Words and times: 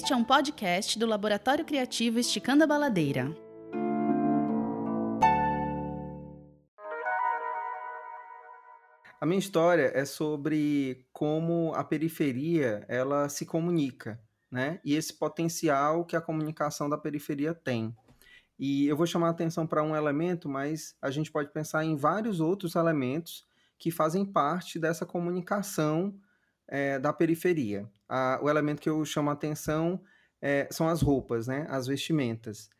Este 0.00 0.12
é 0.12 0.16
um 0.16 0.22
podcast 0.22 0.96
do 0.96 1.06
Laboratório 1.06 1.64
Criativo 1.64 2.20
Esticando 2.20 2.62
a 2.62 2.68
Baladeira. 2.68 3.36
A 9.20 9.26
minha 9.26 9.40
história 9.40 9.90
é 9.92 10.04
sobre 10.04 11.04
como 11.12 11.74
a 11.74 11.82
periferia 11.82 12.86
ela 12.86 13.28
se 13.28 13.44
comunica, 13.44 14.20
né? 14.48 14.80
E 14.84 14.94
esse 14.94 15.12
potencial 15.12 16.04
que 16.04 16.14
a 16.14 16.20
comunicação 16.20 16.88
da 16.88 16.96
periferia 16.96 17.52
tem. 17.52 17.92
E 18.56 18.86
eu 18.86 18.96
vou 18.96 19.04
chamar 19.04 19.26
a 19.26 19.30
atenção 19.30 19.66
para 19.66 19.82
um 19.82 19.96
elemento, 19.96 20.48
mas 20.48 20.96
a 21.02 21.10
gente 21.10 21.32
pode 21.32 21.52
pensar 21.52 21.84
em 21.84 21.96
vários 21.96 22.38
outros 22.38 22.76
elementos 22.76 23.44
que 23.76 23.90
fazem 23.90 24.24
parte 24.24 24.78
dessa 24.78 25.04
comunicação 25.04 26.14
é, 26.68 26.98
da 26.98 27.12
periferia. 27.12 27.88
A, 28.08 28.38
o 28.42 28.48
elemento 28.48 28.80
que 28.80 28.88
eu 28.88 29.04
chamo 29.04 29.30
a 29.30 29.32
atenção 29.32 30.00
é, 30.40 30.68
são 30.70 30.88
as 30.88 31.02
roupas, 31.02 31.46
né? 31.46 31.66
As 31.68 31.86
vestimentas. 31.86 32.70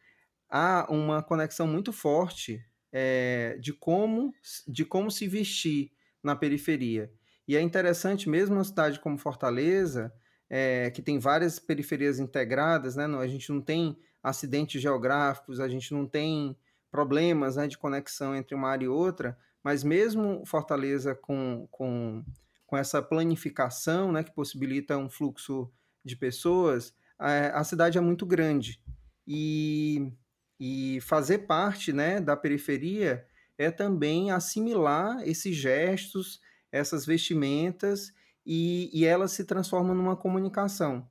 Há 0.48 0.87
uma 0.91 1.23
conexão 1.23 1.66
muito 1.66 1.93
forte 1.93 2.65
é, 2.93 3.59
de 3.60 3.73
como 3.73 4.32
de 4.66 4.84
como 4.84 5.10
se 5.10 5.27
vestir 5.27 5.93
na 6.23 6.37
periferia. 6.37 7.10
E 7.46 7.56
é 7.56 7.60
interessante, 7.60 8.29
mesmo 8.29 8.55
numa 8.55 8.65
cidade 8.65 9.01
como 9.01 9.16
Fortaleza, 9.16 10.12
que 10.95 11.02
tem 11.02 11.18
várias 11.18 11.59
periferias 11.59 12.18
integradas, 12.18 12.96
né? 12.96 13.05
a 13.05 13.27
gente 13.27 13.51
não 13.51 13.60
tem 13.60 13.98
acidentes 14.23 14.80
geográficos, 14.80 15.60
a 15.60 15.68
gente 15.68 15.93
não 15.93 16.07
tem 16.07 16.57
problemas 16.91 17.57
né, 17.57 17.66
de 17.66 17.79
conexão 17.79 18.34
entre 18.34 18.55
uma 18.55 18.68
área 18.68 18.87
e 18.87 18.88
outra, 18.88 19.38
mas 19.62 19.84
mesmo 19.84 20.43
Fortaleza 20.46 21.15
com, 21.15 21.68
com, 21.70 22.24
com 22.68 22.77
essa 22.77 23.00
planificação 23.00 24.12
né, 24.12 24.22
que 24.22 24.30
possibilita 24.30 24.98
um 24.98 25.09
fluxo 25.09 25.72
de 26.04 26.14
pessoas, 26.14 26.95
a, 27.18 27.59
a 27.59 27.64
cidade 27.64 27.96
é 27.96 28.01
muito 28.01 28.26
grande. 28.26 28.79
E, 29.26 30.12
e 30.60 31.01
fazer 31.01 31.38
parte 31.46 31.95
né, 31.95 32.20
da 32.20 32.37
periferia 32.37 33.26
é 33.56 33.70
também 33.70 34.30
assimilar 34.30 35.26
esses 35.26 35.56
gestos, 35.56 36.43
essas 36.70 37.06
vestimentas, 37.06 38.12
e, 38.45 38.90
e 38.93 39.06
elas 39.06 39.32
se 39.32 39.45
transformam 39.45 39.95
numa 39.95 40.15
comunicação. 40.15 41.09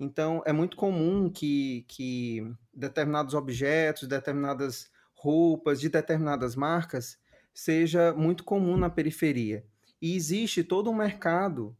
Então, 0.00 0.42
é 0.46 0.54
muito 0.54 0.74
comum 0.74 1.28
que, 1.28 1.84
que 1.86 2.50
determinados 2.72 3.34
objetos, 3.34 4.08
determinadas 4.08 4.90
roupas 5.12 5.82
de 5.82 5.90
determinadas 5.90 6.56
marcas 6.56 7.18
seja 7.52 8.14
muito 8.14 8.42
comum 8.42 8.78
na 8.78 8.88
periferia. 8.88 9.66
E 10.04 10.14
existe 10.14 10.62
todo 10.62 10.90
um 10.90 10.94
mercado 10.94 11.74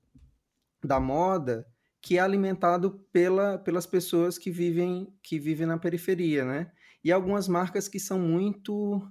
da 0.83 0.99
moda 0.99 1.67
que 2.01 2.17
é 2.17 2.21
alimentado 2.23 3.07
pela, 3.13 3.59
pelas 3.59 3.85
pessoas 3.85 4.39
que 4.39 4.51
vivem 4.51 5.13
que 5.23 5.39
vivem 5.39 5.67
na 5.67 5.77
periferia, 5.77 6.43
né? 6.43 6.73
E 7.05 7.13
algumas 7.13 7.47
marcas 7.47 7.87
que 7.87 8.01
são 8.01 8.19
muito 8.19 9.07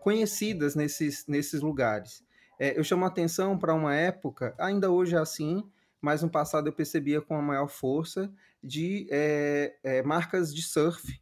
conhecidas 0.00 0.74
nesses, 0.74 1.28
nesses 1.28 1.60
lugares. 1.60 2.24
É, 2.58 2.76
eu 2.76 2.82
chamo 2.82 3.04
a 3.04 3.08
atenção 3.08 3.56
para 3.56 3.72
uma 3.72 3.94
época, 3.94 4.52
ainda 4.58 4.90
hoje 4.90 5.14
é 5.14 5.18
assim, 5.20 5.62
mas 6.00 6.24
no 6.24 6.28
passado 6.28 6.66
eu 6.66 6.72
percebia 6.72 7.20
com 7.20 7.36
a 7.36 7.42
maior 7.42 7.68
força, 7.68 8.28
de 8.60 9.06
é, 9.12 9.76
é, 9.84 10.02
marcas 10.02 10.52
de 10.52 10.62
surf 10.62 11.20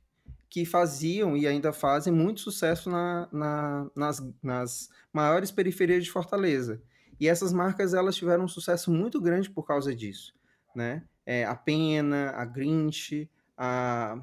que 0.48 0.64
faziam 0.64 1.36
e 1.36 1.46
ainda 1.46 1.74
fazem 1.74 2.10
muito 2.10 2.40
sucesso 2.40 2.88
na, 2.88 3.28
na, 3.30 3.90
nas, 3.94 4.22
nas 4.42 4.88
maiores 5.12 5.50
periferias 5.50 6.04
de 6.04 6.10
Fortaleza. 6.10 6.80
E 7.20 7.28
essas 7.28 7.52
marcas 7.52 7.94
elas 7.94 8.16
tiveram 8.16 8.44
um 8.44 8.48
sucesso 8.48 8.90
muito 8.90 9.20
grande 9.20 9.50
por 9.50 9.64
causa 9.64 9.94
disso. 9.94 10.34
Né? 10.74 11.04
É, 11.24 11.44
a 11.44 11.54
Pena, 11.54 12.30
a 12.30 12.44
Grinch, 12.44 13.30
a 13.56 14.20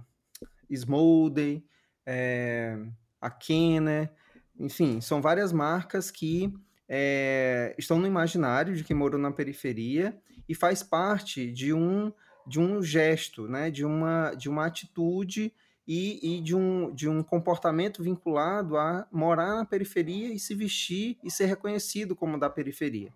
Smolden, 0.69 1.63
é, 2.05 2.77
a 3.19 3.29
Kenner, 3.29 4.11
enfim, 4.59 5.01
são 5.01 5.21
várias 5.21 5.51
marcas 5.51 6.11
que 6.11 6.53
é, 6.87 7.73
estão 7.77 7.97
no 7.97 8.07
imaginário 8.07 8.75
de 8.75 8.83
quem 8.83 8.95
morou 8.95 9.19
na 9.19 9.31
periferia 9.31 10.19
e 10.47 10.53
faz 10.53 10.83
parte 10.83 11.51
de 11.51 11.73
um, 11.73 12.11
de 12.45 12.59
um 12.59 12.81
gesto, 12.81 13.47
né, 13.47 13.71
de, 13.71 13.85
uma, 13.85 14.33
de 14.33 14.49
uma 14.49 14.65
atitude 14.65 15.53
e, 15.87 16.37
e, 16.37 16.41
de, 16.41 16.55
um, 16.55 16.93
de 16.93 17.09
um 17.09 17.23
comportamento 17.23 18.03
vinculado 18.03 18.77
a 18.77 19.07
morar 19.11 19.55
na 19.55 19.65
periferia 19.65 20.33
e 20.33 20.39
se 20.39 20.53
vestir 20.55 21.17
e 21.23 21.31
ser 21.31 21.45
reconhecido 21.45 22.15
como 22.15 22.39
da 22.39 22.49
periferia. 22.49 23.11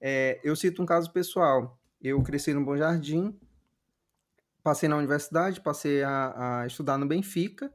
É, 0.00 0.40
eu 0.44 0.54
cito 0.54 0.82
um 0.82 0.86
caso 0.86 1.12
pessoal. 1.12 1.78
Eu 2.00 2.22
cresci 2.22 2.52
no 2.54 2.64
Bom 2.64 2.76
Jardim, 2.76 3.38
passei 4.62 4.88
na 4.88 4.96
universidade, 4.96 5.60
passei 5.60 6.02
a, 6.02 6.60
a 6.60 6.66
estudar 6.66 6.98
no 6.98 7.06
Benfica, 7.06 7.72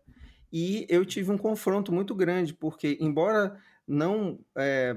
e 0.52 0.86
eu 0.90 1.06
tive 1.06 1.32
um 1.32 1.38
confronto 1.38 1.92
muito 1.92 2.14
grande, 2.14 2.54
porque, 2.54 2.98
embora 3.00 3.58
não 3.88 4.40
é, 4.56 4.96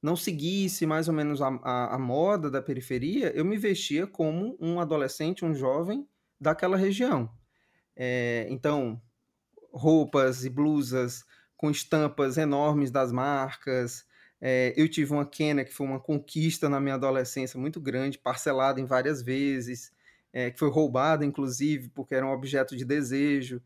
não 0.00 0.14
seguisse 0.14 0.86
mais 0.86 1.08
ou 1.08 1.14
menos 1.14 1.42
a, 1.42 1.48
a, 1.62 1.94
a, 1.96 1.98
moda 1.98 2.50
da 2.50 2.62
periferia, 2.62 3.32
eu 3.34 3.44
me 3.44 3.56
vestia 3.56 4.06
como 4.06 4.56
um 4.60 4.78
adolescente, 4.78 5.44
um 5.44 5.54
jovem 5.54 6.06
daquela 6.40 6.76
região. 6.76 7.28
É, 7.96 8.46
então, 8.50 9.00
roupas 9.72 10.44
e 10.44 10.50
blusas 10.50 11.24
com 11.56 11.70
estampas 11.70 12.36
enormes 12.36 12.90
das 12.90 13.10
marcas. 13.10 14.04
É, 14.40 14.74
eu 14.76 14.88
tive 14.88 15.12
uma 15.12 15.24
Kenner 15.24 15.66
que 15.66 15.72
foi 15.72 15.86
uma 15.86 16.00
conquista 16.00 16.68
na 16.68 16.78
minha 16.80 16.94
adolescência 16.94 17.58
muito 17.58 17.80
grande, 17.80 18.18
parcelada 18.18 18.80
em 18.80 18.84
várias 18.84 19.22
vezes, 19.22 19.90
é, 20.32 20.50
que 20.50 20.58
foi 20.58 20.70
roubada, 20.70 21.24
inclusive, 21.24 21.88
porque 21.88 22.14
era 22.14 22.26
um 22.26 22.32
objeto 22.32 22.76
de 22.76 22.84
desejo. 22.84 23.62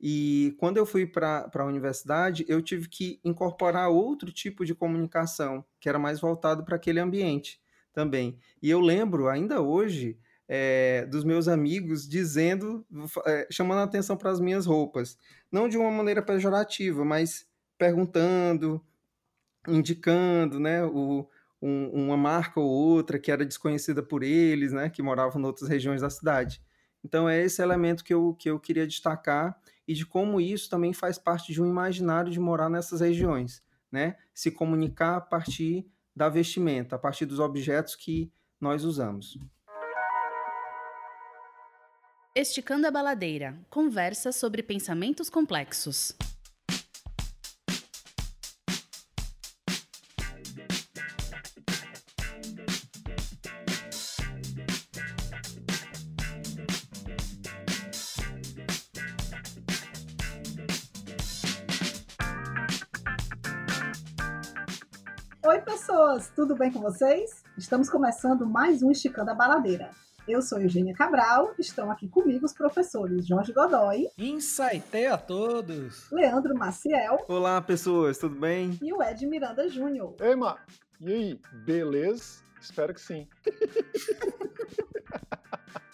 E 0.00 0.54
quando 0.58 0.78
eu 0.78 0.86
fui 0.86 1.06
para 1.06 1.50
a 1.54 1.64
universidade, 1.64 2.44
eu 2.48 2.62
tive 2.62 2.88
que 2.88 3.20
incorporar 3.24 3.90
outro 3.90 4.32
tipo 4.32 4.64
de 4.64 4.74
comunicação, 4.74 5.64
que 5.78 5.88
era 5.88 5.98
mais 5.98 6.20
voltado 6.20 6.64
para 6.64 6.76
aquele 6.76 7.00
ambiente 7.00 7.60
também. 7.92 8.38
E 8.62 8.70
eu 8.70 8.80
lembro, 8.80 9.28
ainda 9.28 9.60
hoje, 9.60 10.18
é, 10.52 11.06
dos 11.06 11.22
meus 11.22 11.46
amigos 11.46 12.08
dizendo, 12.08 12.84
é, 13.24 13.46
chamando 13.52 13.78
a 13.78 13.82
atenção 13.84 14.16
para 14.16 14.32
as 14.32 14.40
minhas 14.40 14.66
roupas. 14.66 15.16
Não 15.50 15.68
de 15.68 15.78
uma 15.78 15.92
maneira 15.92 16.20
pejorativa, 16.20 17.04
mas 17.04 17.46
perguntando, 17.78 18.84
indicando 19.68 20.58
né, 20.58 20.84
o, 20.84 21.24
um, 21.62 22.06
uma 22.06 22.16
marca 22.16 22.58
ou 22.58 22.68
outra 22.68 23.16
que 23.16 23.30
era 23.30 23.46
desconhecida 23.46 24.02
por 24.02 24.24
eles, 24.24 24.72
né, 24.72 24.90
que 24.90 25.00
moravam 25.00 25.40
em 25.40 25.44
outras 25.44 25.70
regiões 25.70 26.00
da 26.00 26.10
cidade. 26.10 26.60
Então 27.04 27.28
é 27.28 27.40
esse 27.40 27.62
elemento 27.62 28.02
que 28.02 28.12
eu, 28.12 28.34
que 28.34 28.50
eu 28.50 28.58
queria 28.58 28.88
destacar 28.88 29.56
e 29.86 29.94
de 29.94 30.04
como 30.04 30.40
isso 30.40 30.68
também 30.68 30.92
faz 30.92 31.16
parte 31.16 31.52
de 31.52 31.62
um 31.62 31.66
imaginário 31.66 32.32
de 32.32 32.40
morar 32.40 32.68
nessas 32.68 33.00
regiões, 33.00 33.62
né? 33.90 34.16
Se 34.34 34.50
comunicar 34.50 35.16
a 35.16 35.20
partir 35.20 35.86
da 36.14 36.28
vestimenta, 36.28 36.96
a 36.96 36.98
partir 36.98 37.24
dos 37.24 37.38
objetos 37.38 37.94
que 37.94 38.32
nós 38.60 38.84
usamos. 38.84 39.38
Esticando 42.40 42.86
a 42.86 42.90
Baladeira 42.90 43.54
conversa 43.68 44.32
sobre 44.32 44.62
pensamentos 44.62 45.28
complexos. 45.28 46.16
pessoas, 65.62 66.30
tudo 66.34 66.56
bem 66.56 66.72
com 66.72 66.80
vocês? 66.80 67.42
Estamos 67.58 67.90
começando 67.90 68.46
mais 68.46 68.82
um 68.82 68.90
Esticando 68.90 69.30
a 69.30 69.34
Baladeira. 69.34 69.90
Eu 70.30 70.40
sou 70.40 70.60
Eugênia 70.60 70.94
Cabral, 70.94 71.52
estão 71.58 71.90
aqui 71.90 72.08
comigo 72.08 72.46
os 72.46 72.52
professores 72.52 73.26
Jorge 73.26 73.52
Godoy. 73.52 74.06
Insaitei 74.16 75.08
a 75.08 75.18
todos! 75.18 76.08
Leandro 76.12 76.54
Maciel. 76.54 77.18
Olá, 77.26 77.60
pessoas, 77.60 78.16
tudo 78.16 78.38
bem? 78.38 78.78
E 78.80 78.92
o 78.92 79.02
Ed 79.02 79.26
Miranda 79.26 79.68
Júnior. 79.68 80.14
Ei, 80.20 80.36
Ma, 80.36 80.56
e 81.00 81.12
aí, 81.12 81.40
beleza? 81.64 82.44
Espero 82.60 82.94
que 82.94 83.00
sim. 83.00 83.26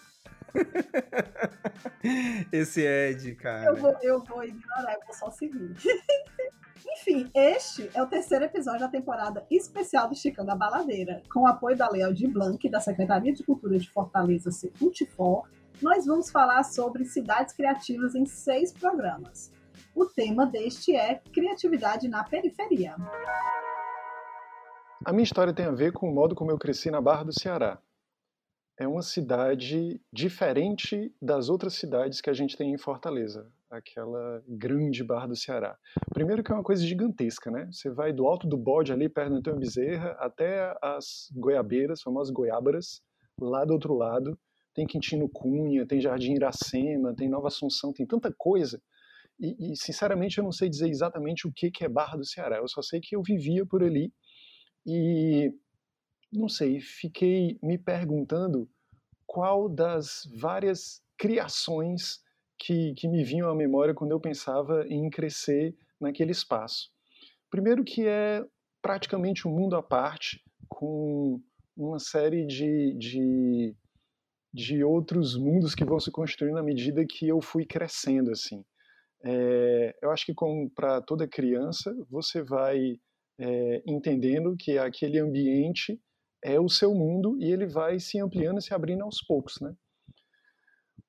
Esse 2.51 2.81
Ed, 2.85 3.35
cara. 3.35 3.65
Eu 3.65 3.75
vou, 3.75 3.95
eu 4.01 4.23
vou 4.23 4.43
ignorar, 4.43 4.93
eu 4.93 4.99
vou 5.05 5.13
só 5.13 5.29
seguir. 5.31 5.75
Enfim, 6.99 7.29
este 7.33 7.89
é 7.93 8.01
o 8.01 8.07
terceiro 8.07 8.45
episódio 8.45 8.81
da 8.81 8.87
temporada 8.87 9.45
especial 9.51 10.07
do 10.07 10.13
Esticando 10.13 10.51
a 10.51 10.55
Baladeira. 10.55 11.21
Com 11.31 11.41
o 11.41 11.47
apoio 11.47 11.75
da 11.75 11.89
Leal 11.89 12.13
de 12.13 12.27
Blanc, 12.27 12.67
da 12.69 12.79
Secretaria 12.79 13.33
de 13.33 13.43
Cultura 13.43 13.77
de 13.77 13.89
Fortaleza, 13.89 14.51
Secultifor, 14.51 15.47
nós 15.81 16.05
vamos 16.05 16.31
falar 16.31 16.63
sobre 16.63 17.05
cidades 17.05 17.53
criativas 17.53 18.15
em 18.15 18.25
seis 18.25 18.71
programas. 18.71 19.51
O 19.93 20.05
tema 20.05 20.45
deste 20.45 20.95
é 20.95 21.21
Criatividade 21.33 22.07
na 22.07 22.23
Periferia. 22.23 22.95
A 25.05 25.11
minha 25.11 25.23
história 25.23 25.53
tem 25.53 25.65
a 25.65 25.71
ver 25.71 25.91
com 25.91 26.09
o 26.09 26.13
modo 26.13 26.35
como 26.35 26.51
eu 26.51 26.57
cresci 26.57 26.89
na 26.89 26.99
Barra 26.99 27.23
do 27.23 27.39
Ceará. 27.39 27.79
É 28.77 28.87
uma 28.87 29.01
cidade 29.01 29.99
diferente 30.13 31.11
das 31.21 31.49
outras 31.49 31.73
cidades 31.73 32.21
que 32.21 32.29
a 32.29 32.33
gente 32.33 32.55
tem 32.55 32.71
em 32.71 32.77
Fortaleza, 32.77 33.51
aquela 33.69 34.43
grande 34.47 35.03
Barra 35.03 35.27
do 35.27 35.35
Ceará. 35.35 35.77
Primeiro 36.13 36.43
que 36.43 36.51
é 36.51 36.55
uma 36.55 36.63
coisa 36.63 36.85
gigantesca, 36.85 37.49
né? 37.49 37.67
Você 37.71 37.89
vai 37.89 38.13
do 38.13 38.27
alto 38.27 38.47
do 38.47 38.55
bode 38.55 38.93
ali 38.93 39.09
perto 39.09 39.31
do 39.31 39.37
Antônio 39.37 39.59
Bezerra 39.59 40.11
até 40.19 40.77
as 40.81 41.29
goiabeiras, 41.35 42.01
famosas 42.01 42.31
goiábaras, 42.31 43.01
lá 43.41 43.65
do 43.65 43.73
outro 43.73 43.95
lado. 43.95 44.37
Tem 44.75 44.85
Quintino 44.85 45.27
Cunha, 45.27 45.87
tem 45.87 45.99
Jardim 45.99 46.35
Iracema, 46.35 47.15
tem 47.15 47.27
Nova 47.27 47.47
Assunção, 47.47 47.91
tem 47.91 48.05
tanta 48.05 48.31
coisa. 48.37 48.79
E, 49.39 49.71
e 49.71 49.75
sinceramente 49.75 50.37
eu 50.37 50.43
não 50.43 50.51
sei 50.51 50.69
dizer 50.69 50.87
exatamente 50.87 51.47
o 51.47 51.51
que, 51.51 51.71
que 51.71 51.83
é 51.83 51.89
Barra 51.89 52.17
do 52.17 52.25
Ceará. 52.25 52.57
Eu 52.57 52.67
só 52.67 52.83
sei 52.83 52.99
que 53.01 53.15
eu 53.15 53.23
vivia 53.23 53.65
por 53.65 53.83
ali 53.83 54.13
e 54.85 55.51
não 56.31 56.49
sei, 56.49 56.79
fiquei 56.79 57.57
me 57.61 57.77
perguntando 57.77 58.69
qual 59.25 59.69
das 59.69 60.29
várias 60.35 61.01
criações 61.17 62.21
que, 62.57 62.93
que 62.95 63.07
me 63.07 63.23
vinham 63.23 63.49
à 63.49 63.55
memória 63.55 63.93
quando 63.93 64.11
eu 64.11 64.19
pensava 64.19 64.85
em 64.87 65.09
crescer 65.09 65.75
naquele 65.99 66.31
espaço. 66.31 66.91
Primeiro 67.49 67.83
que 67.83 68.05
é 68.05 68.43
praticamente 68.81 69.47
um 69.47 69.51
mundo 69.51 69.75
à 69.75 69.83
parte, 69.83 70.43
com 70.67 71.41
uma 71.75 71.99
série 71.99 72.45
de, 72.45 72.93
de, 72.97 73.75
de 74.53 74.83
outros 74.83 75.37
mundos 75.37 75.75
que 75.75 75.85
vão 75.85 75.99
se 75.99 76.11
construindo 76.11 76.57
à 76.57 76.63
medida 76.63 77.05
que 77.05 77.27
eu 77.27 77.41
fui 77.41 77.65
crescendo, 77.65 78.31
assim. 78.31 78.65
É, 79.23 79.97
eu 80.01 80.11
acho 80.11 80.25
que 80.25 80.33
como 80.33 80.69
para 80.69 81.01
toda 81.01 81.27
criança, 81.27 81.93
você 82.09 82.41
vai 82.41 82.99
é, 83.39 83.83
entendendo 83.85 84.55
que 84.57 84.77
aquele 84.77 85.19
ambiente 85.19 85.99
é 86.43 86.59
o 86.59 86.69
seu 86.69 86.93
mundo 86.93 87.37
e 87.39 87.51
ele 87.51 87.65
vai 87.65 87.99
se 87.99 88.19
ampliando 88.19 88.59
e 88.59 88.61
se 88.61 88.73
abrindo 88.73 89.03
aos 89.03 89.21
poucos, 89.21 89.59
né? 89.59 89.75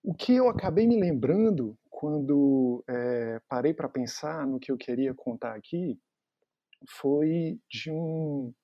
O 0.03 0.15
que 0.15 0.35
eu 0.35 0.49
acabei 0.49 0.87
me 0.87 0.99
lembrando 0.99 1.77
quando 1.91 2.85
é, 2.89 3.41
parei 3.49 3.75
para 3.75 3.89
pensar 3.89 4.47
no 4.47 4.59
que 4.59 4.71
eu 4.71 4.79
queria 4.79 5.13
contar 5.15 5.55
aqui 5.55 5.99
foi 6.89 7.59
de 7.69 7.91
um 7.91 8.55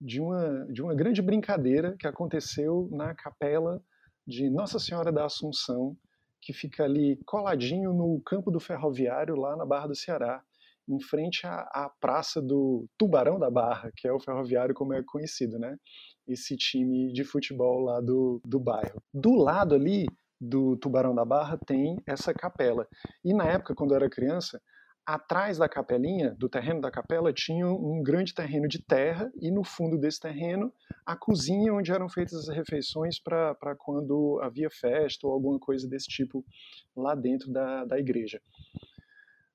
de 0.00 0.20
uma 0.20 0.66
de 0.66 0.82
uma 0.82 0.94
grande 0.94 1.20
brincadeira 1.20 1.96
que 1.98 2.06
aconteceu 2.06 2.88
na 2.92 3.14
capela 3.14 3.82
de 4.26 4.48
Nossa 4.48 4.78
Senhora 4.78 5.12
da 5.12 5.26
Assunção, 5.26 5.96
que 6.40 6.52
fica 6.52 6.84
ali 6.84 7.18
coladinho 7.26 7.92
no 7.92 8.20
campo 8.22 8.50
do 8.50 8.60
ferroviário 8.60 9.36
lá 9.36 9.56
na 9.56 9.66
Barra 9.66 9.88
do 9.88 9.94
Ceará, 9.94 10.42
em 10.88 11.00
frente 11.00 11.46
à, 11.46 11.60
à 11.72 11.90
praça 12.00 12.40
do 12.42 12.86
Tubarão 12.98 13.38
da 13.38 13.50
Barra, 13.50 13.90
que 13.96 14.06
é 14.06 14.12
o 14.12 14.20
ferroviário 14.20 14.74
como 14.74 14.92
é 14.92 15.02
conhecido, 15.02 15.58
né? 15.58 15.76
esse 16.26 16.56
time 16.56 17.12
de 17.12 17.24
futebol 17.24 17.80
lá 17.80 18.00
do, 18.00 18.40
do 18.44 18.58
bairro. 18.58 19.02
Do 19.12 19.34
lado 19.34 19.74
ali 19.74 20.06
do 20.40 20.76
Tubarão 20.76 21.14
da 21.14 21.24
Barra 21.24 21.58
tem 21.66 21.96
essa 22.06 22.34
capela. 22.34 22.86
E 23.24 23.32
na 23.32 23.46
época, 23.46 23.74
quando 23.74 23.92
eu 23.92 23.96
era 23.96 24.10
criança, 24.10 24.60
atrás 25.06 25.58
da 25.58 25.68
capelinha, 25.68 26.34
do 26.38 26.48
terreno 26.48 26.80
da 26.80 26.90
capela, 26.90 27.32
tinha 27.32 27.66
um 27.66 28.02
grande 28.02 28.34
terreno 28.34 28.66
de 28.66 28.82
terra 28.82 29.30
e 29.40 29.50
no 29.50 29.62
fundo 29.62 29.98
desse 29.98 30.20
terreno 30.20 30.72
a 31.04 31.14
cozinha 31.14 31.74
onde 31.74 31.92
eram 31.92 32.08
feitas 32.08 32.48
as 32.48 32.48
refeições 32.48 33.20
para 33.20 33.76
quando 33.76 34.40
havia 34.42 34.70
festa 34.70 35.26
ou 35.26 35.32
alguma 35.32 35.58
coisa 35.58 35.86
desse 35.86 36.08
tipo 36.08 36.44
lá 36.96 37.14
dentro 37.14 37.52
da, 37.52 37.84
da 37.84 37.98
igreja. 37.98 38.40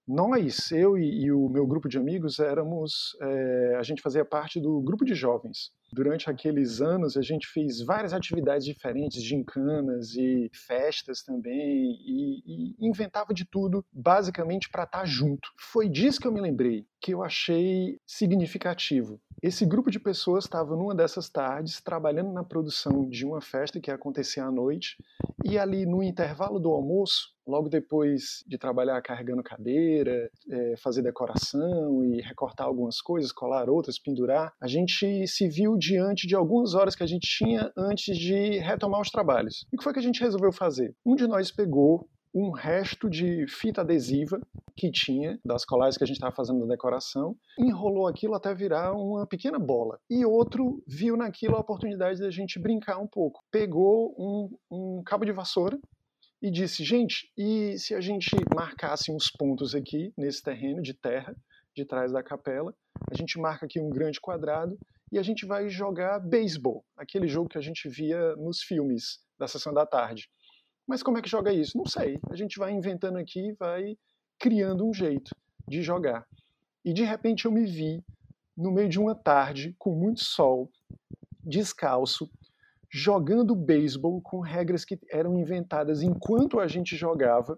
Nós, 0.10 0.72
eu 0.72 0.98
e, 0.98 1.26
e, 1.26 1.32
o 1.32 1.48
meu 1.48 1.68
grupo 1.68 1.88
de 1.88 2.00
amigos, 2.00 2.40
éramos, 2.40 3.16
é, 3.22 3.76
a 3.76 3.84
gente 3.84 4.02
fazia 4.02 4.26
parte 4.26 4.60
do 4.60 4.82
grupo 4.82 5.06
de 5.06 5.14
jovens. 5.14 5.72
Durante 5.92 6.30
aqueles 6.30 6.82
anos, 6.82 7.18
a 7.18 7.22
gente 7.22 7.48
fez 7.48 7.82
várias 7.82 8.14
atividades 8.14 8.66
diferentes, 8.66 9.24
gincanas 9.24 10.16
e 10.16 10.50
festas 10.54 11.24
também, 11.24 11.98
e, 12.06 12.44
e 12.46 12.88
inventava 12.88 13.34
de 13.34 13.46
tudo, 13.46 13.84
basicamente 13.92 14.70
para 14.70 14.84
estar 14.84 15.00
tá 15.00 15.06
junto. 15.06 15.50
Foi 15.58 15.90
disso 15.90 16.20
que 16.20 16.28
eu 16.28 16.32
me 16.32 16.42
lembrei, 16.42 16.86
que 17.02 17.14
eu 17.14 17.24
achei 17.24 18.00
significativo. 18.06 19.20
Esse 19.42 19.66
grupo 19.66 19.90
de 19.90 20.00
pessoas 20.00 20.44
estava 20.44 20.76
numa 20.76 20.94
dessas 20.94 21.30
tardes 21.30 21.80
trabalhando 21.82 22.34
na 22.34 22.44
produção 22.44 23.08
de 23.08 23.26
uma 23.26 23.40
festa 23.40 23.80
que 23.80 23.90
ia 23.90 23.96
acontecer 23.96 24.42
à 24.42 24.52
noite, 24.52 24.98
e 25.46 25.58
ali 25.58 25.86
no 25.86 26.04
intervalo 26.04 26.60
do 26.60 26.70
almoço, 26.70 27.30
logo 27.48 27.70
depois 27.70 28.44
de 28.46 28.58
trabalhar 28.58 29.02
carregando 29.02 29.42
cadeira, 29.42 30.30
é, 30.50 30.76
fazer 30.78 31.02
decoração 31.02 32.04
e 32.04 32.22
recortar 32.22 32.68
algumas 32.68 33.02
coisas, 33.02 33.32
colar 33.32 33.70
outras, 33.70 33.98
pendurar, 33.98 34.54
a 34.62 34.68
gente 34.68 35.26
se 35.26 35.48
viu 35.48 35.78
diante 35.80 36.28
de 36.28 36.36
algumas 36.36 36.76
horas 36.76 36.96
que 36.96 37.04
a 37.04 37.08
gente 37.08 37.28
tinha 37.28 37.72
antes 37.76 38.18
de 38.18 38.60
retomar 38.60 39.02
os 39.02 39.10
trabalhos. 39.10 39.66
E 39.72 39.76
o 39.76 39.78
que 39.78 39.84
foi 39.84 39.94
que 39.94 40.00
a 40.00 40.04
gente 40.04 40.22
resolveu 40.22 40.52
fazer? 40.52 40.96
Um 41.06 41.16
de 41.16 41.26
nós 41.26 41.50
pegou 41.52 42.08
um 42.34 42.52
resto 42.52 43.10
de 43.10 43.48
fita 43.48 43.82
adesiva 43.82 44.40
que 44.78 44.92
tinha 44.92 45.40
das 45.44 45.66
colagens 45.66 45.98
que 45.98 46.04
a 46.04 46.08
gente 46.08 46.18
estava 46.18 46.36
fazendo 46.36 46.60
na 46.60 46.68
decoração, 46.68 47.36
enrolou 47.58 48.08
aquilo 48.08 48.36
até 48.36 48.54
virar 48.54 48.94
uma 48.94 49.26
pequena 49.26 49.58
bola. 49.58 50.00
E 50.10 50.24
outro 50.26 50.84
viu 50.88 51.18
naquilo 51.18 51.56
a 51.56 51.60
oportunidade 51.60 52.20
da 52.20 52.30
gente 52.30 52.60
brincar 52.60 53.00
um 53.00 53.08
pouco. 53.08 53.42
Pegou 53.52 54.16
um, 54.18 54.50
um 54.72 55.04
cabo 55.04 55.26
de 55.26 55.32
vassoura 55.32 55.78
e 56.42 56.52
disse: 56.52 56.84
gente, 56.84 57.32
e 57.38 57.78
se 57.78 57.94
a 57.96 58.02
gente 58.02 58.36
marcasse 58.56 59.12
uns 59.12 59.30
pontos 59.30 59.74
aqui 59.76 60.14
nesse 60.18 60.42
terreno 60.44 60.82
de 60.82 60.94
terra, 60.94 61.36
de 61.76 61.86
trás 61.86 62.12
da 62.12 62.24
capela, 62.24 62.74
a 63.12 63.16
gente 63.16 63.40
marca 63.40 63.66
aqui 63.66 63.80
um 63.80 63.90
grande 63.90 64.20
quadrado 64.20 64.78
e 65.12 65.18
a 65.18 65.24
gente 65.24 65.46
vai 65.46 65.70
jogar 65.70 66.20
beisebol, 66.20 66.86
aquele 66.96 67.28
jogo 67.28 67.50
que 67.50 67.58
a 67.58 67.62
gente 67.62 67.90
via 67.90 68.36
nos 68.36 68.62
filmes 68.62 69.20
da 69.38 69.48
sessão 69.48 69.74
da 69.74 69.86
tarde. 69.86 70.30
Mas 70.88 71.04
como 71.04 71.18
é 71.18 71.22
que 71.22 71.30
joga 71.30 71.54
isso? 71.54 71.78
Não 71.78 71.86
sei. 71.86 72.20
A 72.30 72.36
gente 72.36 72.58
vai 72.58 72.72
inventando 72.72 73.18
aqui, 73.18 73.54
vai 73.60 73.96
criando 74.40 74.88
um 74.88 74.94
jeito 74.94 75.36
de 75.68 75.82
jogar. 75.82 76.26
E 76.84 76.94
de 76.94 77.04
repente 77.04 77.46
eu 77.46 77.52
me 77.52 77.66
vi 77.66 78.04
no 78.58 78.72
meio 78.72 78.90
de 78.90 79.00
uma 79.00 79.16
tarde 79.16 79.76
com 79.78 79.96
muito 79.96 80.24
sol, 80.24 80.70
descalço, 81.44 82.30
jogando 82.92 83.56
beisebol 83.56 84.22
com 84.22 84.40
regras 84.40 84.84
que 84.84 85.00
eram 85.12 85.38
inventadas 85.38 86.02
enquanto 86.02 86.60
a 86.60 86.68
gente 86.68 86.96
jogava, 86.96 87.58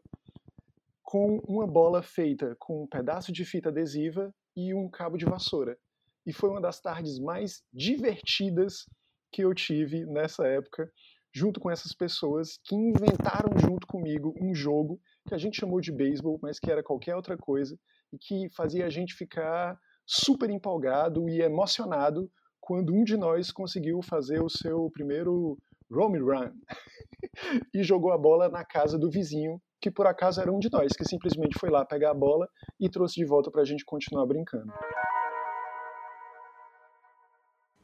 com 1.04 1.40
uma 1.48 1.68
bola 1.68 2.02
feita 2.02 2.56
com 2.60 2.84
um 2.84 2.88
pedaço 2.88 3.32
de 3.32 3.44
fita 3.44 3.70
adesiva 3.70 4.34
e 4.56 4.74
um 4.74 4.90
cabo 4.90 5.18
de 5.18 5.26
vassoura. 5.26 5.78
E 6.26 6.34
foi 6.34 6.50
uma 6.50 6.62
das 6.62 6.80
tardes 6.80 7.20
mais 7.20 7.64
divertidas 7.74 8.86
que 9.32 9.44
eu 9.44 9.54
tive 9.54 10.06
nessa 10.06 10.46
época 10.46 10.92
junto 11.34 11.60
com 11.60 11.72
essas 11.72 11.94
pessoas 11.94 12.60
que 12.66 12.76
inventaram 12.76 13.58
junto 13.58 13.88
comigo 13.88 14.34
um 14.40 14.54
jogo 14.54 15.00
que 15.28 15.34
a 15.34 15.38
gente 15.38 15.58
chamou 15.58 15.80
de 15.80 15.92
beisebol, 15.92 16.38
mas 16.42 16.60
que 16.60 16.70
era 16.70 16.84
qualquer 16.84 17.16
outra 17.16 17.38
coisa 17.38 17.78
e 18.12 18.18
que 18.18 18.50
fazia 18.56 18.86
a 18.86 18.90
gente 18.90 19.14
ficar 19.14 19.80
super 20.06 20.50
empolgado 20.50 21.30
e 21.30 21.42
emocionado 21.42 22.30
quando 22.60 22.94
um 22.94 23.04
de 23.04 23.16
nós 23.16 23.52
conseguiu 23.52 24.02
fazer 24.02 24.42
o 24.44 24.50
seu 24.50 24.90
primeiro 24.92 25.58
home 25.90 26.20
run 26.20 26.52
e 27.74 27.84
jogou 27.84 28.12
a 28.12 28.18
bola 28.18 28.50
na 28.50 28.66
casa 28.66 28.98
do 28.98 29.10
vizinho, 29.10 29.62
que 29.80 29.90
por 29.90 30.06
acaso 30.06 30.42
era 30.42 30.52
um 30.52 30.60
de 30.60 30.70
nós, 30.72 30.92
que 30.94 31.06
simplesmente 31.06 31.58
foi 31.58 31.70
lá 31.70 31.86
pegar 31.86 32.12
a 32.12 32.16
bola 32.16 32.48
e 32.80 32.90
trouxe 32.90 33.16
de 33.16 33.26
volta 33.26 33.50
para 33.50 33.62
a 33.62 33.66
gente 33.66 33.86
continuar 33.86 34.26
brincando. 34.26 34.72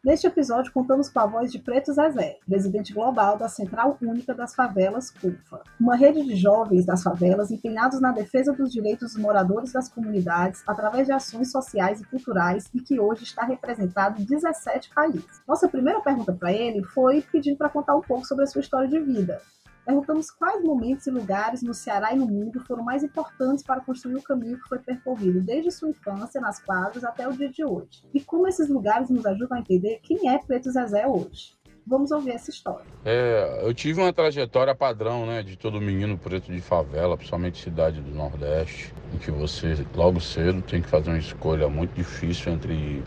Neste 0.08 0.26
episódio, 0.26 0.72
contamos 0.72 1.10
com 1.10 1.20
a 1.20 1.26
voz 1.26 1.52
de 1.52 1.60
Preto 1.60 1.92
Zezé, 1.92 2.40
presidente 2.48 2.94
global 2.94 3.38
da 3.38 3.50
Central 3.50 3.98
Única 4.02 4.34
das 4.34 4.56
Favelas, 4.56 5.12
CUFA, 5.12 5.62
uma 5.78 5.98
rede 5.98 6.24
de 6.24 6.34
jovens 6.34 6.86
das 6.86 7.04
favelas 7.04 7.52
empenhados 7.52 8.00
na 8.00 8.14
defesa 8.14 8.54
dos 8.54 8.72
direitos 8.72 9.12
dos 9.12 9.22
moradores 9.22 9.74
das 9.74 9.90
comunidades 9.90 10.64
através 10.66 11.08
de 11.08 11.12
ações 11.12 11.52
sociais 11.52 12.00
e 12.00 12.06
culturais 12.06 12.70
e 12.74 12.80
que 12.80 12.98
hoje 12.98 13.26
está 13.26 13.44
representado 13.44 14.22
em 14.22 14.24
17 14.24 14.92
países. 14.96 15.42
Nossa 15.46 15.68
primeira 15.68 16.00
pergunta 16.00 16.32
para 16.32 16.54
ele 16.54 16.82
foi 16.86 17.22
pedindo 17.30 17.58
para 17.58 17.68
contar 17.68 17.98
um 17.98 18.02
pouco 18.02 18.26
sobre 18.26 18.46
a 18.46 18.48
sua 18.48 18.62
história 18.62 18.88
de 18.88 19.02
vida, 19.02 19.42
Perguntamos 19.88 20.30
quais 20.30 20.62
momentos 20.66 21.08
e 21.08 21.10
lugares 21.10 21.64
no 21.64 21.74
Ceará 21.74 22.14
e 22.14 22.18
no 22.18 22.26
mundo 22.26 22.60
foram 22.60 22.84
mais 22.84 23.06
importantes 23.06 23.64
para 23.64 23.80
construir 23.80 24.18
o 24.18 24.22
caminho 24.22 24.60
que 24.62 24.68
foi 24.68 24.80
percorrido 24.80 25.40
desde 25.40 25.72
sua 25.72 25.88
infância 25.88 26.42
nas 26.42 26.60
quadras 26.60 27.06
até 27.06 27.26
o 27.26 27.32
dia 27.32 27.48
de 27.48 27.64
hoje. 27.64 28.04
E 28.14 28.20
como 28.20 28.50
esses 28.50 28.68
lugares 28.68 29.10
nos 29.10 29.26
ajudam 29.26 29.58
a 29.58 29.62
entender 29.62 30.02
quem 30.04 30.30
é 30.30 30.40
Preto 30.40 30.70
Zezé 30.70 31.08
hoje. 31.08 31.56
Vamos 31.86 32.12
ouvir 32.12 32.32
essa 32.32 32.50
história. 32.50 32.86
É, 33.06 33.62
eu 33.64 33.74
tive 33.74 34.02
uma 34.02 34.12
trajetória 34.12 34.76
padrão, 34.76 35.26
né, 35.26 35.42
de 35.42 35.58
todo 35.58 35.80
menino 35.80 36.18
preto 36.18 36.52
de 36.52 36.60
favela, 36.60 37.16
principalmente 37.16 37.64
cidade 37.64 38.02
do 38.02 38.14
Nordeste, 38.14 38.94
em 39.14 39.18
que 39.18 39.32
você 39.32 39.74
logo 39.96 40.20
cedo 40.20 40.62
tem 40.64 40.82
que 40.82 40.90
fazer 40.90 41.12
uma 41.12 41.18
escolha 41.18 41.70
muito 41.70 41.94
difícil 41.94 42.52
entre 42.52 43.02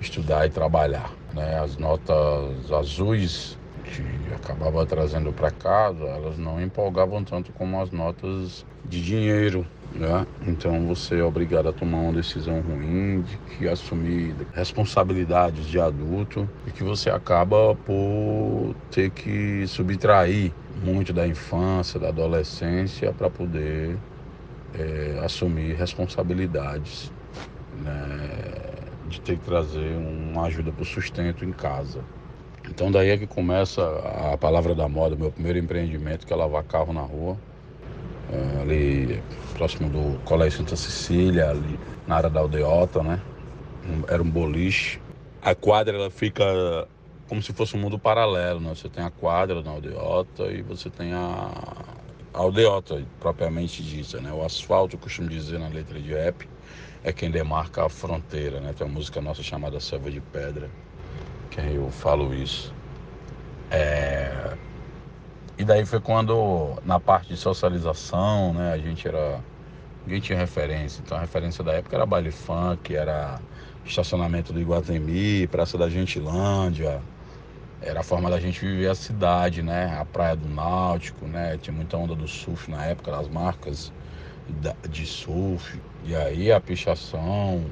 estudar 0.00 0.48
e 0.48 0.50
trabalhar, 0.50 1.12
né? 1.32 1.60
As 1.60 1.76
notas 1.76 2.72
azuis 2.72 3.56
que 4.02 4.34
acabava 4.34 4.84
trazendo 4.86 5.32
para 5.32 5.50
casa, 5.50 6.04
elas 6.04 6.38
não 6.38 6.60
empolgavam 6.60 7.22
tanto 7.22 7.52
como 7.52 7.80
as 7.80 7.90
notas 7.90 8.64
de 8.84 9.02
dinheiro, 9.02 9.66
né? 9.94 10.26
Então 10.46 10.86
você 10.86 11.18
é 11.18 11.24
obrigado 11.24 11.68
a 11.68 11.72
tomar 11.72 11.98
uma 11.98 12.12
decisão 12.12 12.60
ruim, 12.60 13.22
de 13.22 13.38
que 13.38 13.68
assumir 13.68 14.34
responsabilidades 14.52 15.66
de 15.66 15.78
adulto 15.78 16.48
e 16.66 16.70
que 16.72 16.82
você 16.82 17.10
acaba 17.10 17.74
por 17.76 18.74
ter 18.90 19.10
que 19.10 19.66
subtrair 19.66 20.52
muito 20.82 21.12
da 21.12 21.26
infância, 21.26 22.00
da 22.00 22.08
adolescência 22.08 23.12
para 23.12 23.30
poder 23.30 23.96
é, 24.78 25.20
assumir 25.24 25.74
responsabilidades, 25.74 27.12
né? 27.82 28.74
de 29.08 29.20
ter 29.20 29.36
que 29.36 29.44
trazer 29.44 29.96
uma 29.96 30.46
ajuda 30.46 30.72
para 30.72 30.82
o 30.82 30.86
sustento 30.86 31.44
em 31.44 31.52
casa. 31.52 32.00
Então 32.68 32.90
daí 32.90 33.10
é 33.10 33.18
que 33.18 33.26
começa 33.26 33.82
a 34.32 34.36
palavra 34.36 34.74
da 34.74 34.88
moda, 34.88 35.14
meu 35.14 35.30
primeiro 35.30 35.58
empreendimento, 35.58 36.26
que 36.26 36.32
é 36.32 36.36
lavar 36.36 36.64
carro 36.64 36.92
na 36.92 37.02
rua, 37.02 37.36
é, 38.32 38.62
ali 38.62 39.22
próximo 39.54 39.88
do 39.88 40.18
Colégio 40.24 40.58
Santa 40.58 40.76
Cecília, 40.76 41.50
ali 41.50 41.78
na 42.06 42.16
área 42.16 42.30
da 42.30 42.40
aldeota, 42.40 43.02
né? 43.02 43.20
Era 44.08 44.22
um 44.22 44.30
boliche. 44.30 45.00
A 45.42 45.54
quadra 45.54 45.96
ela 45.96 46.10
fica 46.10 46.88
como 47.28 47.42
se 47.42 47.52
fosse 47.52 47.76
um 47.76 47.80
mundo 47.80 47.98
paralelo, 47.98 48.60
né? 48.60 48.74
Você 48.74 48.88
tem 48.88 49.04
a 49.04 49.10
quadra 49.10 49.62
na 49.62 49.70
aldeota 49.70 50.44
e 50.44 50.62
você 50.62 50.88
tem 50.88 51.12
a, 51.12 51.50
a 52.32 52.38
aldeota 52.38 53.04
propriamente 53.20 53.82
dita, 53.82 54.20
né? 54.20 54.32
O 54.32 54.42
asfalto, 54.44 54.96
eu 54.96 55.00
costumo 55.00 55.28
dizer 55.28 55.58
na 55.58 55.68
letra 55.68 56.00
de 56.00 56.12
rap, 56.12 56.48
é 57.02 57.12
quem 57.12 57.30
demarca 57.30 57.84
a 57.84 57.88
fronteira, 57.88 58.58
né? 58.60 58.72
Tem 58.72 58.86
uma 58.86 58.94
música 58.94 59.20
nossa 59.20 59.42
chamada 59.42 59.78
Selva 59.80 60.10
de 60.10 60.20
Pedra, 60.20 60.70
que 61.50 61.60
eu 61.60 61.90
falo 61.90 62.34
isso. 62.34 62.74
É... 63.70 64.56
E 65.56 65.64
daí 65.64 65.84
foi 65.86 66.00
quando, 66.00 66.76
na 66.84 66.98
parte 66.98 67.28
de 67.28 67.36
socialização, 67.36 68.52
né, 68.52 68.72
a 68.72 68.78
gente 68.78 69.06
era. 69.06 69.40
Ninguém 70.04 70.20
tinha 70.20 70.38
referência. 70.38 71.00
Então 71.04 71.16
a 71.16 71.20
referência 71.20 71.62
da 71.64 71.72
época 71.72 71.96
era 71.96 72.04
baile 72.04 72.30
funk, 72.30 72.94
era 72.94 73.40
estacionamento 73.84 74.52
do 74.52 74.60
Iguatemi, 74.60 75.46
Praça 75.46 75.78
da 75.78 75.88
Gentilândia. 75.88 77.00
Era 77.80 78.00
a 78.00 78.02
forma 78.02 78.30
da 78.30 78.40
gente 78.40 78.60
viver 78.60 78.88
a 78.88 78.94
cidade, 78.94 79.62
né? 79.62 79.96
A 79.98 80.04
Praia 80.04 80.34
do 80.36 80.48
Náutico, 80.48 81.26
né? 81.26 81.58
Tinha 81.60 81.74
muita 81.74 81.96
onda 81.96 82.14
do 82.14 82.26
surf 82.26 82.70
na 82.70 82.84
época, 82.86 83.10
das 83.10 83.28
marcas 83.28 83.92
de 84.90 85.06
surf. 85.06 85.80
E 86.04 86.14
aí 86.14 86.50
a 86.50 86.60
pichação 86.60 87.64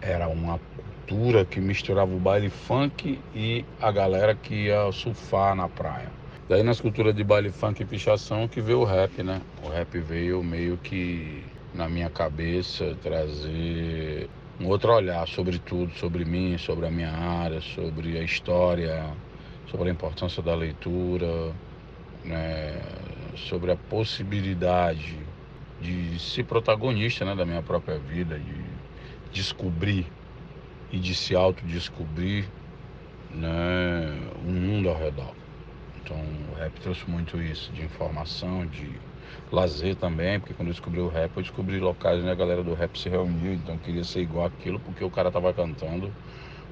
era 0.00 0.28
uma 0.28 0.58
cultura 1.06 1.44
que 1.44 1.60
misturava 1.60 2.14
o 2.14 2.18
baile 2.18 2.48
funk 2.48 3.18
e 3.34 3.64
a 3.80 3.90
galera 3.90 4.34
que 4.34 4.66
ia 4.66 4.90
surfar 4.92 5.54
na 5.54 5.68
praia. 5.68 6.08
Daí 6.48 6.62
nas 6.62 6.80
culturas 6.80 7.14
de 7.14 7.24
baile 7.24 7.50
funk 7.50 7.82
e 7.82 7.84
pichação 7.84 8.46
que 8.46 8.60
veio 8.60 8.80
o 8.80 8.84
rap, 8.84 9.22
né? 9.22 9.40
O 9.64 9.68
rap 9.68 9.98
veio 9.98 10.42
meio 10.42 10.76
que 10.78 11.42
na 11.74 11.88
minha 11.88 12.10
cabeça 12.10 12.96
trazer 13.02 14.28
um 14.60 14.68
outro 14.68 14.92
olhar 14.92 15.26
sobre 15.26 15.58
tudo, 15.58 15.92
sobre 15.94 16.24
mim, 16.24 16.56
sobre 16.58 16.86
a 16.86 16.90
minha 16.90 17.10
área, 17.10 17.60
sobre 17.60 18.18
a 18.18 18.22
história, 18.22 19.04
sobre 19.70 19.88
a 19.88 19.92
importância 19.92 20.42
da 20.42 20.54
leitura, 20.54 21.52
né? 22.24 22.80
sobre 23.36 23.72
a 23.72 23.76
possibilidade 23.76 25.18
de 25.80 26.18
ser 26.20 26.44
protagonista 26.44 27.24
né, 27.24 27.34
da 27.34 27.44
minha 27.44 27.62
própria 27.62 27.98
vida, 27.98 28.38
de 28.38 28.54
descobrir 29.32 30.06
e 30.92 31.00
de 31.00 31.14
se 31.16 31.34
autodescobrir 31.36 32.52
né, 33.30 33.48
o 34.36 34.50
mundo 34.52 34.88
ao 34.88 34.96
redor. 34.98 35.36
Então 35.96 36.16
o 36.50 36.54
rap 36.54 36.80
trouxe 36.80 37.08
muito 37.10 37.40
isso, 37.42 37.72
de 37.72 37.82
informação, 37.82 38.66
de 38.66 39.00
lazer 39.52 39.96
também, 39.96 40.40
porque 40.40 40.54
quando 40.54 40.68
eu 40.68 40.74
descobri 40.74 41.00
o 41.00 41.08
rap, 41.08 41.36
eu 41.36 41.42
descobri 41.42 41.80
locais 41.80 42.20
onde 42.20 42.30
a 42.30 42.34
galera 42.34 42.64
do 42.64 42.74
rap 42.74 42.98
se 42.98 43.08
reuniu, 43.08 43.54
então 43.54 43.76
eu 43.76 43.80
queria 43.80 44.04
ser 44.04 44.20
igual 44.22 44.46
aquilo, 44.46 44.80
porque 44.80 45.04
o 45.04 45.10
cara 45.10 45.32
tava 45.32 45.54
cantando 45.54 46.16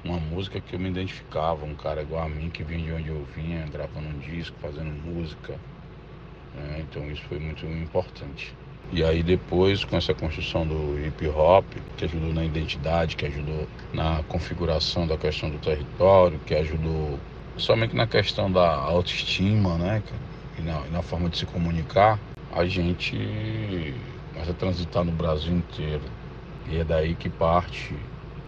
uma 0.03 0.19
música 0.19 0.61
que 0.61 0.75
eu 0.75 0.79
me 0.79 0.89
identificava, 0.89 1.65
um 1.65 1.75
cara 1.75 2.01
igual 2.03 2.23
a 2.23 2.29
mim, 2.29 2.51
que 2.51 2.63
vinha 2.63 2.85
de 2.85 2.93
onde 2.93 3.09
eu 3.09 3.25
vinha, 3.25 3.67
gravando 3.69 4.09
um 4.09 4.19
disco, 4.19 4.59
fazendo 4.59 4.91
música. 4.91 5.61
Né? 6.53 6.81
Então 6.81 7.09
isso 7.11 7.23
foi 7.23 7.39
muito 7.39 7.65
importante. 7.67 8.60
E 8.93 9.05
aí 9.05 9.23
depois, 9.23 9.85
com 9.85 9.95
essa 9.95 10.13
construção 10.13 10.67
do 10.67 10.99
hip 10.99 11.25
hop, 11.29 11.65
que 11.95 12.03
ajudou 12.03 12.33
na 12.33 12.43
identidade, 12.43 13.15
que 13.15 13.25
ajudou 13.25 13.65
na 13.93 14.21
configuração 14.27 15.07
da 15.07 15.17
questão 15.17 15.49
do 15.49 15.57
território, 15.59 16.37
que 16.45 16.53
ajudou 16.53 17.17
somente 17.57 17.95
na 17.95 18.05
questão 18.05 18.51
da 18.51 18.67
autoestima, 18.67 19.77
né? 19.77 20.03
E 20.59 20.61
na, 20.61 20.85
e 20.85 20.91
na 20.91 21.01
forma 21.01 21.29
de 21.29 21.37
se 21.37 21.45
comunicar, 21.45 22.19
a 22.51 22.65
gente 22.65 23.95
começa 24.33 24.51
a 24.51 24.55
transitar 24.55 25.05
no 25.05 25.11
Brasil 25.13 25.53
inteiro. 25.53 26.03
E 26.69 26.77
é 26.77 26.83
daí 26.83 27.15
que 27.15 27.29
parte 27.29 27.95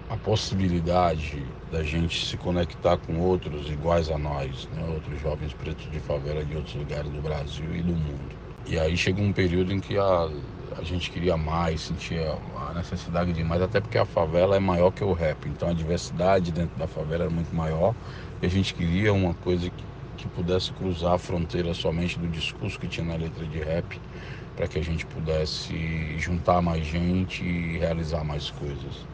a 0.10 0.18
possibilidade 0.18 1.42
da 1.72 1.84
gente 1.84 2.26
se 2.26 2.38
conectar 2.38 2.98
com 2.98 3.18
outros 3.20 3.70
iguais 3.70 4.10
a 4.10 4.18
nós, 4.18 4.68
né? 4.74 4.84
outros 4.94 5.20
jovens 5.22 5.54
pretos 5.54 5.90
de 5.90 6.00
favela 6.02 6.44
de 6.44 6.56
outros 6.56 6.76
lugares 6.76 7.10
do 7.10 7.22
Brasil 7.22 7.74
e 7.74 7.82
do 7.82 7.94
mundo. 7.94 8.43
E 8.66 8.80
aí 8.80 8.96
chegou 8.98 9.24
um 9.26 9.34
período 9.34 9.74
em 9.74 9.80
que 9.82 9.98
a, 9.98 10.30
a 10.78 10.84
gente 10.84 11.12
queria 11.12 11.36
mais, 11.36 11.82
sentia 11.82 12.32
a 12.56 12.74
necessidade 12.74 13.34
de 13.34 13.44
mais, 13.44 13.62
até 13.62 13.82
porque 13.82 13.98
a 13.98 14.06
favela 14.06 14.56
é 14.56 14.60
maior 14.60 14.92
que 14.92 15.04
o 15.04 15.12
rap. 15.14 15.50
Então 15.50 15.70
a 15.70 15.74
diversidade 15.74 16.52
dentro 16.52 16.78
da 16.78 16.88
favela 16.88 17.26
era 17.26 17.32
muito 17.32 17.54
maior 17.54 17.94
e 18.42 18.46
a 18.46 18.50
gente 18.50 18.74
queria 18.74 19.14
uma 19.14 19.36
coisa 19.36 19.70
que, 19.70 19.84
que 20.18 20.28
pudesse 20.30 20.72
cruzar 20.74 21.14
a 21.14 21.18
fronteira 21.18 21.74
somente 21.74 22.18
do 22.18 22.28
discurso 22.28 22.80
que 22.80 22.88
tinha 22.88 23.06
na 23.06 23.16
letra 23.16 23.46
de 23.46 23.60
rap, 23.60 24.00
para 24.56 24.68
que 24.68 24.80
a 24.80 24.84
gente 24.84 25.06
pudesse 25.06 26.18
juntar 26.18 26.62
mais 26.62 26.86
gente 26.86 27.44
e 27.44 27.78
realizar 27.78 28.24
mais 28.24 28.50
coisas. 28.50 29.08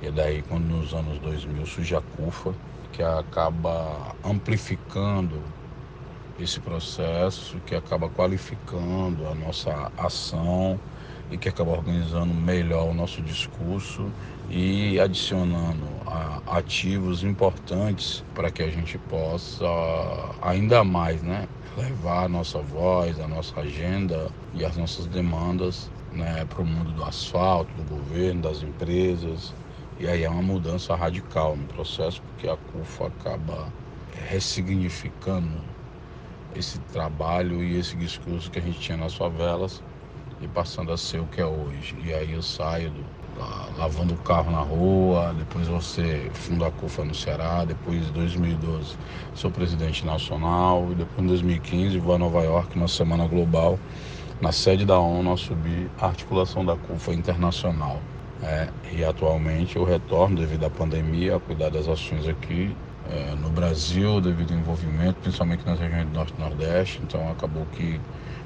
E 0.00 0.10
daí 0.10 0.42
quando 0.42 0.64
nos 0.64 0.92
anos 0.92 1.18
2000 1.20 1.64
surge 1.66 1.94
a 1.94 2.00
CUFA, 2.02 2.54
que 2.92 3.02
acaba 3.02 4.16
amplificando 4.24 5.55
esse 6.38 6.60
processo 6.60 7.58
que 7.66 7.74
acaba 7.74 8.08
qualificando 8.08 9.26
a 9.26 9.34
nossa 9.34 9.90
ação 9.96 10.78
e 11.30 11.36
que 11.36 11.48
acaba 11.48 11.70
organizando 11.70 12.32
melhor 12.32 12.90
o 12.90 12.94
nosso 12.94 13.22
discurso 13.22 14.10
e 14.50 15.00
adicionando 15.00 15.84
ativos 16.46 17.24
importantes 17.24 18.22
para 18.34 18.50
que 18.50 18.62
a 18.62 18.70
gente 18.70 18.96
possa 18.98 19.66
ainda 20.40 20.84
mais 20.84 21.22
né, 21.22 21.48
levar 21.76 22.24
a 22.24 22.28
nossa 22.28 22.60
voz, 22.60 23.18
a 23.18 23.26
nossa 23.26 23.60
agenda 23.60 24.30
e 24.54 24.64
as 24.64 24.76
nossas 24.76 25.06
demandas 25.06 25.90
né, 26.12 26.44
para 26.48 26.62
o 26.62 26.66
mundo 26.66 26.92
do 26.92 27.04
asfalto, 27.04 27.72
do 27.74 27.82
governo, 27.82 28.42
das 28.42 28.62
empresas. 28.62 29.52
E 29.98 30.06
aí 30.06 30.24
é 30.24 30.28
uma 30.28 30.42
mudança 30.42 30.94
radical 30.94 31.56
no 31.56 31.66
processo, 31.66 32.22
porque 32.22 32.48
a 32.48 32.56
CUFA 32.56 33.06
acaba 33.06 33.72
ressignificando 34.28 35.50
esse 36.58 36.78
trabalho 36.92 37.62
e 37.62 37.78
esse 37.78 37.96
discurso 37.96 38.50
que 38.50 38.58
a 38.58 38.62
gente 38.62 38.80
tinha 38.80 38.96
nas 38.96 39.14
favelas 39.14 39.82
e 40.40 40.48
passando 40.48 40.92
a 40.92 40.96
ser 40.96 41.20
o 41.20 41.26
que 41.26 41.40
é 41.40 41.46
hoje. 41.46 41.96
E 42.04 42.12
aí 42.12 42.32
eu 42.32 42.42
saio 42.42 42.90
do, 42.90 43.04
lá, 43.38 43.68
lavando 43.78 44.14
o 44.14 44.18
carro 44.18 44.50
na 44.50 44.60
rua, 44.60 45.34
depois 45.36 45.68
você 45.68 46.30
funda 46.34 46.66
a 46.66 46.70
CUFA 46.70 47.04
no 47.04 47.14
Ceará, 47.14 47.64
depois 47.64 48.08
em 48.08 48.12
2012 48.12 48.96
sou 49.34 49.50
presidente 49.50 50.04
nacional 50.04 50.88
e 50.90 50.94
depois 50.94 51.22
em 51.22 51.26
2015 51.26 51.98
vou 51.98 52.14
a 52.14 52.18
Nova 52.18 52.42
York 52.42 52.78
na 52.78 52.88
Semana 52.88 53.26
Global, 53.26 53.78
na 54.40 54.52
sede 54.52 54.84
da 54.84 54.98
ONU, 54.98 55.32
a 55.32 55.36
subir 55.36 55.90
a 55.98 56.06
articulação 56.06 56.64
da 56.64 56.76
CUFA 56.76 57.12
internacional. 57.12 58.00
É, 58.42 58.68
e 58.92 59.02
atualmente 59.02 59.76
eu 59.76 59.84
retorno 59.84 60.36
devido 60.36 60.64
à 60.64 60.70
pandemia 60.70 61.36
a 61.36 61.40
cuidar 61.40 61.70
das 61.70 61.88
ações 61.88 62.28
aqui 62.28 62.76
é, 63.10 63.34
no 63.36 63.50
Brasil 63.50 64.20
devido 64.20 64.52
ao 64.52 64.58
envolvimento, 64.58 65.20
principalmente 65.20 65.64
nas 65.66 65.78
regiões 65.78 66.06
do 66.06 66.12
Norte 66.12 66.34
e 66.36 66.40
Nordeste. 66.40 67.00
Então 67.02 67.30
acabou 67.30 67.66
que 67.66 68.00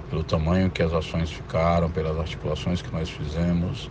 pelo 0.09 0.25
tamanho 0.25 0.71
que 0.71 0.83
as 0.83 0.93
ações 0.93 1.31
ficaram, 1.31 1.91
pelas 1.91 2.19
articulações 2.19 2.83
que 2.83 2.93
nós 2.93 3.09
fizemos, 3.09 3.91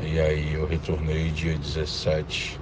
e 0.00 0.20
aí 0.20 0.54
eu 0.54 0.66
retornei 0.66 1.30
dia 1.30 1.58
17 1.58 2.58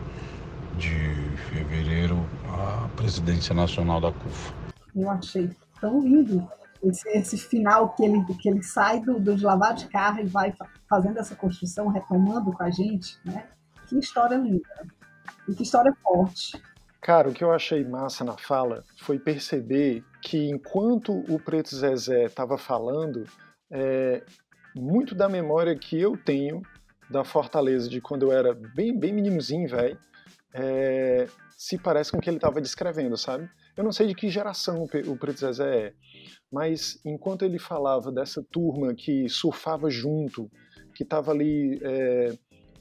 de 0.78 1.37
fevereiro 1.50 2.25
à 2.49 2.88
presidência 2.96 3.54
nacional 3.54 4.00
da 4.00 4.11
CUFA. 4.11 4.54
Eu 4.94 5.11
achei 5.11 5.50
tão 5.80 6.00
lindo 6.00 6.49
esse, 6.82 7.08
esse 7.11 7.38
final 7.38 7.90
que 7.90 8.04
ele, 8.04 8.25
que 8.25 8.49
ele 8.49 8.62
sai 8.62 9.00
do, 9.00 9.18
do 9.18 9.37
de 9.37 9.44
lavar 9.44 9.75
de 9.75 9.87
carro 9.88 10.20
e 10.20 10.26
vai 10.26 10.54
fazendo 10.88 11.18
essa 11.18 11.34
construção, 11.34 11.88
retomando 11.88 12.52
com 12.52 12.62
a 12.62 12.70
gente, 12.70 13.18
né? 13.25 13.46
Que 13.87 13.99
história 13.99 14.37
linda. 14.37 14.87
E 15.49 15.54
que 15.54 15.62
história 15.62 15.94
forte. 16.02 16.61
Cara, 17.04 17.28
o 17.28 17.34
que 17.34 17.44
eu 17.44 17.52
achei 17.52 17.84
massa 17.84 18.25
na 18.25 18.38
fala 18.38 18.82
foi 18.96 19.18
perceber 19.18 20.02
que 20.23 20.49
enquanto 20.49 21.12
o 21.30 21.38
Preto 21.38 21.76
Zezé 21.76 22.25
estava 22.25 22.56
falando, 22.56 23.25
é, 23.70 24.25
muito 24.75 25.14
da 25.14 25.28
memória 25.28 25.76
que 25.78 26.00
eu 26.00 26.16
tenho 26.16 26.62
da 27.11 27.23
Fortaleza 27.23 27.90
de 27.90 28.00
quando 28.00 28.23
eu 28.23 28.32
era 28.32 28.54
bem, 28.54 28.99
bem 28.99 29.12
meninozinho, 29.12 29.68
velho, 29.68 29.99
é, 30.54 31.28
se 31.50 31.76
parece 31.76 32.11
com 32.11 32.16
o 32.16 32.20
que 32.23 32.30
ele 32.30 32.38
estava 32.38 32.58
descrevendo, 32.58 33.18
sabe? 33.18 33.50
Eu 33.76 33.84
não 33.84 33.92
sei 33.92 34.06
de 34.06 34.14
que 34.14 34.30
geração 34.30 34.87
o 35.06 35.18
Preto 35.18 35.40
Zezé 35.40 35.76
é, 35.76 35.92
mas 36.50 36.99
enquanto 37.04 37.44
ele 37.44 37.58
falava 37.58 38.11
dessa 38.11 38.42
turma 38.50 38.94
que 38.94 39.28
surfava 39.28 39.90
junto, 39.90 40.50
que 40.94 41.02
estava 41.02 41.32
ali 41.32 41.78
é, 41.82 42.32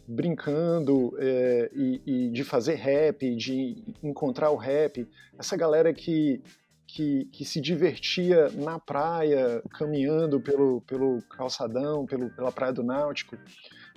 brincando 0.07 1.15
é, 1.17 1.71
e, 1.73 2.01
e, 2.05 2.29
de 2.29 2.43
fazer 2.43 2.75
rap, 2.75 3.35
de 3.35 3.83
encontrar 4.01 4.49
o 4.51 4.55
rap, 4.55 5.07
essa 5.37 5.55
galera 5.55 5.93
que, 5.93 6.41
que, 6.85 7.25
que 7.25 7.45
se 7.45 7.61
divertia 7.61 8.49
na 8.49 8.79
praia, 8.79 9.61
caminhando 9.71 10.39
pelo, 10.41 10.81
pelo 10.81 11.21
calçadão, 11.23 12.05
pelo, 12.05 12.29
pela 12.29 12.51
praia 12.51 12.73
do 12.73 12.83
Náutico. 12.83 13.37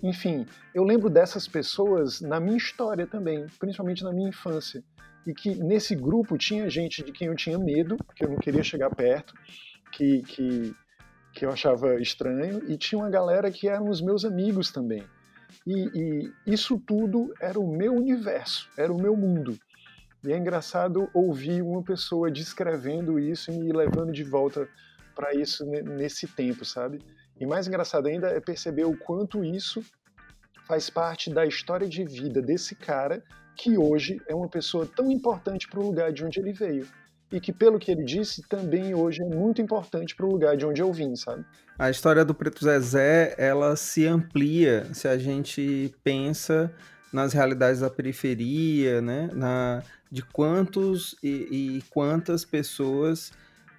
Enfim, 0.02 0.46
eu 0.74 0.84
lembro 0.84 1.08
dessas 1.08 1.48
pessoas 1.48 2.20
na 2.20 2.38
minha 2.38 2.56
história 2.56 3.06
também, 3.06 3.46
principalmente 3.58 4.04
na 4.04 4.12
minha 4.12 4.28
infância. 4.28 4.84
E 5.26 5.34
que 5.34 5.56
nesse 5.56 5.96
grupo 5.96 6.38
tinha 6.38 6.70
gente 6.70 7.02
de 7.02 7.10
quem 7.10 7.28
eu 7.28 7.34
tinha 7.34 7.58
medo, 7.58 7.96
que 8.14 8.24
eu 8.24 8.28
não 8.28 8.36
queria 8.36 8.62
chegar 8.62 8.94
perto, 8.94 9.34
que, 9.90 10.22
que, 10.22 10.74
que 11.32 11.44
eu 11.44 11.50
achava 11.50 12.00
estranho, 12.00 12.62
e 12.70 12.76
tinha 12.76 13.00
uma 13.00 13.10
galera 13.10 13.50
que 13.50 13.68
eram 13.68 13.88
os 13.88 14.00
meus 14.00 14.24
amigos 14.24 14.70
também. 14.70 15.02
E, 15.66 15.90
e, 15.94 16.32
isso 16.46 16.78
tudo 16.78 17.34
era 17.40 17.58
o 17.58 17.66
meu 17.66 17.94
universo, 17.94 18.70
era 18.76 18.92
o 18.92 19.00
meu 19.00 19.16
mundo. 19.16 19.58
E 20.24 20.32
é 20.32 20.36
engraçado 20.36 21.08
ouvir 21.12 21.62
uma 21.62 21.82
pessoa 21.82 22.30
descrevendo 22.30 23.18
isso 23.18 23.50
e 23.50 23.58
me 23.58 23.72
levando 23.72 24.12
de 24.12 24.24
volta 24.24 24.68
para 25.14 25.34
isso 25.34 25.64
nesse 25.64 26.26
tempo, 26.28 26.64
sabe? 26.64 27.00
E 27.38 27.46
mais 27.46 27.66
engraçado 27.66 28.06
ainda 28.06 28.28
é 28.28 28.40
perceber 28.40 28.84
o 28.84 28.96
quanto 28.96 29.44
isso 29.44 29.82
faz 30.66 30.90
parte 30.90 31.30
da 31.30 31.46
história 31.46 31.88
de 31.88 32.04
vida 32.04 32.40
desse 32.40 32.74
cara 32.74 33.22
que 33.54 33.78
hoje 33.78 34.20
é 34.28 34.34
uma 34.34 34.48
pessoa 34.48 34.86
tão 34.86 35.10
importante 35.10 35.68
para 35.68 35.80
o 35.80 35.86
lugar 35.86 36.12
de 36.12 36.24
onde 36.24 36.38
ele 36.38 36.52
veio 36.52 36.86
e 37.30 37.40
que, 37.40 37.52
pelo 37.52 37.78
que 37.78 37.90
ele 37.90 38.04
disse, 38.04 38.42
também 38.48 38.94
hoje 38.94 39.22
é 39.22 39.24
muito 39.24 39.60
importante 39.60 40.14
para 40.14 40.26
o 40.26 40.30
lugar 40.30 40.56
de 40.56 40.64
onde 40.64 40.80
eu 40.80 40.92
vim, 40.92 41.16
sabe? 41.16 41.44
A 41.78 41.90
história 41.90 42.24
do 42.24 42.34
Preto 42.34 42.64
Zezé, 42.64 43.34
ela 43.36 43.74
se 43.76 44.06
amplia 44.06 44.86
se 44.92 45.08
a 45.08 45.18
gente 45.18 45.94
pensa 46.04 46.72
nas 47.12 47.32
realidades 47.32 47.80
da 47.80 47.90
periferia, 47.90 49.00
né? 49.00 49.28
Na, 49.32 49.82
de 50.10 50.22
quantos 50.22 51.16
e, 51.22 51.78
e 51.78 51.84
quantas 51.90 52.44
pessoas 52.44 53.32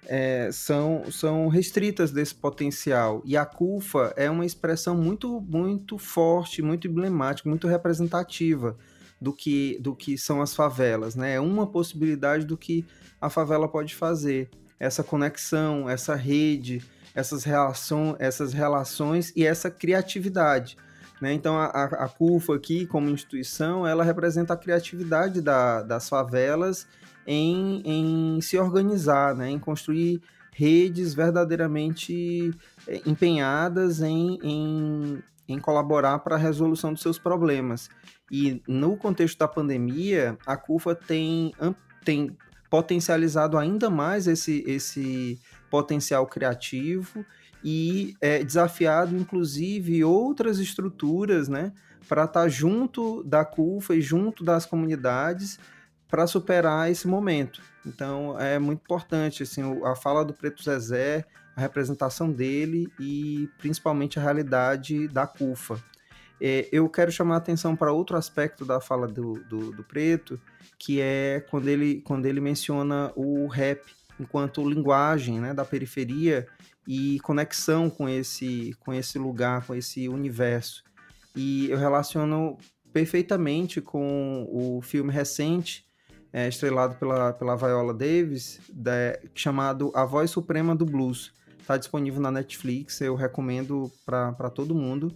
é, 0.06 0.50
são, 0.52 1.10
são 1.10 1.48
restritas 1.48 2.10
desse 2.10 2.34
potencial. 2.34 3.22
E 3.24 3.36
a 3.36 3.46
CUFA 3.46 4.12
é 4.16 4.30
uma 4.30 4.44
expressão 4.44 4.94
muito, 4.94 5.40
muito 5.40 5.96
forte, 5.96 6.60
muito 6.60 6.86
emblemática, 6.86 7.48
muito 7.48 7.66
representativa 7.66 8.76
do 9.20 9.32
que, 9.32 9.78
do 9.80 9.94
que 9.94 10.16
são 10.16 10.40
as 10.40 10.54
favelas. 10.54 11.14
Né? 11.14 11.34
É 11.34 11.40
uma 11.40 11.66
possibilidade 11.66 12.44
do 12.44 12.56
que 12.56 12.84
a 13.20 13.28
favela 13.28 13.68
pode 13.68 13.94
fazer. 13.94 14.48
Essa 14.78 15.02
conexão, 15.02 15.88
essa 15.88 16.14
rede, 16.14 16.82
essas, 17.14 17.44
relação, 17.44 18.16
essas 18.18 18.52
relações 18.52 19.32
e 19.34 19.44
essa 19.44 19.70
criatividade. 19.70 20.76
Né? 21.20 21.32
Então, 21.32 21.58
a, 21.58 21.66
a 21.66 22.08
CUFA 22.08 22.54
aqui, 22.54 22.86
como 22.86 23.10
instituição, 23.10 23.86
ela 23.86 24.04
representa 24.04 24.54
a 24.54 24.56
criatividade 24.56 25.40
da, 25.40 25.82
das 25.82 26.08
favelas 26.08 26.86
em, 27.26 27.82
em 27.84 28.40
se 28.40 28.56
organizar, 28.56 29.34
né? 29.34 29.50
em 29.50 29.58
construir 29.58 30.22
redes 30.52 31.14
verdadeiramente 31.14 32.52
eh, 32.86 33.00
empenhadas 33.06 34.00
em, 34.00 34.38
em, 34.42 35.22
em 35.48 35.58
colaborar 35.60 36.18
para 36.20 36.34
a 36.34 36.38
resolução 36.38 36.92
dos 36.92 37.02
seus 37.02 37.18
problemas. 37.18 37.88
E 38.30 38.62
no 38.66 38.96
contexto 38.96 39.38
da 39.38 39.48
pandemia, 39.48 40.36
a 40.46 40.56
CUFA 40.56 40.94
tem, 40.94 41.52
tem 42.04 42.36
potencializado 42.68 43.56
ainda 43.56 43.88
mais 43.88 44.26
esse, 44.26 44.62
esse 44.66 45.40
potencial 45.70 46.26
criativo 46.26 47.24
e 47.64 48.14
é, 48.20 48.44
desafiado, 48.44 49.16
inclusive, 49.16 50.04
outras 50.04 50.58
estruturas, 50.58 51.48
né, 51.48 51.72
para 52.08 52.24
estar 52.24 52.42
tá 52.42 52.48
junto 52.48 53.22
da 53.24 53.44
CUFA 53.44 53.94
e 53.94 54.00
junto 54.00 54.44
das 54.44 54.64
comunidades 54.64 55.58
para 56.08 56.26
superar 56.26 56.90
esse 56.90 57.06
momento. 57.06 57.60
Então, 57.84 58.38
é 58.38 58.58
muito 58.58 58.80
importante 58.80 59.42
assim, 59.42 59.62
a 59.84 59.94
fala 59.94 60.24
do 60.24 60.32
Preto 60.32 60.62
Zezé, 60.62 61.24
a 61.56 61.60
representação 61.60 62.30
dele 62.30 62.88
e 62.98 63.48
principalmente 63.58 64.18
a 64.18 64.22
realidade 64.22 65.08
da 65.08 65.26
CUFA. 65.26 65.82
É, 66.40 66.68
eu 66.70 66.88
quero 66.88 67.10
chamar 67.10 67.34
a 67.34 67.38
atenção 67.38 67.74
para 67.74 67.92
outro 67.92 68.16
aspecto 68.16 68.64
da 68.64 68.80
fala 68.80 69.06
do, 69.06 69.34
do, 69.44 69.72
do, 69.72 69.84
Preto, 69.84 70.40
que 70.78 71.00
é 71.00 71.44
quando 71.50 71.68
ele, 71.68 72.00
quando 72.02 72.26
ele 72.26 72.40
menciona 72.40 73.12
o 73.16 73.46
rap 73.48 73.82
enquanto 74.20 74.68
linguagem 74.68 75.40
né, 75.40 75.52
da 75.52 75.64
periferia 75.64 76.46
e 76.86 77.20
conexão 77.20 77.90
com 77.90 78.08
esse, 78.08 78.74
com 78.80 78.92
esse 78.92 79.18
lugar, 79.18 79.66
com 79.66 79.74
esse 79.74 80.08
universo. 80.08 80.82
E 81.36 81.70
eu 81.70 81.76
relaciono 81.76 82.56
perfeitamente 82.92 83.80
com 83.80 84.48
o 84.50 84.80
filme 84.82 85.12
recente, 85.12 85.84
é, 86.32 86.48
estrelado 86.48 86.96
pela, 86.96 87.32
pela 87.32 87.56
Viola 87.56 87.94
Davis, 87.94 88.60
da, 88.72 89.18
chamado 89.34 89.92
A 89.94 90.04
Voz 90.04 90.30
Suprema 90.30 90.74
do 90.74 90.84
Blues. 90.84 91.32
Está 91.60 91.76
disponível 91.76 92.20
na 92.20 92.30
Netflix, 92.30 93.00
eu 93.00 93.14
recomendo 93.14 93.92
para 94.04 94.50
todo 94.50 94.74
mundo. 94.74 95.14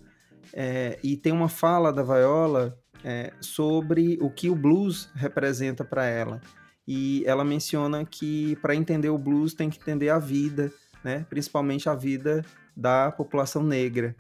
É, 0.53 0.99
e 1.03 1.17
tem 1.17 1.33
uma 1.33 1.49
fala 1.49 1.93
da 1.93 2.03
Viola 2.03 2.79
é, 3.05 3.33
sobre 3.41 4.19
o 4.21 4.31
que 4.31 4.51
o 4.51 4.55
blues 4.55 5.09
representa 5.15 5.85
para 5.85 6.05
ela. 6.05 6.41
E 6.87 7.23
ela 7.27 7.45
menciona 7.45 8.05
que 8.05 8.57
para 8.57 8.75
entender 8.75 9.09
o 9.09 9.19
blues 9.19 9.55
tem 9.55 9.71
que 9.71 9.81
entender 9.81 10.09
a 10.09 10.19
vida, 10.19 10.73
né? 11.03 11.25
principalmente 11.29 11.89
a 11.89 11.95
vida 11.95 12.45
da 12.77 13.11
população 13.13 13.63
negra. 13.63 14.15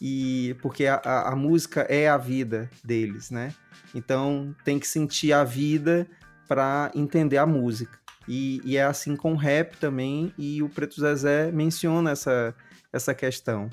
E 0.00 0.56
porque 0.62 0.86
a, 0.86 0.96
a, 0.96 1.32
a 1.32 1.36
música 1.36 1.82
é 1.82 2.08
a 2.08 2.16
vida 2.16 2.70
deles, 2.82 3.30
né? 3.30 3.52
Então 3.94 4.56
tem 4.64 4.78
que 4.78 4.88
sentir 4.88 5.30
a 5.30 5.44
vida 5.44 6.06
para 6.48 6.90
entender 6.94 7.36
a 7.36 7.44
música. 7.44 7.98
E, 8.26 8.62
e, 8.64 8.76
é 8.76 8.84
assim 8.84 9.14
com 9.14 9.32
o 9.32 9.36
rap 9.36 9.76
também, 9.76 10.32
e 10.38 10.62
o 10.62 10.68
Preto 10.68 11.00
Zezé 11.00 11.50
menciona 11.52 12.12
essa, 12.12 12.54
essa 12.92 13.14
questão 13.14 13.68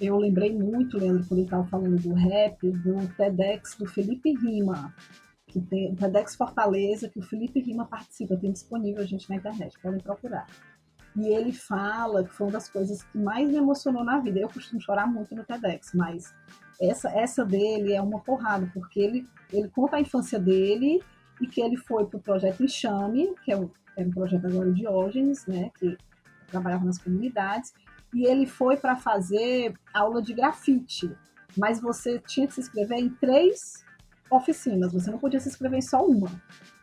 eu 0.00 0.18
lembrei 0.18 0.52
muito, 0.52 0.98
Leandro, 0.98 1.24
quando 1.26 1.38
ele 1.38 1.46
estava 1.46 1.66
falando 1.68 1.96
do 1.96 2.12
rap, 2.12 2.70
do 2.70 3.08
TEDx 3.16 3.76
do 3.78 3.86
Felipe 3.86 4.34
Rima, 4.34 4.94
que 5.46 5.60
tem 5.60 5.92
o 5.92 5.96
TEDx 5.96 6.36
Fortaleza, 6.36 7.08
que 7.08 7.18
o 7.18 7.22
Felipe 7.22 7.60
Rima 7.60 7.86
participa, 7.86 8.36
tem 8.36 8.52
disponível 8.52 9.02
a 9.02 9.06
gente 9.06 9.28
na 9.30 9.36
internet, 9.36 9.78
podem 9.80 10.00
procurar. 10.00 10.46
E 11.16 11.28
ele 11.28 11.50
fala 11.50 12.24
que 12.24 12.30
foi 12.30 12.46
uma 12.46 12.52
das 12.52 12.68
coisas 12.68 13.02
que 13.04 13.16
mais 13.16 13.48
me 13.48 13.56
emocionou 13.56 14.04
na 14.04 14.18
vida. 14.18 14.38
Eu 14.38 14.50
costumo 14.50 14.78
chorar 14.82 15.06
muito 15.06 15.34
no 15.34 15.44
TEDx, 15.44 15.92
mas 15.94 16.34
essa, 16.78 17.08
essa 17.08 17.42
dele 17.42 17.94
é 17.94 18.02
uma 18.02 18.20
porrada, 18.20 18.70
porque 18.74 19.00
ele, 19.00 19.26
ele 19.50 19.68
conta 19.70 19.96
a 19.96 20.00
infância 20.00 20.38
dele 20.38 21.02
e 21.40 21.46
que 21.46 21.62
ele 21.62 21.78
foi 21.78 22.04
para 22.04 22.18
o 22.18 22.22
projeto 22.22 22.62
Enxame, 22.62 23.34
que 23.42 23.50
é 23.50 23.56
um, 23.56 23.70
é 23.96 24.02
um 24.02 24.10
projeto 24.10 24.46
agora 24.46 24.70
de 24.70 24.82
Diógenes, 24.82 25.46
né, 25.46 25.70
que 25.78 25.96
trabalhava 26.48 26.84
nas 26.84 26.98
comunidades, 26.98 27.72
e 28.16 28.26
ele 28.26 28.46
foi 28.46 28.78
para 28.78 28.96
fazer 28.96 29.74
aula 29.92 30.22
de 30.22 30.32
grafite, 30.32 31.14
mas 31.54 31.78
você 31.78 32.18
tinha 32.18 32.46
que 32.46 32.54
se 32.54 32.60
inscrever 32.62 32.98
em 32.98 33.10
três 33.10 33.84
oficinas, 34.30 34.90
você 34.90 35.10
não 35.10 35.18
podia 35.18 35.38
se 35.38 35.50
inscrever 35.50 35.78
em 35.78 35.82
só 35.82 36.02
uma. 36.02 36.30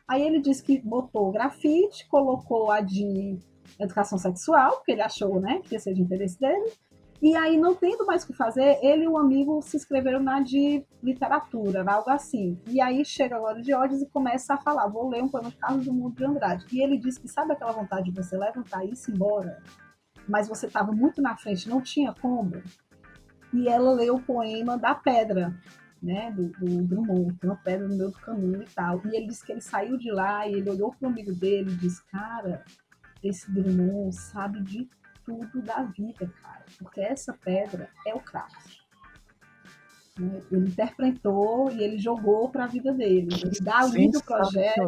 Aí 0.07 0.21
ele 0.21 0.39
disse 0.39 0.61
que 0.61 0.79
botou 0.79 1.31
grafite, 1.31 2.07
colocou 2.07 2.69
a 2.69 2.81
de 2.81 3.39
educação 3.79 4.19
sexual, 4.19 4.73
porque 4.73 4.91
ele 4.91 5.01
achou 5.01 5.39
né, 5.39 5.59
que 5.63 5.73
ia 5.73 5.79
ser 5.79 5.95
de 5.95 6.03
interesse 6.03 6.39
dele, 6.39 6.71
e 7.19 7.37
aí, 7.37 7.57
não 7.57 7.73
tendo 7.73 8.05
mais 8.05 8.23
o 8.23 8.27
que 8.27 8.33
fazer, 8.33 8.77
ele 8.83 9.05
e 9.05 9.07
o 9.07 9.17
amigo 9.17 9.61
se 9.61 9.77
inscreveram 9.77 10.19
na 10.19 10.41
de 10.41 10.85
literatura, 11.01 11.81
algo 11.89 12.09
assim. 12.09 12.59
E 12.67 12.81
aí 12.81 13.05
chega 13.05 13.37
agora 13.37 13.61
de 13.61 13.73
ódios 13.73 14.01
e 14.01 14.09
começa 14.09 14.55
a 14.55 14.57
falar: 14.57 14.87
vou 14.87 15.07
ler 15.07 15.23
um 15.23 15.29
poema 15.29 15.49
de 15.49 15.55
Carlos 15.55 15.85
do 15.85 15.93
Mundo 15.93 16.17
de 16.17 16.25
Andrade. 16.25 16.65
E 16.73 16.83
ele 16.83 16.97
diz 16.97 17.17
que 17.17 17.29
sabe 17.29 17.53
aquela 17.53 17.71
vontade 17.71 18.11
de 18.11 18.21
você 18.21 18.37
levantar 18.37 18.83
e 18.83 18.89
ir 18.89 18.97
embora? 19.07 19.63
Mas 20.27 20.47
você 20.47 20.67
estava 20.67 20.91
muito 20.91 21.21
na 21.21 21.35
frente, 21.35 21.69
não 21.69 21.81
tinha 21.81 22.13
como. 22.13 22.61
E 23.53 23.67
ela 23.67 23.93
leu 23.93 24.15
o 24.15 24.21
poema 24.21 24.77
da 24.77 24.95
pedra, 24.95 25.53
né, 26.01 26.31
do, 26.31 26.47
do 26.49 26.83
Drummond, 26.83 27.33
tem 27.39 27.49
uma 27.49 27.55
pedra 27.55 27.87
no 27.87 27.95
meio 27.95 28.11
do 28.11 28.19
caminho 28.19 28.63
e 28.63 28.67
tal. 28.67 29.01
E 29.05 29.15
ele 29.15 29.27
disse 29.27 29.45
que 29.45 29.51
ele 29.51 29.61
saiu 29.61 29.97
de 29.97 30.11
lá 30.11 30.47
e 30.47 30.53
ele 30.55 30.69
olhou 30.69 30.91
para 30.93 31.07
o 31.07 31.11
amigo 31.11 31.33
dele 31.33 31.71
e 31.71 31.75
disse: 31.75 32.03
Cara, 32.07 32.65
esse 33.23 33.49
Drummond 33.51 34.13
sabe 34.13 34.61
de 34.61 34.89
tudo 35.23 35.61
da 35.61 35.83
vida, 35.83 36.31
cara, 36.41 36.65
porque 36.77 36.99
essa 36.99 37.33
pedra 37.33 37.89
é 38.05 38.13
o 38.13 38.19
crack. 38.19 38.82
Né? 40.19 40.43
Ele 40.51 40.67
interpretou 40.67 41.71
e 41.71 41.83
ele 41.83 41.97
jogou 41.97 42.49
para 42.49 42.65
a 42.65 42.67
vida 42.67 42.93
dele. 42.93 43.29
E 43.51 43.63
dali 43.63 44.09
do 44.09 44.23
projeto. 44.23 44.81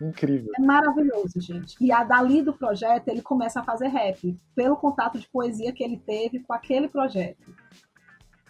incrível. 0.00 0.52
É 0.58 0.60
maravilhoso, 0.60 1.40
gente. 1.40 1.76
E 1.80 1.90
a 1.90 2.04
dali 2.04 2.42
do 2.42 2.52
projeto 2.52 3.08
ele 3.08 3.22
começa 3.22 3.60
a 3.60 3.64
fazer 3.64 3.88
rap, 3.88 4.38
pelo 4.54 4.76
contato 4.76 5.18
de 5.18 5.28
poesia 5.28 5.72
que 5.72 5.82
ele 5.82 5.96
teve 5.96 6.40
com 6.40 6.52
aquele 6.52 6.88
projeto. 6.88 7.54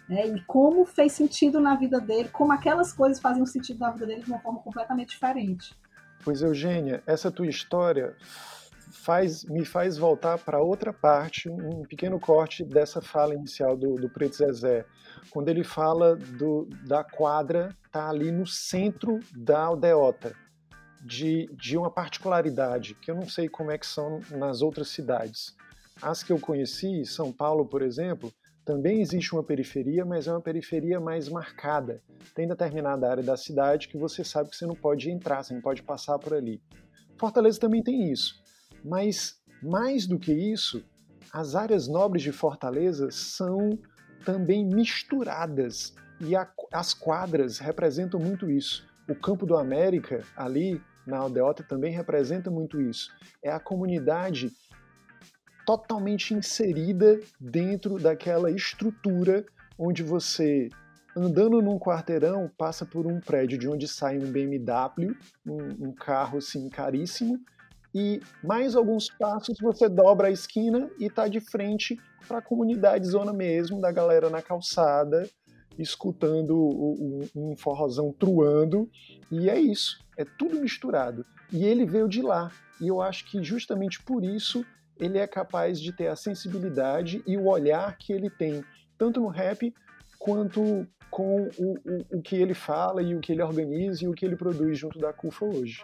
É, 0.09 0.27
e 0.27 0.41
como 0.43 0.85
fez 0.85 1.13
sentido 1.13 1.61
na 1.61 1.75
vida 1.75 2.01
dele, 2.01 2.27
como 2.27 2.51
aquelas 2.51 2.91
coisas 2.91 3.21
faziam 3.21 3.45
sentido 3.45 3.79
na 3.79 3.91
vida 3.91 4.05
dele 4.05 4.23
de 4.23 4.29
uma 4.29 4.39
forma 4.39 4.59
completamente 4.59 5.11
diferente. 5.11 5.73
Pois, 6.23 6.41
Eugênia, 6.41 7.01
essa 7.07 7.31
tua 7.31 7.47
história 7.47 8.15
faz, 8.91 9.43
me 9.45 9.65
faz 9.65 9.97
voltar 9.97 10.37
para 10.37 10.61
outra 10.61 10.91
parte, 10.93 11.49
um 11.49 11.83
pequeno 11.83 12.19
corte 12.19 12.63
dessa 12.63 13.01
fala 13.01 13.33
inicial 13.33 13.75
do, 13.75 13.95
do 13.95 14.09
Preto 14.09 14.37
Zezé, 14.37 14.85
quando 15.29 15.49
ele 15.49 15.63
fala 15.63 16.15
do, 16.15 16.67
da 16.85 17.03
quadra 17.03 17.75
tá 17.91 18.09
ali 18.09 18.31
no 18.31 18.45
centro 18.45 19.19
da 19.35 19.61
aldeota, 19.61 20.33
de, 21.03 21.49
de 21.53 21.77
uma 21.77 21.89
particularidade 21.89 22.95
que 22.95 23.09
eu 23.09 23.15
não 23.15 23.27
sei 23.27 23.49
como 23.49 23.71
é 23.71 23.77
que 23.77 23.87
são 23.87 24.19
nas 24.31 24.61
outras 24.61 24.89
cidades. 24.89 25.55
As 26.01 26.23
que 26.23 26.31
eu 26.31 26.39
conheci, 26.39 27.05
São 27.05 27.31
Paulo, 27.31 27.65
por 27.65 27.81
exemplo, 27.81 28.31
também 28.63 29.01
existe 29.01 29.33
uma 29.33 29.43
periferia, 29.43 30.05
mas 30.05 30.27
é 30.27 30.31
uma 30.31 30.41
periferia 30.41 30.99
mais 30.99 31.27
marcada. 31.27 32.01
Tem 32.35 32.47
determinada 32.47 33.09
área 33.09 33.23
da 33.23 33.35
cidade 33.35 33.87
que 33.87 33.97
você 33.97 34.23
sabe 34.23 34.49
que 34.49 34.55
você 34.55 34.65
não 34.65 34.75
pode 34.75 35.09
entrar, 35.09 35.43
você 35.43 35.53
não 35.53 35.61
pode 35.61 35.81
passar 35.81 36.17
por 36.19 36.33
ali. 36.33 36.61
Fortaleza 37.17 37.59
também 37.59 37.83
tem 37.83 38.11
isso. 38.11 38.40
Mas, 38.83 39.35
mais 39.61 40.07
do 40.07 40.17
que 40.19 40.33
isso, 40.33 40.83
as 41.33 41.55
áreas 41.55 41.87
nobres 41.87 42.23
de 42.23 42.31
Fortaleza 42.31 43.09
são 43.11 43.77
também 44.25 44.65
misturadas 44.65 45.93
e 46.19 46.35
a, 46.35 46.47
as 46.71 46.93
quadras 46.93 47.57
representam 47.57 48.19
muito 48.19 48.49
isso. 48.49 48.85
O 49.09 49.15
Campo 49.15 49.45
do 49.45 49.57
América, 49.57 50.23
ali 50.35 50.81
na 51.05 51.17
Aldeota, 51.17 51.63
também 51.63 51.91
representa 51.91 52.51
muito 52.51 52.79
isso. 52.79 53.11
É 53.43 53.51
a 53.51 53.59
comunidade 53.59 54.51
totalmente 55.65 56.33
inserida 56.33 57.19
dentro 57.39 57.97
daquela 57.97 58.51
estrutura 58.51 59.45
onde 59.77 60.03
você, 60.03 60.69
andando 61.15 61.61
num 61.61 61.79
quarteirão, 61.79 62.51
passa 62.57 62.85
por 62.85 63.07
um 63.07 63.19
prédio 63.19 63.57
de 63.57 63.67
onde 63.67 63.87
sai 63.87 64.17
um 64.17 64.31
BMW, 64.31 65.15
um, 65.45 65.87
um 65.87 65.93
carro 65.93 66.37
assim 66.37 66.69
caríssimo, 66.69 67.39
e 67.93 68.21
mais 68.43 68.75
alguns 68.75 69.09
passos 69.09 69.57
você 69.61 69.89
dobra 69.89 70.27
a 70.27 70.31
esquina 70.31 70.89
e 70.97 71.05
está 71.05 71.27
de 71.27 71.39
frente 71.39 71.99
para 72.27 72.37
a 72.37 72.41
comunidade 72.41 73.05
zona 73.07 73.33
mesmo, 73.33 73.81
da 73.81 73.91
galera 73.91 74.29
na 74.29 74.41
calçada, 74.41 75.27
escutando 75.77 76.55
um 77.35 77.55
forrozão 77.57 78.13
truando, 78.17 78.89
e 79.31 79.49
é 79.49 79.59
isso, 79.59 80.03
é 80.17 80.25
tudo 80.25 80.59
misturado. 80.59 81.25
E 81.51 81.65
ele 81.65 81.85
veio 81.85 82.07
de 82.07 82.21
lá, 82.21 82.51
e 82.79 82.87
eu 82.87 83.01
acho 83.01 83.25
que 83.25 83.43
justamente 83.43 84.01
por 84.01 84.23
isso 84.23 84.65
ele 84.99 85.17
é 85.17 85.27
capaz 85.27 85.79
de 85.79 85.91
ter 85.91 86.07
a 86.07 86.15
sensibilidade 86.15 87.23
e 87.25 87.35
o 87.35 87.47
olhar 87.47 87.97
que 87.97 88.13
ele 88.13 88.29
tem, 88.29 88.63
tanto 88.97 89.19
no 89.19 89.27
rap 89.27 89.73
quanto 90.19 90.87
com 91.09 91.49
o, 91.57 91.73
o, 91.73 92.17
o 92.17 92.21
que 92.21 92.35
ele 92.35 92.53
fala 92.53 93.01
e 93.01 93.15
o 93.15 93.19
que 93.19 93.33
ele 93.33 93.41
organiza 93.41 94.05
e 94.05 94.07
o 94.07 94.13
que 94.13 94.25
ele 94.25 94.35
produz 94.35 94.77
junto 94.77 94.97
da 94.99 95.11
CUFA 95.11 95.45
hoje. 95.45 95.83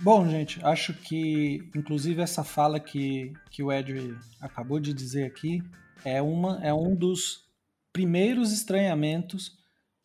Bom, 0.00 0.28
gente, 0.28 0.64
acho 0.64 0.94
que, 0.94 1.68
inclusive, 1.74 2.22
essa 2.22 2.44
fala 2.44 2.78
que, 2.78 3.32
que 3.50 3.62
o 3.62 3.72
Ed 3.72 4.16
acabou 4.40 4.78
de 4.78 4.94
dizer 4.94 5.24
aqui 5.24 5.60
é, 6.04 6.22
uma, 6.22 6.64
é 6.64 6.72
um 6.72 6.94
dos 6.94 7.48
primeiros 7.92 8.52
estranhamentos 8.52 9.58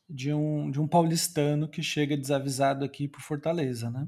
de 0.09 0.33
um, 0.33 0.71
de 0.71 0.81
um 0.81 0.87
paulistano 0.87 1.67
que 1.67 1.83
chega 1.83 2.17
desavisado 2.17 2.83
aqui 2.83 3.07
por 3.07 3.21
Fortaleza, 3.21 3.91
né? 3.91 4.07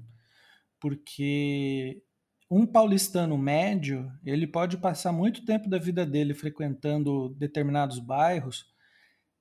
Porque 0.79 2.01
um 2.49 2.65
paulistano 2.65 3.37
médio, 3.37 4.11
ele 4.23 4.47
pode 4.47 4.77
passar 4.77 5.11
muito 5.11 5.45
tempo 5.45 5.69
da 5.69 5.77
vida 5.77 6.05
dele 6.05 6.33
frequentando 6.33 7.29
determinados 7.37 7.99
bairros 7.99 8.65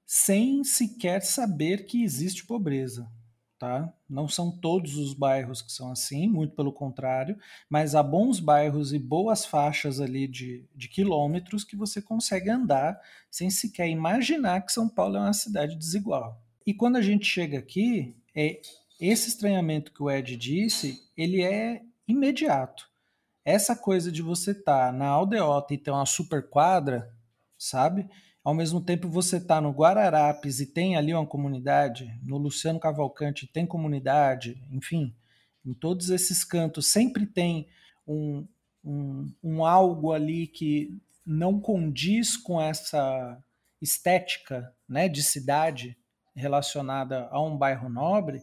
sem 0.07 0.62
sequer 0.62 1.22
saber 1.22 1.87
que 1.87 2.02
existe 2.02 2.46
pobreza, 2.46 3.11
tá? 3.59 3.93
Não 4.09 4.29
são 4.29 4.51
todos 4.51 4.97
os 4.97 5.14
bairros 5.14 5.62
que 5.62 5.73
são 5.73 5.90
assim, 5.90 6.29
muito 6.29 6.55
pelo 6.55 6.73
contrário, 6.73 7.38
mas 7.69 7.95
há 7.95 8.03
bons 8.03 8.40
bairros 8.40 8.93
e 8.93 8.99
boas 8.99 9.45
faixas 9.45 10.01
ali 10.01 10.27
de, 10.27 10.64
de 10.75 10.88
quilômetros 10.88 11.64
que 11.64 11.77
você 11.77 12.03
consegue 12.03 12.51
andar 12.51 13.01
sem 13.31 13.51
sequer 13.51 13.88
imaginar 13.88 14.62
que 14.62 14.73
São 14.73 14.88
Paulo 14.88 15.17
é 15.17 15.21
uma 15.21 15.33
cidade 15.33 15.77
desigual. 15.77 16.43
E 16.67 16.73
quando 16.73 16.97
a 16.97 17.03
gente 17.03 17.27
chega 17.27 17.59
aqui, 17.59 18.17
é, 18.35 18.61
esse 19.01 19.29
estranhamento 19.29 19.93
que 19.93 20.03
o 20.03 20.11
Ed 20.11 20.37
disse, 20.37 21.03
ele 21.17 21.43
é 21.43 21.83
imediato 22.07 22.93
essa 23.45 23.77
coisa 23.77 24.11
de 24.11 24.23
você 24.23 24.53
estar 24.53 24.87
tá 24.87 24.93
na 24.93 25.07
aldeota 25.07 25.75
e 25.75 25.79
ter 25.79 25.90
uma 25.90 26.07
super 26.07 26.49
quadra, 26.49 27.14
sabe? 27.59 28.09
Ao 28.44 28.52
mesmo 28.52 28.78
tempo 28.78 29.09
você 29.09 29.40
tá 29.40 29.59
no 29.59 29.70
Guararapes 29.70 30.61
e 30.61 30.66
tem 30.66 30.96
ali 30.96 31.14
uma 31.14 31.26
comunidade, 31.26 32.14
no 32.22 32.37
Luciano 32.37 32.78
Cavalcante 32.78 33.46
tem 33.46 33.66
comunidade, 33.66 34.62
enfim, 34.70 35.16
em 35.64 35.72
todos 35.72 36.11
esses 36.11 36.44
cantos 36.44 36.88
sempre 36.88 37.24
tem 37.24 37.66
um, 38.07 38.46
um, 38.85 39.33
um 39.42 39.64
algo 39.64 40.12
ali 40.12 40.46
que 40.46 40.94
não 41.24 41.59
condiz 41.59 42.37
com 42.37 42.61
essa 42.61 43.42
estética 43.80 44.70
né, 44.87 45.09
de 45.09 45.22
cidade 45.22 45.96
relacionada 46.37 47.28
a 47.30 47.42
um 47.42 47.57
bairro 47.57 47.88
nobre, 47.88 48.42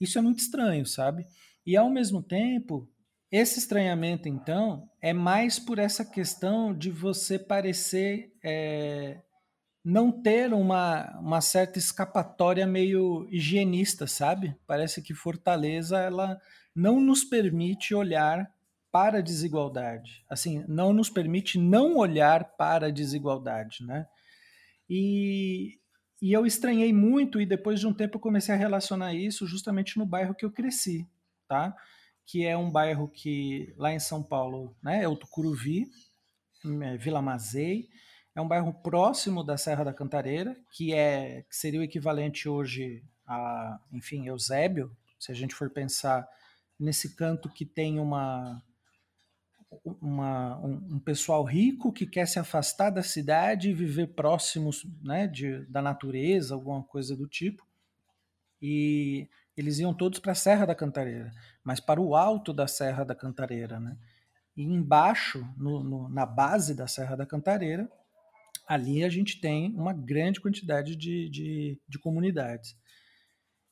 isso 0.00 0.18
é 0.18 0.22
muito 0.22 0.38
estranho, 0.38 0.86
sabe? 0.86 1.26
E 1.66 1.76
ao 1.76 1.90
mesmo 1.90 2.22
tempo, 2.22 2.88
esse 3.30 3.58
estranhamento, 3.58 4.28
então, 4.28 4.88
é 5.00 5.12
mais 5.12 5.58
por 5.58 5.78
essa 5.78 6.04
questão 6.04 6.76
de 6.76 6.90
você 6.90 7.38
parecer 7.38 8.32
é, 8.44 9.20
não 9.84 10.12
ter 10.12 10.52
uma, 10.52 11.18
uma 11.18 11.40
certa 11.40 11.78
escapatória 11.78 12.66
meio 12.66 13.26
higienista, 13.30 14.06
sabe? 14.06 14.56
Parece 14.66 15.02
que 15.02 15.14
Fortaleza 15.14 15.98
ela 15.98 16.40
não 16.74 17.00
nos 17.00 17.24
permite 17.24 17.94
olhar 17.94 18.50
para 18.90 19.18
a 19.18 19.22
desigualdade. 19.22 20.24
Assim, 20.28 20.64
não 20.68 20.92
nos 20.92 21.10
permite 21.10 21.58
não 21.58 21.96
olhar 21.96 22.56
para 22.56 22.86
a 22.86 22.90
desigualdade, 22.90 23.84
né? 23.84 24.06
E, 24.88 25.78
e 26.20 26.32
eu 26.32 26.46
estranhei 26.46 26.92
muito 26.92 27.40
e 27.40 27.46
depois 27.46 27.80
de 27.80 27.86
um 27.86 27.94
tempo 27.94 28.16
eu 28.16 28.20
comecei 28.20 28.54
a 28.54 28.58
relacionar 28.58 29.14
isso 29.14 29.46
justamente 29.46 29.98
no 29.98 30.06
bairro 30.06 30.34
que 30.34 30.44
eu 30.44 30.52
cresci, 30.52 31.08
tá? 31.48 31.74
que 32.26 32.46
é 32.46 32.56
um 32.56 32.70
bairro 32.70 33.08
que 33.08 33.74
lá 33.76 33.92
em 33.92 33.98
São 33.98 34.22
Paulo 34.22 34.74
né, 34.82 35.02
é 35.02 35.08
o 35.08 35.16
Tucuruvi, 35.16 35.86
Vila 36.98 37.20
Mazei, 37.20 37.88
é 38.34 38.40
um 38.40 38.48
bairro 38.48 38.72
próximo 38.72 39.44
da 39.44 39.56
Serra 39.56 39.84
da 39.84 39.92
Cantareira, 39.92 40.56
que 40.70 40.92
é 40.92 41.42
que 41.42 41.56
seria 41.56 41.80
o 41.80 41.84
equivalente 41.84 42.48
hoje 42.48 43.04
a, 43.26 43.78
enfim, 43.92 44.26
Eusébio, 44.26 44.94
se 45.18 45.30
a 45.30 45.34
gente 45.34 45.54
for 45.54 45.70
pensar 45.70 46.26
nesse 46.78 47.14
canto 47.14 47.48
que 47.48 47.64
tem 47.64 48.00
uma, 48.00 48.62
uma 50.00 50.58
um, 50.58 50.94
um, 50.94 50.98
pessoal 50.98 51.44
rico 51.44 51.92
que 51.92 52.06
quer 52.06 52.26
se 52.26 52.38
afastar 52.38 52.90
da 52.90 53.02
cidade 53.02 53.70
e 53.70 53.74
viver 53.74 54.08
próximos 54.08 54.84
né, 55.02 55.26
de, 55.26 55.64
da 55.66 55.80
natureza, 55.80 56.54
alguma 56.54 56.82
coisa 56.82 57.14
do 57.14 57.28
tipo. 57.28 57.64
E 58.60 59.28
eles 59.56 59.78
iam 59.78 59.92
todos 59.92 60.18
para 60.18 60.32
a 60.32 60.36
Serra 60.36 60.66
da 60.66 60.74
Cantareira, 60.74 61.32
mas 61.62 61.80
para 61.80 62.00
o 62.00 62.16
alto 62.16 62.52
da 62.52 62.66
Serra 62.66 63.04
da 63.04 63.14
Cantareira, 63.14 63.78
né? 63.78 63.96
E 64.56 64.62
embaixo, 64.62 65.46
no, 65.56 65.82
no, 65.82 66.08
na 66.08 66.26
base 66.26 66.74
da 66.74 66.86
Serra 66.86 67.16
da 67.16 67.26
Cantareira, 67.26 67.90
ali 68.66 69.04
a 69.04 69.08
gente 69.08 69.40
tem 69.40 69.72
uma 69.74 69.92
grande 69.92 70.40
quantidade 70.40 70.96
de, 70.96 71.28
de, 71.28 71.80
de 71.88 71.98
comunidades. 71.98 72.74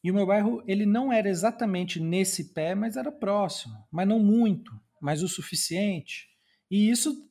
E 0.02 0.10
o 0.10 0.14
meu 0.14 0.26
bairro, 0.26 0.62
ele 0.66 0.86
não 0.86 1.12
era 1.12 1.28
exatamente 1.28 2.00
nesse 2.00 2.54
pé, 2.54 2.74
mas 2.74 2.96
era 2.96 3.12
próximo, 3.12 3.74
mas 3.90 4.08
não 4.08 4.18
muito, 4.18 4.72
mas 5.00 5.22
o 5.22 5.28
suficiente. 5.28 6.26
E 6.70 6.90
isso 6.90 7.28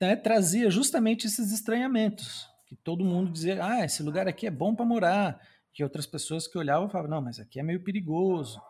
né, 0.00 0.16
trazia 0.16 0.70
justamente 0.70 1.26
esses 1.26 1.52
estranhamentos, 1.52 2.46
que 2.66 2.76
todo 2.76 3.04
mundo 3.04 3.30
dizia, 3.30 3.62
ah, 3.62 3.84
esse 3.84 4.02
lugar 4.02 4.26
aqui 4.26 4.46
é 4.46 4.50
bom 4.50 4.74
para 4.74 4.86
morar, 4.86 5.40
que 5.72 5.84
outras 5.84 6.06
pessoas 6.06 6.46
que 6.46 6.58
olhavam 6.58 6.88
falavam, 6.88 7.10
não, 7.10 7.22
mas 7.22 7.38
aqui 7.38 7.60
é 7.60 7.62
meio 7.62 7.84
perigoso. 7.84 8.60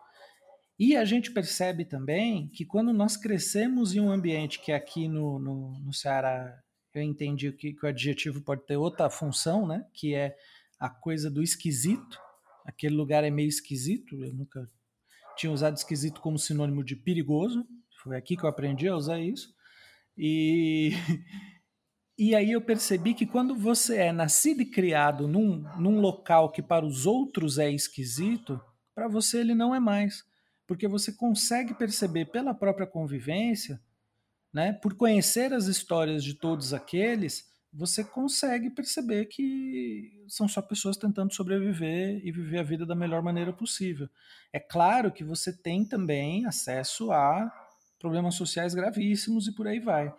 E 0.77 0.95
a 0.95 1.03
gente 1.03 1.31
percebe 1.31 1.83
também 1.83 2.49
que 2.49 2.65
quando 2.65 2.93
nós 2.93 3.17
crescemos 3.17 3.93
em 3.93 3.99
um 3.99 4.11
ambiente 4.11 4.61
que 4.61 4.71
aqui 4.71 5.07
no, 5.07 5.39
no, 5.39 5.79
no 5.79 5.93
Ceará 5.93 6.57
eu 6.93 7.01
entendi 7.01 7.51
que, 7.51 7.73
que 7.73 7.85
o 7.85 7.89
adjetivo 7.89 8.41
pode 8.41 8.65
ter 8.65 8.77
outra 8.77 9.09
função, 9.09 9.67
né? 9.67 9.85
Que 9.93 10.15
é 10.15 10.35
a 10.79 10.89
coisa 10.89 11.29
do 11.29 11.43
esquisito. 11.43 12.19
Aquele 12.65 12.95
lugar 12.95 13.23
é 13.23 13.29
meio 13.29 13.49
esquisito. 13.49 14.23
Eu 14.23 14.33
nunca 14.33 14.69
tinha 15.35 15.51
usado 15.51 15.77
esquisito 15.77 16.21
como 16.21 16.39
sinônimo 16.39 16.83
de 16.83 16.95
perigoso. 16.95 17.65
Foi 18.03 18.17
aqui 18.17 18.35
que 18.35 18.43
eu 18.43 18.49
aprendi 18.49 18.87
a 18.87 18.95
usar 18.95 19.19
isso. 19.19 19.53
E 20.17 20.91
E 22.21 22.35
aí 22.35 22.51
eu 22.51 22.59
percebi 22.59 23.13
que 23.13 23.25
quando 23.25 23.55
você 23.55 23.95
é 23.95 24.11
nascido 24.11 24.61
e 24.61 24.65
criado 24.65 25.25
num, 25.25 25.63
num 25.79 26.01
local 26.01 26.51
que 26.51 26.61
para 26.61 26.85
os 26.85 27.05
outros 27.05 27.57
é 27.57 27.71
esquisito, 27.71 28.59
para 28.93 29.07
você 29.07 29.39
ele 29.39 29.55
não 29.55 29.73
é 29.73 29.79
mais. 29.79 30.25
Porque 30.67 30.85
você 30.85 31.13
consegue 31.13 31.73
perceber 31.73 32.25
pela 32.25 32.53
própria 32.53 32.85
convivência, 32.85 33.81
né, 34.53 34.73
por 34.73 34.95
conhecer 34.95 35.53
as 35.53 35.65
histórias 35.65 36.23
de 36.23 36.33
todos 36.33 36.73
aqueles, 36.73 37.47
você 37.71 38.03
consegue 38.03 38.69
perceber 38.69 39.25
que 39.25 40.23
são 40.27 40.47
só 40.47 40.61
pessoas 40.61 40.97
tentando 40.97 41.33
sobreviver 41.33 42.19
e 42.25 42.31
viver 42.31 42.59
a 42.59 42.63
vida 42.63 42.85
da 42.85 42.95
melhor 42.95 43.21
maneira 43.21 43.53
possível. 43.53 44.09
É 44.51 44.59
claro 44.59 45.11
que 45.11 45.23
você 45.23 45.53
tem 45.53 45.85
também 45.85 46.45
acesso 46.45 47.11
a 47.11 47.51
problemas 47.99 48.35
sociais 48.35 48.73
gravíssimos 48.73 49.47
e 49.47 49.53
por 49.53 49.67
aí 49.67 49.79
vai. 49.79 50.11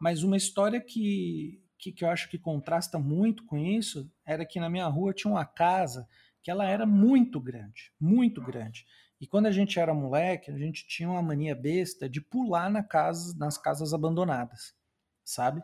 Mas 0.00 0.22
uma 0.22 0.36
história 0.36 0.80
que, 0.80 1.62
que, 1.78 1.92
que 1.92 2.04
eu 2.04 2.10
acho 2.10 2.28
que 2.28 2.38
contrasta 2.38 2.98
muito 2.98 3.44
com 3.44 3.56
isso 3.56 4.10
era 4.26 4.44
que 4.44 4.58
na 4.58 4.70
minha 4.70 4.86
rua 4.86 5.14
tinha 5.14 5.30
uma 5.30 5.44
casa 5.44 6.08
que 6.42 6.50
ela 6.50 6.68
era 6.68 6.86
muito 6.86 7.40
grande, 7.40 7.92
muito 8.00 8.40
grande. 8.40 8.86
E 9.20 9.26
quando 9.26 9.46
a 9.46 9.50
gente 9.50 9.80
era 9.80 9.92
moleque, 9.92 10.50
a 10.50 10.56
gente 10.56 10.86
tinha 10.86 11.08
uma 11.08 11.22
mania 11.22 11.54
besta 11.54 12.08
de 12.08 12.20
pular 12.20 12.70
na 12.70 12.82
casa, 12.82 13.36
nas 13.36 13.58
casas 13.58 13.92
abandonadas, 13.92 14.74
sabe? 15.24 15.62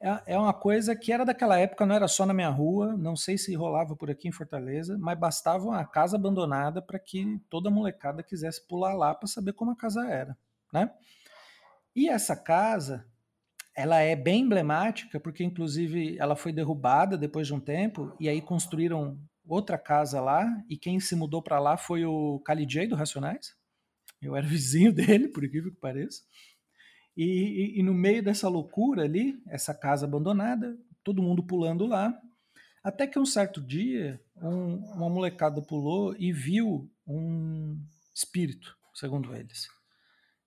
É, 0.00 0.34
é 0.34 0.38
uma 0.38 0.52
coisa 0.52 0.94
que 0.94 1.10
era 1.10 1.24
daquela 1.24 1.58
época, 1.58 1.86
não 1.86 1.94
era 1.94 2.06
só 2.06 2.26
na 2.26 2.34
minha 2.34 2.50
rua, 2.50 2.96
não 2.96 3.16
sei 3.16 3.38
se 3.38 3.54
rolava 3.54 3.96
por 3.96 4.10
aqui 4.10 4.28
em 4.28 4.32
Fortaleza, 4.32 4.96
mas 4.98 5.18
bastava 5.18 5.64
uma 5.64 5.84
casa 5.84 6.16
abandonada 6.16 6.82
para 6.82 6.98
que 6.98 7.40
toda 7.48 7.70
molecada 7.70 8.22
quisesse 8.22 8.66
pular 8.66 8.94
lá 8.94 9.14
para 9.14 9.26
saber 9.26 9.54
como 9.54 9.72
a 9.72 9.76
casa 9.76 10.06
era, 10.06 10.36
né? 10.72 10.92
E 11.94 12.08
essa 12.10 12.36
casa, 12.36 13.06
ela 13.74 14.00
é 14.00 14.14
bem 14.14 14.42
emblemática, 14.42 15.18
porque 15.18 15.42
inclusive 15.42 16.16
ela 16.18 16.36
foi 16.36 16.52
derrubada 16.52 17.16
depois 17.16 17.46
de 17.46 17.54
um 17.54 17.60
tempo, 17.60 18.14
e 18.20 18.28
aí 18.28 18.42
construíram 18.42 19.18
outra 19.46 19.78
casa 19.78 20.20
lá, 20.20 20.46
e 20.68 20.76
quem 20.76 20.98
se 21.00 21.14
mudou 21.14 21.42
para 21.42 21.58
lá 21.58 21.76
foi 21.76 22.04
o 22.04 22.40
Kali 22.40 22.66
J 22.66 22.88
do 22.88 22.96
Racionais. 22.96 23.54
Eu 24.20 24.34
era 24.36 24.46
vizinho 24.46 24.92
dele, 24.92 25.28
por 25.28 25.44
incrível 25.44 25.70
que 25.70 25.80
pareça. 25.80 26.22
E, 27.16 27.24
e, 27.24 27.80
e, 27.80 27.82
no 27.82 27.94
meio 27.94 28.22
dessa 28.22 28.48
loucura 28.48 29.04
ali, 29.04 29.40
essa 29.48 29.74
casa 29.74 30.04
abandonada, 30.04 30.76
todo 31.02 31.22
mundo 31.22 31.42
pulando 31.42 31.86
lá, 31.86 32.14
até 32.84 33.06
que 33.06 33.18
um 33.18 33.24
certo 33.24 33.60
dia, 33.60 34.20
um, 34.36 34.76
uma 34.92 35.08
molecada 35.08 35.62
pulou 35.62 36.14
e 36.18 36.30
viu 36.30 36.90
um 37.06 37.82
espírito, 38.14 38.76
segundo 38.94 39.34
eles. 39.34 39.66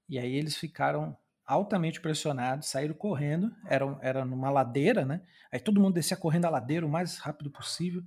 E 0.07 0.19
aí 0.19 0.35
eles 0.35 0.55
ficaram 0.55 1.17
altamente 1.45 1.99
pressionados, 1.99 2.67
saíram 2.67 2.93
correndo, 2.93 3.51
era, 3.65 3.97
era 4.01 4.23
numa 4.23 4.51
ladeira, 4.51 5.03
né? 5.03 5.21
Aí 5.51 5.59
todo 5.59 5.81
mundo 5.81 5.95
descia 5.95 6.15
correndo 6.15 6.45
a 6.45 6.49
ladeira 6.49 6.85
o 6.85 6.89
mais 6.89 7.17
rápido 7.17 7.49
possível. 7.49 8.03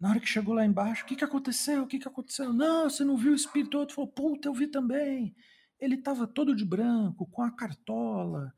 Na 0.00 0.10
hora 0.10 0.20
que 0.20 0.28
chegou 0.28 0.54
lá 0.54 0.64
embaixo, 0.64 1.04
o 1.04 1.06
que, 1.06 1.16
que 1.16 1.24
aconteceu? 1.24 1.82
O 1.82 1.86
que, 1.86 1.98
que 1.98 2.06
aconteceu? 2.06 2.52
Não, 2.52 2.88
você 2.88 3.04
não 3.04 3.16
viu 3.16 3.32
o 3.32 3.34
espírito? 3.34 3.78
Outro 3.78 3.96
falou, 3.96 4.10
puta, 4.10 4.48
eu 4.48 4.54
vi 4.54 4.68
também. 4.68 5.34
Ele 5.80 5.96
estava 5.96 6.26
todo 6.26 6.54
de 6.54 6.64
branco, 6.64 7.26
com 7.30 7.42
a 7.42 7.50
cartola, 7.50 8.52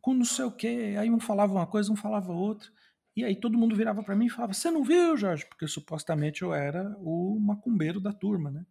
com 0.00 0.12
não 0.12 0.24
sei 0.24 0.44
o 0.44 0.52
quê. 0.52 0.94
Aí 0.98 1.10
um 1.10 1.20
falava 1.20 1.52
uma 1.52 1.66
coisa, 1.66 1.90
um 1.90 1.96
falava 1.96 2.32
outra. 2.32 2.68
E 3.16 3.24
aí 3.24 3.36
todo 3.36 3.58
mundo 3.58 3.76
virava 3.76 4.02
para 4.02 4.16
mim 4.16 4.26
e 4.26 4.30
falava, 4.30 4.52
você 4.52 4.70
não 4.70 4.82
viu, 4.82 5.16
Jorge? 5.16 5.46
Porque 5.46 5.66
supostamente 5.66 6.42
eu 6.42 6.52
era 6.52 6.94
o 6.98 7.38
macumbeiro 7.40 8.00
da 8.00 8.12
turma, 8.12 8.50
né? 8.50 8.64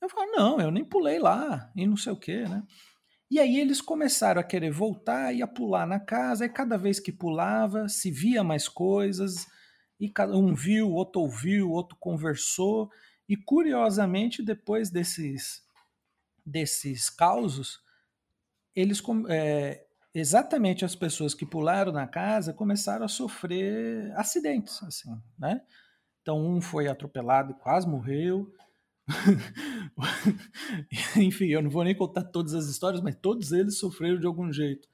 Eu 0.00 0.08
falava, 0.08 0.32
não, 0.32 0.60
eu 0.60 0.70
nem 0.70 0.84
pulei 0.84 1.18
lá, 1.18 1.70
e 1.76 1.86
não 1.86 1.96
sei 1.96 2.12
o 2.12 2.16
quê, 2.16 2.44
né? 2.48 2.62
E 3.30 3.38
aí 3.38 3.60
eles 3.60 3.80
começaram 3.80 4.40
a 4.40 4.44
querer 4.44 4.70
voltar 4.70 5.32
e 5.32 5.42
a 5.42 5.46
pular 5.46 5.86
na 5.86 6.00
casa, 6.00 6.44
e 6.44 6.48
cada 6.48 6.76
vez 6.76 6.98
que 6.98 7.12
pulava, 7.12 7.88
se 7.88 8.10
via 8.10 8.42
mais 8.42 8.68
coisas, 8.68 9.46
e 10.02 10.08
cada 10.08 10.36
um 10.36 10.52
viu, 10.52 10.90
outro 10.90 11.20
ouviu, 11.20 11.70
outro 11.70 11.96
conversou, 12.00 12.90
e 13.28 13.36
curiosamente, 13.36 14.42
depois 14.42 14.90
desses, 14.90 15.62
desses 16.44 17.08
causos, 17.08 17.80
eles 18.74 19.00
é, 19.28 19.86
exatamente 20.12 20.84
as 20.84 20.96
pessoas 20.96 21.34
que 21.34 21.46
pularam 21.46 21.92
na 21.92 22.08
casa 22.08 22.52
começaram 22.52 23.04
a 23.04 23.08
sofrer 23.08 24.12
acidentes, 24.16 24.82
assim, 24.82 25.16
né? 25.38 25.60
Então 26.20 26.44
um 26.44 26.60
foi 26.60 26.88
atropelado 26.88 27.52
e 27.52 27.60
quase 27.60 27.86
morreu. 27.86 28.52
Enfim, 31.16 31.46
eu 31.46 31.62
não 31.62 31.70
vou 31.70 31.84
nem 31.84 31.94
contar 31.94 32.24
todas 32.24 32.54
as 32.54 32.66
histórias, 32.66 33.00
mas 33.00 33.14
todos 33.14 33.52
eles 33.52 33.78
sofreram 33.78 34.18
de 34.18 34.26
algum 34.26 34.52
jeito. 34.52 34.88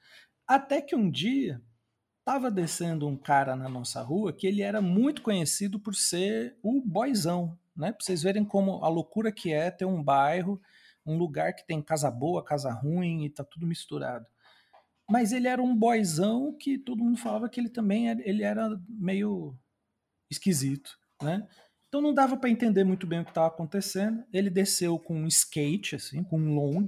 Até 0.47 0.83
que 0.83 0.95
um 0.95 1.09
dia 1.09 1.59
estava 2.29 2.51
descendo 2.51 3.07
um 3.07 3.17
cara 3.17 3.55
na 3.55 3.67
nossa 3.67 4.03
rua 4.03 4.31
que 4.31 4.45
ele 4.45 4.61
era 4.61 4.79
muito 4.79 5.23
conhecido 5.23 5.79
por 5.79 5.95
ser 5.95 6.55
o 6.61 6.79
boizão, 6.79 7.57
né? 7.75 7.91
Para 7.91 8.05
vocês 8.05 8.21
verem 8.21 8.45
como 8.45 8.85
a 8.85 8.87
loucura 8.87 9.31
que 9.31 9.51
é 9.51 9.71
ter 9.71 9.85
um 9.85 10.03
bairro, 10.03 10.61
um 11.03 11.17
lugar 11.17 11.53
que 11.55 11.65
tem 11.65 11.81
casa 11.81 12.11
boa, 12.11 12.45
casa 12.45 12.71
ruim 12.71 13.25
e 13.25 13.31
tá 13.31 13.43
tudo 13.43 13.65
misturado. 13.65 14.27
Mas 15.09 15.31
ele 15.31 15.47
era 15.47 15.59
um 15.59 15.75
boizão 15.75 16.55
que 16.55 16.77
todo 16.77 17.03
mundo 17.03 17.17
falava 17.17 17.49
que 17.49 17.59
ele 17.59 17.69
também 17.69 18.11
era, 18.11 18.21
ele 18.23 18.43
era 18.43 18.79
meio 18.87 19.57
esquisito, 20.29 20.99
né? 21.23 21.47
Então 21.87 21.99
não 21.99 22.13
dava 22.13 22.37
para 22.37 22.51
entender 22.51 22.83
muito 22.83 23.07
bem 23.07 23.21
o 23.21 23.25
que 23.25 23.31
estava 23.31 23.47
acontecendo. 23.47 24.23
Ele 24.31 24.51
desceu 24.51 24.99
com 24.99 25.15
um 25.15 25.25
skate, 25.25 25.95
assim, 25.95 26.23
com 26.23 26.39
um 26.39 26.53
long, 26.53 26.85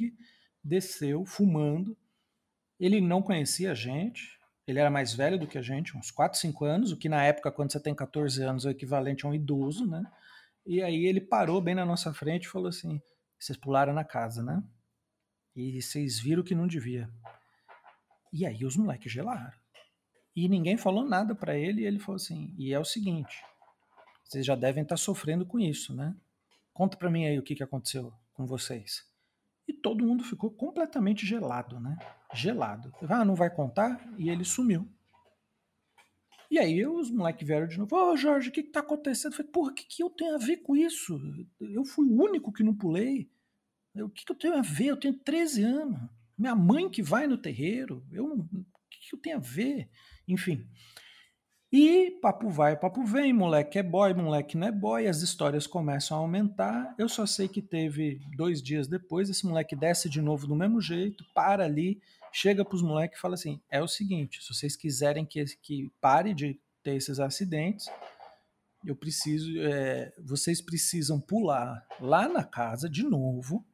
desceu 0.63 1.25
fumando. 1.25 1.97
Ele 2.79 3.01
não 3.01 3.23
conhecia 3.23 3.71
a 3.71 3.75
gente, 3.75 4.39
ele 4.67 4.79
era 4.79 4.89
mais 4.89 5.13
velho 5.13 5.39
do 5.39 5.47
que 5.47 5.57
a 5.57 5.61
gente, 5.61 5.97
uns 5.97 6.11
4, 6.11 6.39
5 6.39 6.65
anos, 6.65 6.91
o 6.91 6.97
que 6.97 7.09
na 7.09 7.23
época, 7.23 7.51
quando 7.51 7.71
você 7.71 7.79
tem 7.79 7.95
14 7.95 8.43
anos, 8.43 8.65
é 8.65 8.69
o 8.69 8.71
equivalente 8.71 9.25
a 9.25 9.29
um 9.29 9.33
idoso, 9.33 9.85
né? 9.85 10.03
E 10.65 10.81
aí 10.81 11.05
ele 11.05 11.19
parou 11.19 11.59
bem 11.59 11.73
na 11.73 11.85
nossa 11.85 12.13
frente 12.13 12.45
e 12.45 12.49
falou 12.49 12.67
assim: 12.67 13.01
vocês 13.39 13.57
pularam 13.57 13.93
na 13.93 14.03
casa, 14.03 14.43
né? 14.43 14.63
E 15.55 15.81
vocês 15.81 16.19
viram 16.19 16.43
que 16.43 16.55
não 16.55 16.67
devia. 16.67 17.09
E 18.31 18.45
aí 18.45 18.63
os 18.63 18.77
moleques 18.77 19.11
gelaram. 19.11 19.51
E 20.35 20.47
ninguém 20.47 20.77
falou 20.77 21.03
nada 21.03 21.35
para 21.35 21.57
ele, 21.57 21.81
e 21.81 21.85
ele 21.85 21.99
falou 21.99 22.15
assim: 22.15 22.53
e 22.57 22.73
é 22.73 22.79
o 22.79 22.85
seguinte, 22.85 23.43
vocês 24.23 24.45
já 24.45 24.55
devem 24.55 24.83
estar 24.83 24.95
tá 24.95 25.01
sofrendo 25.01 25.45
com 25.45 25.59
isso, 25.59 25.93
né? 25.93 26.15
Conta 26.73 26.95
para 26.95 27.09
mim 27.09 27.25
aí 27.25 27.37
o 27.37 27.43
que, 27.43 27.55
que 27.55 27.63
aconteceu 27.63 28.13
com 28.33 28.45
vocês. 28.45 29.05
E 29.67 29.73
todo 29.73 30.05
mundo 30.05 30.23
ficou 30.23 30.49
completamente 30.51 31.25
gelado, 31.25 31.79
né? 31.79 31.97
Gelado. 32.33 32.93
Ah, 33.09 33.25
não 33.25 33.35
vai 33.35 33.49
contar? 33.49 34.01
E 34.17 34.29
ele 34.29 34.45
sumiu. 34.45 34.87
E 36.49 36.59
aí 36.59 36.85
os 36.85 37.09
moleques 37.09 37.47
vieram 37.47 37.67
de 37.67 37.77
novo. 37.77 37.95
Ô, 37.95 38.11
oh, 38.11 38.17
Jorge, 38.17 38.49
o 38.49 38.51
que, 38.51 38.63
que 38.63 38.71
tá 38.71 38.81
acontecendo? 38.81 39.31
Eu 39.31 39.37
falei, 39.37 39.51
porra, 39.51 39.71
o 39.71 39.73
que, 39.73 39.85
que 39.85 40.03
eu 40.03 40.09
tenho 40.09 40.35
a 40.35 40.37
ver 40.37 40.57
com 40.57 40.75
isso? 40.75 41.17
Eu 41.61 41.85
fui 41.85 42.05
o 42.07 42.21
único 42.21 42.51
que 42.51 42.63
não 42.63 42.75
pulei. 42.75 43.29
O 43.95 44.09
que, 44.09 44.25
que 44.25 44.31
eu 44.31 44.37
tenho 44.37 44.57
a 44.57 44.61
ver? 44.61 44.87
Eu 44.87 44.97
tenho 44.97 45.13
13 45.13 45.63
anos. 45.63 45.99
Minha 46.37 46.55
mãe 46.55 46.89
que 46.89 47.01
vai 47.01 47.25
no 47.25 47.37
terreiro. 47.37 48.05
Eu 48.11 48.27
não, 48.27 48.35
o 48.35 48.65
que, 48.89 49.09
que 49.09 49.15
eu 49.15 49.19
tenho 49.19 49.37
a 49.37 49.39
ver? 49.39 49.89
Enfim. 50.27 50.67
E 51.71 52.19
papo 52.21 52.49
vai, 52.49 52.75
papo 52.75 53.01
vem, 53.05 53.31
moleque 53.31 53.79
é 53.79 53.83
boy, 53.83 54.13
moleque 54.13 54.57
não 54.57 54.67
é 54.67 54.71
boy, 54.73 55.07
as 55.07 55.21
histórias 55.21 55.65
começam 55.65 56.17
a 56.17 56.19
aumentar. 56.19 56.93
Eu 56.97 57.07
só 57.07 57.25
sei 57.25 57.47
que 57.47 57.61
teve 57.61 58.19
dois 58.35 58.61
dias 58.61 58.89
depois, 58.89 59.29
esse 59.29 59.45
moleque 59.47 59.73
desce 59.73 60.09
de 60.09 60.21
novo 60.21 60.45
do 60.45 60.53
mesmo 60.53 60.81
jeito, 60.81 61.23
para 61.33 61.63
ali, 61.63 62.01
chega 62.31 62.63
para 62.63 62.75
os 62.75 62.81
moleques 62.81 63.17
e 63.17 63.21
fala 63.21 63.35
assim: 63.35 63.61
é 63.69 63.81
o 63.81 63.87
seguinte, 63.87 64.41
se 64.41 64.53
vocês 64.53 64.75
quiserem 64.75 65.25
que, 65.25 65.43
que 65.61 65.91
pare 65.99 66.33
de 66.33 66.59
ter 66.83 66.95
esses 66.95 67.19
acidentes, 67.19 67.87
eu 68.85 68.95
preciso, 68.95 69.51
é, 69.61 70.11
vocês 70.19 70.61
precisam 70.61 71.19
pular 71.19 71.85
lá 71.99 72.27
na 72.27 72.43
casa 72.43 72.89
de 72.89 73.03
novo, 73.03 73.65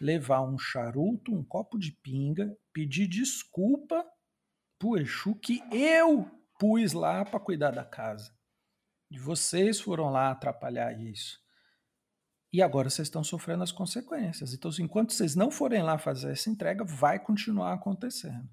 levar 0.00 0.42
um 0.42 0.58
charuto, 0.58 1.34
um 1.34 1.44
copo 1.44 1.78
de 1.78 1.92
pinga, 1.92 2.56
pedir 2.72 3.06
desculpa 3.06 4.04
pro 4.78 4.96
Exu 4.96 5.34
que 5.34 5.60
eu 5.72 6.30
pus 6.58 6.92
lá 6.92 7.24
para 7.24 7.40
cuidar 7.40 7.72
da 7.72 7.84
casa. 7.84 8.32
E 9.10 9.18
vocês 9.18 9.80
foram 9.80 10.10
lá 10.10 10.30
atrapalhar 10.30 10.98
isso. 11.00 11.40
E 12.52 12.62
agora 12.62 12.88
vocês 12.88 13.08
estão 13.08 13.22
sofrendo 13.22 13.62
as 13.62 13.72
consequências. 13.72 14.54
Então, 14.54 14.70
enquanto 14.80 15.12
vocês 15.12 15.34
não 15.34 15.50
forem 15.50 15.82
lá 15.82 15.98
fazer 15.98 16.32
essa 16.32 16.48
entrega, 16.48 16.82
vai 16.82 17.18
continuar 17.18 17.74
acontecendo. 17.74 18.48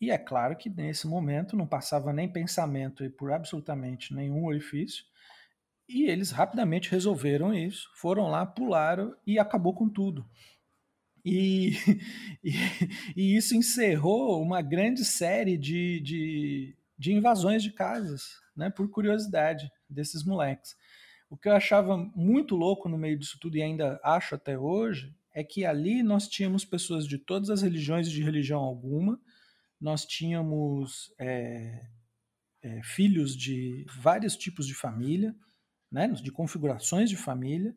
E 0.00 0.10
é 0.10 0.18
claro 0.18 0.56
que 0.56 0.68
nesse 0.68 1.06
momento 1.06 1.56
não 1.56 1.66
passava 1.66 2.12
nem 2.12 2.30
pensamento 2.30 3.08
por 3.12 3.32
absolutamente 3.32 4.14
nenhum 4.14 4.44
orifício. 4.44 5.04
E 5.88 6.10
eles 6.10 6.32
rapidamente 6.32 6.90
resolveram 6.90 7.54
isso, 7.54 7.88
foram 7.94 8.28
lá, 8.28 8.44
pularam 8.44 9.16
e 9.24 9.38
acabou 9.38 9.72
com 9.72 9.88
tudo. 9.88 10.28
E, 11.24 11.72
e, 12.42 12.52
e 13.16 13.36
isso 13.36 13.54
encerrou 13.54 14.42
uma 14.42 14.60
grande 14.60 15.04
série 15.04 15.56
de, 15.56 16.00
de, 16.00 16.76
de 16.98 17.12
invasões 17.12 17.62
de 17.62 17.72
casas, 17.72 18.40
né, 18.56 18.68
por 18.68 18.90
curiosidade 18.90 19.70
desses 19.88 20.24
moleques. 20.24 20.76
O 21.36 21.38
que 21.38 21.50
eu 21.50 21.54
achava 21.54 21.98
muito 22.16 22.56
louco 22.56 22.88
no 22.88 22.96
meio 22.96 23.18
disso 23.18 23.36
tudo 23.38 23.58
e 23.58 23.62
ainda 23.62 24.00
acho 24.02 24.34
até 24.34 24.58
hoje 24.58 25.14
é 25.34 25.44
que 25.44 25.66
ali 25.66 26.02
nós 26.02 26.26
tínhamos 26.26 26.64
pessoas 26.64 27.06
de 27.06 27.18
todas 27.18 27.50
as 27.50 27.60
religiões 27.60 28.08
e 28.08 28.10
de 28.10 28.22
religião 28.22 28.58
alguma, 28.58 29.20
nós 29.78 30.06
tínhamos 30.06 31.12
é, 31.18 31.90
é, 32.62 32.82
filhos 32.82 33.36
de 33.36 33.84
vários 33.98 34.34
tipos 34.34 34.66
de 34.66 34.72
família, 34.72 35.36
né, 35.92 36.08
de 36.08 36.32
configurações 36.32 37.10
de 37.10 37.18
família, 37.18 37.76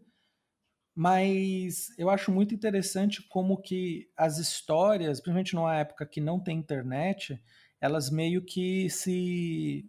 mas 0.95 1.93
eu 1.97 2.09
acho 2.09 2.31
muito 2.31 2.55
interessante 2.55 3.21
como 3.23 3.61
que 3.61 4.09
as 4.15 4.37
histórias, 4.37 5.19
principalmente 5.19 5.53
numa 5.53 5.75
época 5.75 6.05
que 6.05 6.21
não 6.21 6.39
tem 6.39 6.57
internet, 6.57 7.37
elas 7.81 8.09
meio 8.09 8.41
que 8.41 8.89
se, 8.89 9.85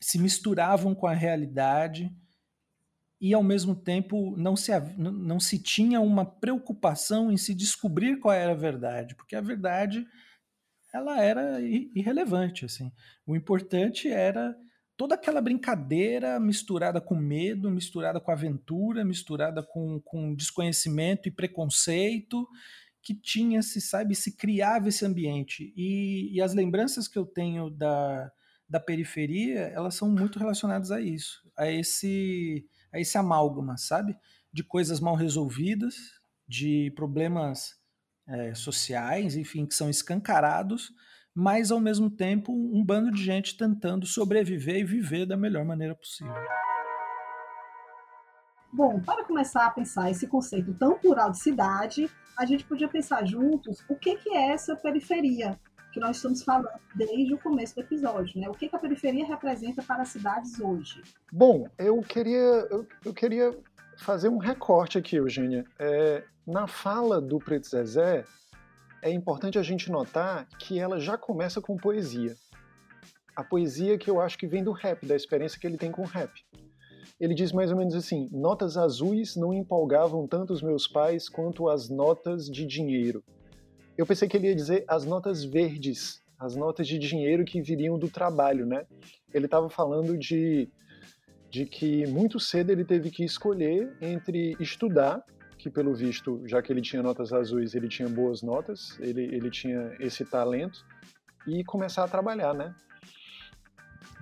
se 0.00 0.18
misturavam 0.18 0.94
com 0.94 1.06
a 1.06 1.12
realidade 1.12 2.10
e 3.20 3.32
ao 3.32 3.42
mesmo 3.42 3.74
tempo 3.74 4.34
não 4.36 4.54
se, 4.56 4.70
não 4.96 5.40
se 5.40 5.58
tinha 5.58 6.00
uma 6.00 6.24
preocupação 6.24 7.32
em 7.32 7.36
se 7.36 7.54
descobrir 7.54 8.18
qual 8.18 8.34
era 8.34 8.52
a 8.52 8.56
verdade, 8.56 9.14
porque 9.14 9.34
a 9.34 9.40
verdade 9.40 10.06
ela 10.92 11.22
era 11.22 11.60
irrelevante 11.60 12.64
assim. 12.64 12.92
O 13.26 13.34
importante 13.34 14.08
era 14.08 14.56
toda 14.96 15.14
aquela 15.14 15.40
brincadeira 15.40 16.40
misturada 16.40 17.00
com 17.00 17.14
medo, 17.14 17.70
misturada 17.70 18.20
com 18.20 18.30
aventura, 18.30 19.04
misturada 19.04 19.62
com, 19.62 20.00
com 20.00 20.34
desconhecimento 20.34 21.28
e 21.28 21.32
preconceito 21.32 22.46
que 23.02 23.14
tinha 23.14 23.62
se 23.62 23.80
sabe 23.80 24.16
se 24.16 24.36
criava 24.36 24.88
esse 24.88 25.06
ambiente 25.06 25.72
e, 25.76 26.34
e 26.34 26.42
as 26.42 26.52
lembranças 26.52 27.06
que 27.06 27.16
eu 27.16 27.24
tenho 27.24 27.70
da, 27.70 28.32
da 28.68 28.80
periferia 28.80 29.60
elas 29.68 29.94
são 29.94 30.10
muito 30.10 30.40
relacionadas 30.40 30.90
a 30.90 31.00
isso 31.00 31.40
a 31.56 31.70
esse 31.70 32.66
a 32.96 33.00
esse 33.00 33.16
amálgama, 33.18 33.76
sabe? 33.76 34.16
De 34.52 34.64
coisas 34.64 35.00
mal 35.00 35.14
resolvidas, 35.14 35.94
de 36.48 36.90
problemas 36.96 37.74
é, 38.26 38.54
sociais, 38.54 39.36
enfim, 39.36 39.66
que 39.66 39.74
são 39.74 39.90
escancarados, 39.90 40.92
mas 41.34 41.70
ao 41.70 41.78
mesmo 41.78 42.10
tempo 42.10 42.52
um 42.52 42.84
bando 42.84 43.10
de 43.10 43.22
gente 43.22 43.56
tentando 43.56 44.06
sobreviver 44.06 44.76
e 44.76 44.84
viver 44.84 45.26
da 45.26 45.36
melhor 45.36 45.64
maneira 45.64 45.94
possível. 45.94 46.34
Bom, 48.72 49.00
para 49.00 49.24
começar 49.24 49.66
a 49.66 49.70
pensar 49.70 50.10
esse 50.10 50.26
conceito 50.26 50.74
tão 50.74 50.98
plural 50.98 51.30
de 51.30 51.38
cidade, 51.38 52.10
a 52.36 52.44
gente 52.44 52.64
podia 52.64 52.88
pensar 52.88 53.24
juntos 53.24 53.84
o 53.88 53.96
que, 53.96 54.16
que 54.16 54.30
é 54.30 54.52
essa 54.52 54.76
periferia 54.76 55.58
que 55.96 56.00
nós 56.00 56.16
estamos 56.16 56.42
falando 56.42 56.68
desde 56.94 57.32
o 57.32 57.38
começo 57.38 57.74
do 57.74 57.80
episódio, 57.80 58.38
né? 58.38 58.50
O 58.50 58.52
que, 58.52 58.68
que 58.68 58.76
a 58.76 58.78
periferia 58.78 59.24
representa 59.24 59.82
para 59.82 60.02
as 60.02 60.10
cidades 60.10 60.60
hoje? 60.60 61.00
Bom, 61.32 61.66
eu 61.78 62.02
queria, 62.02 62.68
eu, 62.70 62.86
eu 63.02 63.14
queria 63.14 63.58
fazer 63.96 64.28
um 64.28 64.36
recorte 64.36 64.98
aqui, 64.98 65.16
Eugênia. 65.16 65.64
É, 65.78 66.22
na 66.46 66.66
fala 66.66 67.18
do 67.18 67.38
Preto 67.38 67.66
Zezé, 67.66 68.26
é 69.00 69.10
importante 69.10 69.58
a 69.58 69.62
gente 69.62 69.90
notar 69.90 70.46
que 70.58 70.78
ela 70.78 71.00
já 71.00 71.16
começa 71.16 71.62
com 71.62 71.78
poesia. 71.78 72.36
A 73.34 73.42
poesia 73.42 73.96
que 73.96 74.10
eu 74.10 74.20
acho 74.20 74.36
que 74.36 74.46
vem 74.46 74.62
do 74.62 74.72
rap, 74.72 75.06
da 75.06 75.16
experiência 75.16 75.58
que 75.58 75.66
ele 75.66 75.78
tem 75.78 75.90
com 75.90 76.02
o 76.02 76.06
rap. 76.06 76.30
Ele 77.18 77.32
diz 77.32 77.52
mais 77.52 77.70
ou 77.70 77.78
menos 77.78 77.94
assim: 77.94 78.28
notas 78.30 78.76
azuis 78.76 79.34
não 79.34 79.54
empolgavam 79.54 80.26
tanto 80.26 80.52
os 80.52 80.60
meus 80.60 80.86
pais 80.86 81.26
quanto 81.26 81.70
as 81.70 81.88
notas 81.88 82.50
de 82.50 82.66
dinheiro. 82.66 83.24
Eu 83.96 84.04
pensei 84.04 84.28
que 84.28 84.36
ele 84.36 84.48
ia 84.48 84.54
dizer 84.54 84.84
as 84.86 85.06
notas 85.06 85.42
verdes, 85.42 86.22
as 86.38 86.54
notas 86.54 86.86
de 86.86 86.98
dinheiro 86.98 87.46
que 87.46 87.62
viriam 87.62 87.98
do 87.98 88.10
trabalho, 88.10 88.66
né? 88.66 88.84
Ele 89.32 89.46
estava 89.46 89.70
falando 89.70 90.18
de, 90.18 90.68
de 91.50 91.64
que 91.64 92.06
muito 92.06 92.38
cedo 92.38 92.70
ele 92.70 92.84
teve 92.84 93.10
que 93.10 93.24
escolher 93.24 93.96
entre 94.02 94.54
estudar, 94.60 95.24
que 95.56 95.70
pelo 95.70 95.94
visto, 95.94 96.42
já 96.46 96.60
que 96.60 96.70
ele 96.70 96.82
tinha 96.82 97.02
notas 97.02 97.32
azuis, 97.32 97.74
ele 97.74 97.88
tinha 97.88 98.08
boas 98.08 98.42
notas, 98.42 98.98
ele, 99.00 99.22
ele 99.34 99.50
tinha 99.50 99.96
esse 99.98 100.26
talento, 100.26 100.84
e 101.46 101.64
começar 101.64 102.04
a 102.04 102.08
trabalhar, 102.08 102.52
né? 102.52 102.74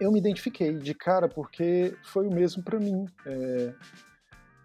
Eu 0.01 0.13
me 0.13 0.21
identifiquei 0.21 0.73
de 0.73 0.95
cara 0.95 1.29
porque 1.29 1.97
foi 2.05 2.29
o 2.29 2.33
mesmo 2.33 2.63
para 2.63 2.79
mim. 2.79 3.07
É, 3.27 3.75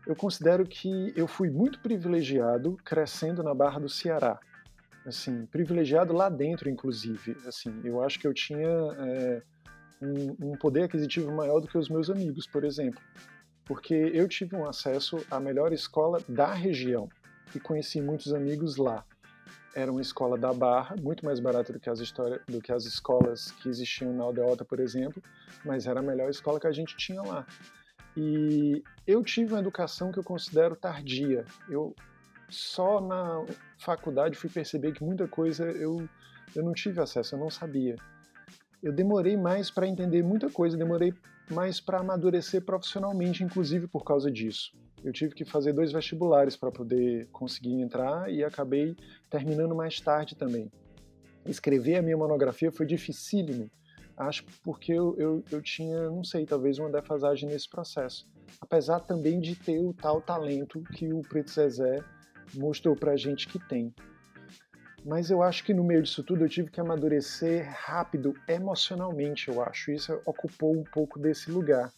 eu 0.05 0.15
considero 0.15 0.65
que 0.65 1.13
eu 1.15 1.27
fui 1.27 1.49
muito 1.49 1.79
privilegiado 1.79 2.77
crescendo 2.85 3.41
na 3.41 3.55
Barra 3.55 3.79
do 3.79 3.89
Ceará 3.89 4.39
assim, 5.05 5.45
privilegiado 5.45 6.13
lá 6.13 6.29
dentro, 6.29 6.69
inclusive. 6.69 7.37
Assim, 7.47 7.81
eu 7.83 8.03
acho 8.03 8.19
que 8.19 8.27
eu 8.27 8.33
tinha 8.33 8.67
é, 8.67 9.41
um, 10.01 10.51
um, 10.51 10.57
poder 10.57 10.83
aquisitivo 10.83 11.31
maior 11.31 11.59
do 11.59 11.67
que 11.67 11.77
os 11.77 11.89
meus 11.89 12.09
amigos, 12.09 12.47
por 12.47 12.63
exemplo, 12.63 13.01
porque 13.65 13.93
eu 13.93 14.27
tive 14.27 14.55
um 14.55 14.67
acesso 14.67 15.25
à 15.29 15.39
melhor 15.39 15.71
escola 15.73 16.19
da 16.27 16.53
região 16.53 17.09
e 17.53 17.59
conheci 17.59 18.01
muitos 18.01 18.33
amigos 18.33 18.77
lá. 18.77 19.05
Era 19.75 19.91
uma 19.91 20.01
escola 20.01 20.37
da 20.37 20.51
Barra, 20.51 20.95
muito 20.99 21.23
mais 21.23 21.39
barata 21.39 21.71
do 21.71 21.79
que 21.79 21.89
as, 21.89 21.99
histórias, 21.99 22.41
do 22.47 22.59
que 22.59 22.71
as 22.71 22.85
escolas 22.85 23.51
que 23.51 23.69
existiam 23.69 24.11
na 24.11 24.23
Aldeota, 24.23 24.65
por 24.65 24.79
exemplo, 24.79 25.21
mas 25.63 25.85
era 25.85 25.99
a 25.99 26.03
melhor 26.03 26.29
escola 26.29 26.59
que 26.59 26.67
a 26.67 26.71
gente 26.71 26.97
tinha 26.97 27.21
lá. 27.21 27.45
E 28.17 28.83
eu 29.05 29.23
tive 29.23 29.53
uma 29.53 29.59
educação 29.59 30.11
que 30.11 30.17
eu 30.17 30.23
considero 30.23 30.75
tardia. 30.75 31.45
Eu 31.69 31.95
só 32.49 32.99
na 32.99 33.45
faculdade 33.77 34.35
fui 34.35 34.49
perceber 34.49 34.93
que 34.93 35.03
muita 35.03 35.27
coisa 35.27 35.65
eu, 35.65 36.07
eu 36.55 36.63
não 36.63 36.73
tive 36.73 36.99
acesso, 36.99 37.35
eu 37.35 37.39
não 37.39 37.49
sabia. 37.49 37.95
Eu 38.81 38.93
demorei 38.93 39.35
mais 39.35 39.69
para 39.69 39.87
entender 39.87 40.23
muita 40.23 40.49
coisa, 40.49 40.77
demorei 40.77 41.13
mais 41.49 41.79
para 41.79 41.99
amadurecer 41.99 42.61
profissionalmente, 42.63 43.43
inclusive 43.43 43.87
por 43.87 44.03
causa 44.03 44.31
disso. 44.31 44.71
Eu 45.03 45.13
tive 45.13 45.33
que 45.33 45.45
fazer 45.45 45.73
dois 45.73 45.91
vestibulares 45.91 46.55
para 46.55 46.71
poder 46.71 47.27
conseguir 47.31 47.81
entrar 47.81 48.31
e 48.31 48.43
acabei 48.43 48.95
terminando 49.29 49.75
mais 49.75 49.99
tarde 49.99 50.35
também. 50.35 50.71
Escrever 51.45 51.95
a 51.95 52.01
minha 52.01 52.17
monografia 52.17 52.71
foi 52.71 52.85
dificílimo, 52.85 53.69
acho 54.17 54.43
porque 54.63 54.91
eu, 54.91 55.15
eu, 55.17 55.43
eu 55.51 55.61
tinha, 55.61 56.09
não 56.09 56.23
sei, 56.23 56.45
talvez 56.45 56.77
uma 56.79 56.89
defasagem 56.89 57.49
nesse 57.49 57.69
processo. 57.69 58.27
Apesar 58.59 58.99
também 58.99 59.39
de 59.39 59.55
ter 59.55 59.79
o 59.79 59.93
tal 59.93 60.21
talento 60.21 60.81
que 60.93 61.13
o 61.13 61.21
Preto 61.21 61.51
Zezé 61.51 62.03
mostrou 62.55 62.95
pra 62.95 63.15
gente 63.15 63.47
que 63.47 63.59
tem. 63.59 63.93
Mas 65.05 65.29
eu 65.29 65.41
acho 65.41 65.63
que 65.63 65.73
no 65.73 65.83
meio 65.83 66.01
disso 66.01 66.23
tudo 66.23 66.43
eu 66.43 66.49
tive 66.49 66.69
que 66.69 66.79
amadurecer 66.79 67.69
rápido 67.71 68.33
emocionalmente, 68.47 69.49
eu 69.49 69.61
acho. 69.63 69.91
Isso 69.91 70.19
ocupou 70.25 70.77
um 70.77 70.83
pouco 70.83 71.17
desse 71.17 71.49
lugar. 71.49 71.91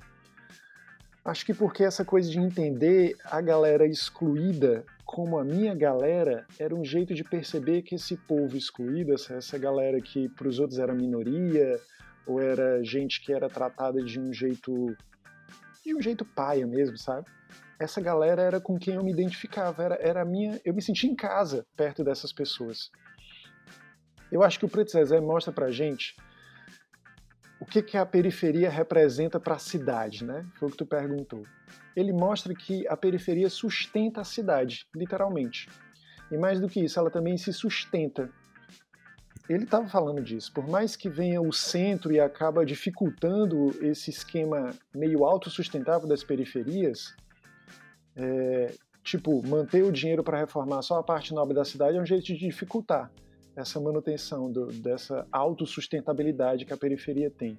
Acho 1.24 1.46
que 1.46 1.54
porque 1.54 1.84
essa 1.84 2.04
coisa 2.04 2.30
de 2.30 2.40
entender 2.40 3.16
a 3.26 3.42
galera 3.42 3.86
excluída 3.86 4.84
como 5.06 5.38
a 5.38 5.44
minha 5.44 5.76
galera 5.76 6.48
era 6.58 6.74
um 6.74 6.84
jeito 6.84 7.14
de 7.14 7.24
perceber 7.24 7.82
que 7.82 7.96
esse 7.96 8.16
povo 8.16 8.56
excluído, 8.56 9.14
essa 9.14 9.58
galera 9.58 10.00
que 10.00 10.30
para 10.30 10.48
os 10.48 10.58
outros 10.58 10.80
era 10.80 10.94
minoria, 10.94 11.80
ou 12.26 12.42
era 12.42 12.84
gente 12.84 13.22
que 13.22 13.34
era 13.34 13.50
tratada 13.50 14.02
de 14.04 14.20
um 14.20 14.34
jeito 14.34 14.96
de 15.84 15.96
um 15.96 16.02
jeito 16.02 16.24
paia 16.24 16.66
mesmo, 16.66 16.98
sabe? 16.98 17.28
Essa 17.82 18.00
galera 18.00 18.44
era 18.44 18.62
com 18.62 18.78
quem 18.78 18.94
eu 18.94 19.04
me 19.04 19.12
identificava, 19.12 19.84
era, 19.84 19.96
era 20.00 20.22
a 20.22 20.26
minha, 20.26 20.62
eu 20.64 20.74
me 20.74 20.82
sentia 20.84 21.10
em 21.10 21.16
casa 21.16 21.66
perto 21.76 22.04
dessas 22.04 22.32
pessoas. 22.32 22.92
Eu 24.32 24.44
acho 24.44 24.60
que 24.60 24.66
o 24.66 24.70
Preto 24.70 24.92
Zezé 24.92 25.20
mostra 25.20 25.52
pra 25.52 25.72
gente 25.72 26.16
o 27.60 27.66
que, 27.66 27.82
que 27.82 27.98
a 27.98 28.06
periferia 28.06 28.70
representa 28.70 29.40
para 29.40 29.56
a 29.56 29.60
cidade, 29.60 30.24
né? 30.24 30.46
Foi 30.56 30.68
o 30.68 30.72
que 30.72 30.78
tu 30.78 30.86
perguntou. 30.86 31.44
Ele 31.96 32.14
mostra 32.14 32.54
que 32.54 32.88
a 32.88 32.96
periferia 32.96 33.50
sustenta 33.50 34.22
a 34.22 34.24
cidade, 34.24 34.88
literalmente. 34.96 35.68
E 36.32 36.38
mais 36.38 36.60
do 36.60 36.70
que 36.70 36.80
isso, 36.80 37.00
ela 37.00 37.10
também 37.10 37.36
se 37.38 37.52
sustenta. 37.52 38.30
Ele 39.50 39.64
estava 39.64 39.88
falando 39.88 40.22
disso. 40.22 40.54
Por 40.54 40.68
mais 40.68 40.96
que 40.96 41.10
venha 41.10 41.42
o 41.42 41.52
centro 41.52 42.12
e 42.12 42.20
acaba 42.20 42.66
dificultando 42.66 43.72
esse 43.86 44.12
esquema 44.12 44.72
meio 44.96 45.26
autossustentável 45.26 46.08
das 46.08 46.24
periferias, 46.24 47.16
é, 48.16 48.74
tipo, 49.04 49.46
manter 49.48 49.84
o 49.84 49.92
dinheiro 49.92 50.24
para 50.24 50.40
reformar 50.40 50.82
só 50.82 51.00
a 51.00 51.04
parte 51.04 51.34
nobre 51.34 51.56
da 51.56 51.66
cidade 51.66 51.98
é 51.98 52.02
um 52.02 52.06
jeito 52.06 52.26
de 52.26 52.38
dificultar 52.38 53.12
essa 53.56 53.80
manutenção 53.80 54.52
do, 54.52 54.68
dessa 54.68 55.28
autossustentabilidade 55.32 56.66
que 56.66 56.74
a 56.74 56.78
periferia 56.78 57.30
tem. 57.30 57.58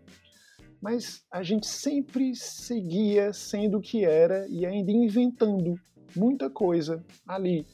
Mas 0.81 1.25
a 1.31 1.43
gente 1.43 1.67
sempre 1.67 2.35
seguia 2.35 3.33
sendo 3.33 3.79
o 3.79 3.81
que 3.81 4.05
era 4.05 4.47
e 4.49 4.67
ainda 4.67 4.91
inventando 4.91 5.79
muita 6.17 6.51
coisa 6.51 7.05
ali, 7.27 7.65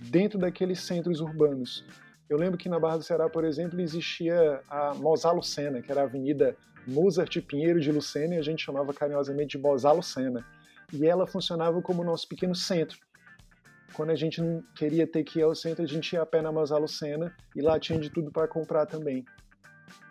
dentro 0.00 0.38
daqueles 0.38 0.80
centros 0.80 1.20
urbanos. 1.20 1.84
Eu 2.28 2.38
lembro 2.38 2.56
que 2.56 2.68
na 2.68 2.78
Barra 2.78 2.98
do 2.98 3.02
Ceará, 3.02 3.28
por 3.28 3.44
exemplo, 3.44 3.80
existia 3.80 4.62
a 4.68 4.94
Mozá 4.94 5.32
Lucena, 5.32 5.82
que 5.82 5.90
era 5.90 6.02
a 6.02 6.04
Avenida 6.04 6.56
Mozart 6.86 7.40
Pinheiro 7.42 7.80
de 7.80 7.92
Lucena, 7.92 8.36
e 8.36 8.38
a 8.38 8.42
gente 8.42 8.64
chamava 8.64 8.94
carinhosamente 8.94 9.58
de 9.58 9.62
Mozá 9.62 9.92
Lucena 9.92 10.44
e 10.92 11.06
ela 11.06 11.26
funcionava 11.26 11.80
como 11.80 12.04
nosso 12.04 12.28
pequeno 12.28 12.54
centro. 12.54 12.98
Quando 13.94 14.10
a 14.10 14.14
gente 14.14 14.40
não 14.40 14.62
queria 14.74 15.06
ter 15.06 15.22
que 15.24 15.38
ir 15.38 15.42
ao 15.42 15.54
centro, 15.54 15.82
a 15.82 15.86
gente 15.86 16.12
ia 16.12 16.22
a 16.22 16.26
pé 16.26 16.40
na 16.40 16.52
Masala 16.52 16.88
Sena 16.88 17.34
e 17.54 17.60
lá 17.60 17.78
tinha 17.78 17.98
de 17.98 18.10
tudo 18.10 18.30
para 18.30 18.48
comprar 18.48 18.86
também. 18.86 19.24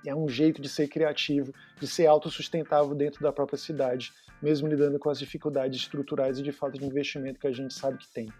E 0.06 0.10
é 0.10 0.16
um 0.16 0.28
jeito 0.28 0.62
de 0.62 0.70
ser 0.70 0.88
criativo, 0.88 1.54
de 1.80 1.88
ser 1.88 2.06
autossustentável 2.06 2.94
dentro 2.94 3.22
da 3.22 3.32
própria 3.32 3.58
cidade, 3.58 4.12
mesmo 4.42 4.68
lidando 4.68 5.00
com 5.00 5.10
as 5.10 5.20
dificuldades 5.20 5.82
estruturais 5.82 6.40
e 6.40 6.44
de 6.44 6.52
falta 6.52 6.78
de 6.78 6.86
investimento 6.86 7.40
que 7.40 7.48
a 7.48 7.52
gente 7.52 7.74
sabe 7.74 7.98
que 7.98 8.12
tem. 8.12 8.32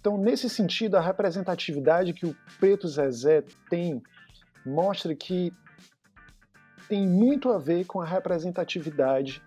Então, 0.00 0.16
nesse 0.16 0.48
sentido, 0.48 0.96
a 0.96 1.00
representatividade 1.00 2.12
que 2.12 2.26
o 2.26 2.34
Preto 2.58 2.88
Zezé 2.88 3.44
tem 3.68 4.02
mostra 4.64 5.14
que 5.14 5.52
tem 6.88 7.06
muito 7.06 7.50
a 7.50 7.58
ver 7.58 7.84
com 7.84 8.00
a 8.00 8.06
representatividade 8.06 9.42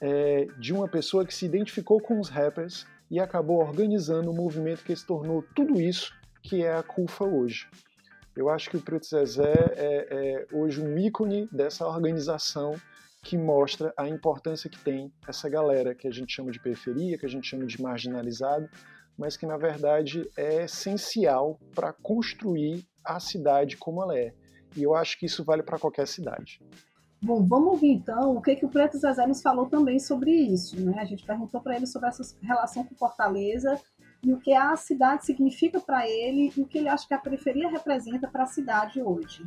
é, 0.00 0.46
de 0.58 0.72
uma 0.72 0.88
pessoa 0.88 1.24
que 1.24 1.34
se 1.34 1.46
identificou 1.46 2.00
com 2.00 2.20
os 2.20 2.28
rappers 2.28 2.86
e 3.10 3.20
acabou 3.20 3.58
organizando 3.58 4.30
um 4.30 4.34
movimento 4.34 4.84
que 4.84 4.94
se 4.94 5.06
tornou 5.06 5.42
tudo 5.54 5.80
isso 5.80 6.12
que 6.42 6.62
é 6.62 6.74
a 6.74 6.82
CUFA 6.82 7.24
hoje. 7.24 7.68
Eu 8.36 8.48
acho 8.48 8.68
que 8.68 8.76
o 8.76 8.80
Preto 8.80 9.06
Zezé 9.06 9.52
é, 9.76 10.06
é 10.10 10.46
hoje 10.52 10.82
um 10.82 10.98
ícone 10.98 11.48
dessa 11.52 11.86
organização 11.86 12.74
que 13.22 13.38
mostra 13.38 13.94
a 13.96 14.06
importância 14.06 14.68
que 14.68 14.78
tem 14.78 15.12
essa 15.26 15.48
galera 15.48 15.94
que 15.94 16.06
a 16.06 16.10
gente 16.10 16.34
chama 16.34 16.50
de 16.50 16.60
periferia, 16.60 17.16
que 17.16 17.24
a 17.24 17.28
gente 17.28 17.48
chama 17.48 17.64
de 17.64 17.80
marginalizado, 17.80 18.68
mas 19.16 19.36
que 19.36 19.46
na 19.46 19.56
verdade 19.56 20.28
é 20.36 20.64
essencial 20.64 21.58
para 21.74 21.92
construir 21.92 22.86
a 23.04 23.18
cidade 23.18 23.76
como 23.76 24.02
ela 24.02 24.18
é. 24.18 24.34
E 24.76 24.82
eu 24.82 24.94
acho 24.94 25.18
que 25.18 25.26
isso 25.26 25.44
vale 25.44 25.62
para 25.62 25.78
qualquer 25.78 26.06
cidade. 26.06 26.60
Bom, 27.24 27.42
vamos 27.42 27.68
ouvir 27.72 27.88
então 27.88 28.36
o 28.36 28.42
que, 28.42 28.54
que 28.54 28.66
o 28.66 28.68
Preto 28.68 28.98
Zezé 28.98 29.26
nos 29.26 29.40
falou 29.40 29.64
também 29.64 29.98
sobre 29.98 30.30
isso. 30.30 30.78
Né? 30.78 30.98
A 30.98 31.06
gente 31.06 31.24
perguntou 31.24 31.58
para 31.58 31.74
ele 31.74 31.86
sobre 31.86 32.10
essa 32.10 32.22
relação 32.42 32.84
com 32.84 32.94
Fortaleza 32.94 33.80
e 34.22 34.30
o 34.30 34.38
que 34.38 34.52
a 34.52 34.76
cidade 34.76 35.24
significa 35.24 35.80
para 35.80 36.06
ele 36.06 36.52
e 36.54 36.60
o 36.60 36.66
que 36.66 36.76
ele 36.76 36.88
acha 36.88 37.08
que 37.08 37.14
a 37.14 37.18
periferia 37.18 37.70
representa 37.70 38.28
para 38.28 38.42
a 38.42 38.46
cidade 38.46 39.00
hoje. 39.00 39.42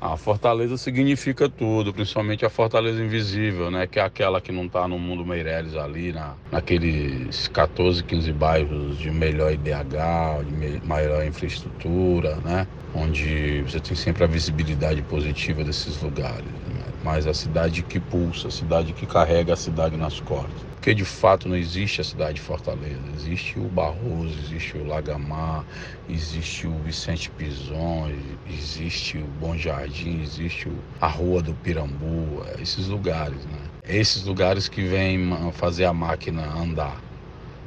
A 0.00 0.16
fortaleza 0.16 0.76
significa 0.76 1.48
tudo, 1.48 1.92
principalmente 1.92 2.44
a 2.44 2.50
fortaleza 2.50 3.02
invisível, 3.02 3.68
né? 3.70 3.86
Que 3.86 3.98
é 3.98 4.02
aquela 4.02 4.40
que 4.40 4.52
não 4.52 4.66
está 4.66 4.86
no 4.86 4.98
mundo 4.98 5.24
Meireles 5.24 5.74
ali, 5.74 6.12
na, 6.12 6.34
naqueles 6.52 7.48
14, 7.48 8.04
15 8.04 8.32
bairros 8.32 8.98
de 8.98 9.10
melhor 9.10 9.52
IDH, 9.52 10.44
de 10.44 10.86
maior 10.86 11.24
infraestrutura, 11.24 12.36
né? 12.44 12.68
Onde 12.94 13.62
você 13.62 13.80
tem 13.80 13.96
sempre 13.96 14.24
a 14.24 14.26
visibilidade 14.26 15.02
positiva 15.02 15.62
desses 15.62 16.00
lugares. 16.00 16.44
Né? 16.44 16.84
Mas 17.04 17.26
a 17.26 17.34
cidade 17.34 17.82
que 17.82 18.00
pulsa, 18.00 18.48
a 18.48 18.50
cidade 18.50 18.92
que 18.92 19.06
carrega 19.06 19.52
a 19.52 19.56
cidade 19.56 19.96
nas 19.96 20.20
costas 20.20 20.76
porque 20.86 20.94
de 20.94 21.04
fato 21.04 21.48
não 21.48 21.56
existe 21.56 22.00
a 22.00 22.04
cidade 22.04 22.34
de 22.34 22.42
Fortaleza. 22.42 23.00
Existe 23.16 23.58
o 23.58 23.64
Barroso, 23.64 24.32
existe 24.38 24.78
o 24.78 24.86
Lagamar, 24.86 25.64
existe 26.08 26.64
o 26.68 26.78
Vicente 26.78 27.28
Pison, 27.28 28.08
existe 28.48 29.18
o 29.18 29.26
Bom 29.40 29.56
Jardim, 29.56 30.22
existe 30.22 30.70
a 31.00 31.08
Rua 31.08 31.42
do 31.42 31.52
Pirambu, 31.54 32.46
esses 32.60 32.86
lugares, 32.86 33.44
né? 33.46 33.58
Esses 33.88 34.22
lugares 34.22 34.68
que 34.68 34.80
vêm 34.80 35.28
fazer 35.54 35.86
a 35.86 35.92
máquina 35.92 36.46
andar. 36.56 37.02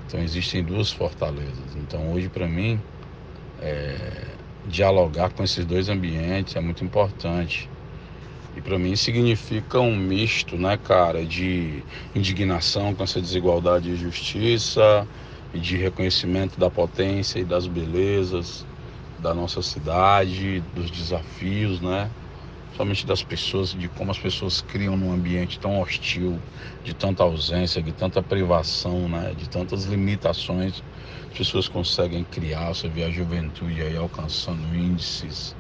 Então 0.08 0.22
existem 0.22 0.64
duas 0.64 0.90
fortalezas. 0.90 1.76
Então 1.76 2.14
hoje 2.14 2.30
para 2.30 2.48
mim 2.48 2.80
é, 3.62 3.98
dialogar 4.70 5.32
com 5.32 5.44
esses 5.44 5.66
dois 5.66 5.90
ambientes 5.90 6.56
é 6.56 6.62
muito 6.62 6.84
importante. 6.84 7.70
E 8.56 8.62
para 8.62 8.80
mim 8.80 8.96
significa 8.96 9.80
um 9.80 9.96
misto, 9.96 10.58
né, 10.58 10.78
cara, 10.78 11.26
de 11.26 11.84
indignação 12.16 12.94
com 12.96 13.04
essa 13.04 13.22
desigualdade 13.22 13.90
e 13.90 13.96
justiça, 13.96 15.08
e 15.54 15.60
de 15.60 15.78
reconhecimento 15.78 16.60
da 16.60 16.70
potência 16.70 17.40
e 17.40 17.44
das 17.44 17.68
belezas 17.68 18.66
da 19.20 19.34
nossa 19.34 19.62
cidade, 19.62 20.62
dos 20.74 20.90
desafios, 20.90 21.82
né? 21.82 22.10
Somente 22.78 23.06
das 23.06 23.22
pessoas, 23.24 23.72
de 23.72 23.90
como 23.90 24.12
as 24.12 24.20
pessoas 24.20 24.62
criam 24.62 24.96
num 24.96 25.12
ambiente 25.12 25.60
tão 25.60 25.82
hostil, 25.82 26.40
de 26.84 26.94
tanta 26.94 27.24
ausência, 27.24 27.82
de 27.82 27.92
tanta 27.92 28.22
privação, 28.22 29.10
né? 29.10 29.34
De 29.36 29.50
tantas 29.50 29.86
limitações, 29.86 30.82
as 31.30 31.38
pessoas 31.38 31.68
conseguem 31.68 32.24
criar. 32.24 32.70
Você 32.70 32.90
vê 32.90 33.04
a 33.04 33.10
juventude 33.12 33.82
aí 33.82 33.96
alcançando 33.96 34.76
índices 34.76 35.56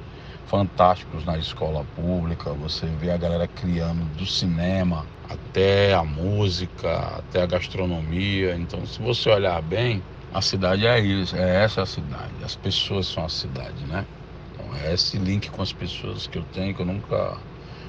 fantásticos 0.47 1.23
na 1.23 1.37
escola 1.37 1.85
pública. 1.95 2.51
Você 2.55 2.87
vê 2.87 3.11
a 3.11 3.17
galera 3.17 3.47
criando 3.47 4.03
do 4.17 4.25
cinema 4.25 5.05
até 5.29 5.93
a 5.93 6.03
música, 6.03 7.17
até 7.17 7.43
a 7.43 7.45
gastronomia. 7.45 8.55
Então, 8.55 8.83
se 8.85 8.99
você 8.99 9.29
olhar 9.29 9.61
bem, 9.61 10.01
a 10.33 10.41
cidade 10.41 10.87
é 10.87 10.99
isso, 10.99 11.35
é 11.35 11.63
essa 11.63 11.83
a 11.83 11.85
cidade. 11.85 12.43
As 12.43 12.55
pessoas 12.55 13.07
são 13.07 13.23
a 13.23 13.29
cidade, 13.29 13.85
né? 13.85 14.07
Então, 14.51 14.75
é 14.75 14.93
esse 14.93 15.17
link 15.19 15.49
com 15.51 15.61
as 15.61 15.71
pessoas 15.71 16.25
que 16.27 16.37
eu 16.37 16.45
tenho 16.45 16.73
que 16.75 16.81
eu 16.81 16.85
nunca 16.85 17.37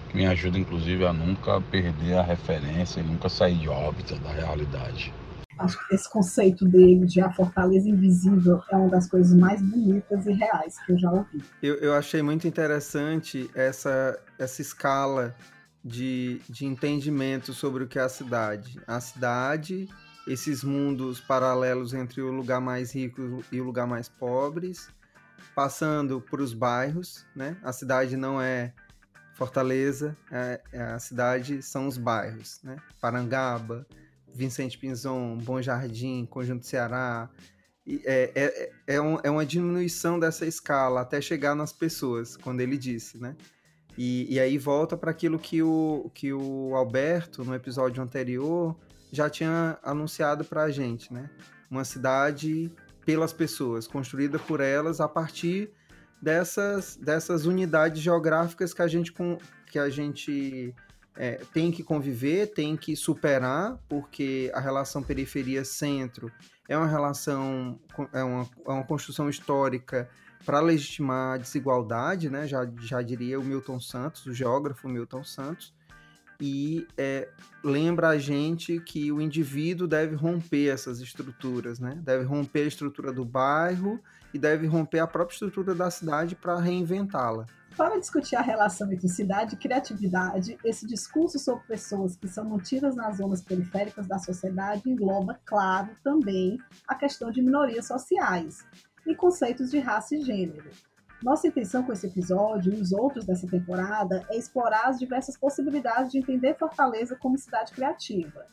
que 0.08 0.16
me 0.16 0.26
ajuda 0.26 0.58
inclusive 0.58 1.06
a 1.06 1.12
nunca 1.12 1.60
perder 1.62 2.18
a 2.18 2.22
referência 2.22 3.00
e 3.00 3.04
nunca 3.04 3.28
sair 3.28 3.56
de 3.56 3.68
órbita 3.68 4.18
da 4.18 4.32
realidade. 4.32 5.19
Acho 5.60 5.86
que 5.86 5.94
esse 5.94 6.08
conceito 6.08 6.66
dele 6.66 7.04
de 7.04 7.20
a 7.20 7.30
fortaleza 7.30 7.88
invisível 7.88 8.62
é 8.70 8.76
uma 8.76 8.88
das 8.88 9.08
coisas 9.08 9.36
mais 9.36 9.60
bonitas 9.60 10.26
e 10.26 10.32
reais 10.32 10.76
que 10.84 10.92
eu 10.92 10.98
já 10.98 11.10
ouvi. 11.10 11.42
Eu, 11.62 11.74
eu 11.76 11.94
achei 11.94 12.22
muito 12.22 12.48
interessante 12.48 13.50
essa, 13.54 14.18
essa 14.38 14.62
escala 14.62 15.34
de, 15.84 16.40
de 16.48 16.64
entendimento 16.64 17.52
sobre 17.52 17.84
o 17.84 17.86
que 17.86 17.98
é 17.98 18.02
a 18.02 18.08
cidade. 18.08 18.80
A 18.86 19.00
cidade, 19.00 19.86
esses 20.26 20.64
mundos 20.64 21.20
paralelos 21.20 21.92
entre 21.92 22.22
o 22.22 22.32
lugar 22.32 22.60
mais 22.60 22.94
rico 22.94 23.44
e 23.52 23.60
o 23.60 23.64
lugar 23.64 23.86
mais 23.86 24.08
pobres, 24.08 24.88
passando 25.54 26.22
por 26.22 26.40
os 26.40 26.54
bairros, 26.54 27.26
né? 27.36 27.56
A 27.62 27.72
cidade 27.72 28.16
não 28.16 28.40
é 28.40 28.72
Fortaleza, 29.40 30.14
é, 30.30 30.60
é 30.70 30.82
a 30.82 30.98
cidade 30.98 31.62
são 31.62 31.88
os 31.88 31.96
bairros, 31.96 32.60
né? 32.62 32.76
Parangaba, 33.00 33.86
Vicente 34.34 34.78
Pinzon, 34.78 35.38
Bom 35.38 35.60
Jardim, 35.60 36.26
Conjunto 36.26 36.66
Ceará. 36.66 37.28
É, 38.04 38.30
é, 38.34 38.72
é, 38.94 39.00
um, 39.00 39.18
é, 39.22 39.30
uma 39.30 39.44
diminuição 39.44 40.18
dessa 40.18 40.46
escala 40.46 41.00
até 41.00 41.20
chegar 41.20 41.54
nas 41.54 41.72
pessoas, 41.72 42.36
quando 42.36 42.60
ele 42.60 42.76
disse, 42.76 43.18
né? 43.18 43.36
E, 43.98 44.32
e 44.32 44.38
aí 44.38 44.56
volta 44.56 44.96
para 44.96 45.10
aquilo 45.10 45.38
que 45.38 45.62
o, 45.62 46.10
que 46.14 46.32
o 46.32 46.74
Alberto, 46.74 47.44
no 47.44 47.54
episódio 47.54 48.02
anterior, 48.02 48.76
já 49.10 49.28
tinha 49.28 49.78
anunciado 49.82 50.44
para 50.44 50.62
a 50.64 50.70
gente, 50.70 51.12
né? 51.12 51.28
Uma 51.70 51.84
cidade 51.84 52.70
pelas 53.04 53.32
pessoas, 53.32 53.86
construída 53.86 54.38
por 54.38 54.60
elas 54.60 55.00
a 55.00 55.08
partir 55.08 55.70
dessas, 56.20 56.96
dessas 56.96 57.46
unidades 57.46 58.00
geográficas 58.00 58.72
que 58.74 58.82
a 58.82 58.86
gente, 58.86 59.12
que 59.66 59.78
a 59.78 59.88
gente 59.88 60.74
é, 61.16 61.40
tem 61.52 61.70
que 61.70 61.82
conviver, 61.82 62.48
tem 62.48 62.76
que 62.76 62.96
superar, 62.96 63.78
porque 63.88 64.50
a 64.54 64.60
relação 64.60 65.02
periferia-centro 65.02 66.30
é 66.68 66.76
uma 66.76 66.86
relação, 66.86 67.78
é 68.12 68.22
uma, 68.22 68.48
é 68.66 68.70
uma 68.70 68.84
construção 68.84 69.28
histórica 69.28 70.08
para 70.44 70.60
legitimar 70.60 71.34
a 71.34 71.36
desigualdade, 71.36 72.30
né? 72.30 72.46
já, 72.46 72.66
já 72.80 73.02
diria 73.02 73.38
o 73.38 73.44
Milton 73.44 73.80
Santos, 73.80 74.24
o 74.26 74.32
geógrafo 74.32 74.88
Milton 74.88 75.24
Santos, 75.24 75.74
e 76.40 76.86
é, 76.96 77.28
lembra 77.62 78.08
a 78.08 78.18
gente 78.18 78.80
que 78.80 79.12
o 79.12 79.20
indivíduo 79.20 79.86
deve 79.86 80.14
romper 80.14 80.68
essas 80.68 81.00
estruturas, 81.00 81.78
né? 81.78 82.00
deve 82.02 82.24
romper 82.24 82.62
a 82.62 82.68
estrutura 82.68 83.12
do 83.12 83.24
bairro 83.24 84.00
e 84.32 84.38
deve 84.38 84.66
romper 84.66 85.00
a 85.00 85.06
própria 85.06 85.34
estrutura 85.34 85.74
da 85.74 85.90
cidade 85.90 86.34
para 86.34 86.58
reinventá-la. 86.58 87.46
Para 87.80 87.98
discutir 87.98 88.36
a 88.36 88.42
relação 88.42 88.92
entre 88.92 89.08
cidade 89.08 89.54
e 89.54 89.58
criatividade, 89.58 90.58
esse 90.62 90.86
discurso 90.86 91.38
sobre 91.38 91.66
pessoas 91.66 92.14
que 92.14 92.28
são 92.28 92.44
mantidas 92.44 92.94
nas 92.94 93.16
zonas 93.16 93.40
periféricas 93.40 94.06
da 94.06 94.18
sociedade 94.18 94.82
engloba, 94.86 95.40
claro, 95.46 95.88
também 96.04 96.58
a 96.86 96.94
questão 96.94 97.30
de 97.30 97.40
minorias 97.40 97.86
sociais 97.86 98.58
e 99.06 99.14
conceitos 99.14 99.70
de 99.70 99.78
raça 99.78 100.14
e 100.14 100.20
gênero. 100.20 100.70
Nossa 101.22 101.48
intenção 101.48 101.82
com 101.82 101.90
esse 101.90 102.06
episódio 102.06 102.70
e 102.74 102.82
os 102.82 102.92
outros 102.92 103.24
dessa 103.24 103.48
temporada 103.48 104.26
é 104.28 104.36
explorar 104.36 104.88
as 104.88 104.98
diversas 104.98 105.38
possibilidades 105.38 106.12
de 106.12 106.18
entender 106.18 106.58
Fortaleza 106.58 107.16
como 107.16 107.38
cidade 107.38 107.72
criativa. 107.72 108.44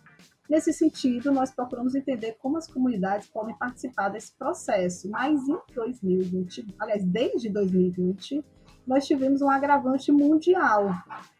Nesse 0.49 0.71
sentido, 0.71 1.33
nós 1.33 1.51
procuramos 1.51 1.95
entender 1.95 2.37
como 2.39 2.57
as 2.57 2.71
comunidades 2.71 3.27
podem 3.27 3.57
participar 3.57 4.07
desse 4.07 4.33
processo, 4.37 5.09
mas 5.09 5.37
em 5.49 5.59
2020, 5.75 6.75
aliás, 6.79 7.03
desde 7.03 7.49
2020, 7.49 8.41
nós 8.87 9.05
tivemos 9.05 9.41
um 9.41 9.49
agravante 9.49 10.11
mundial, 10.11 10.89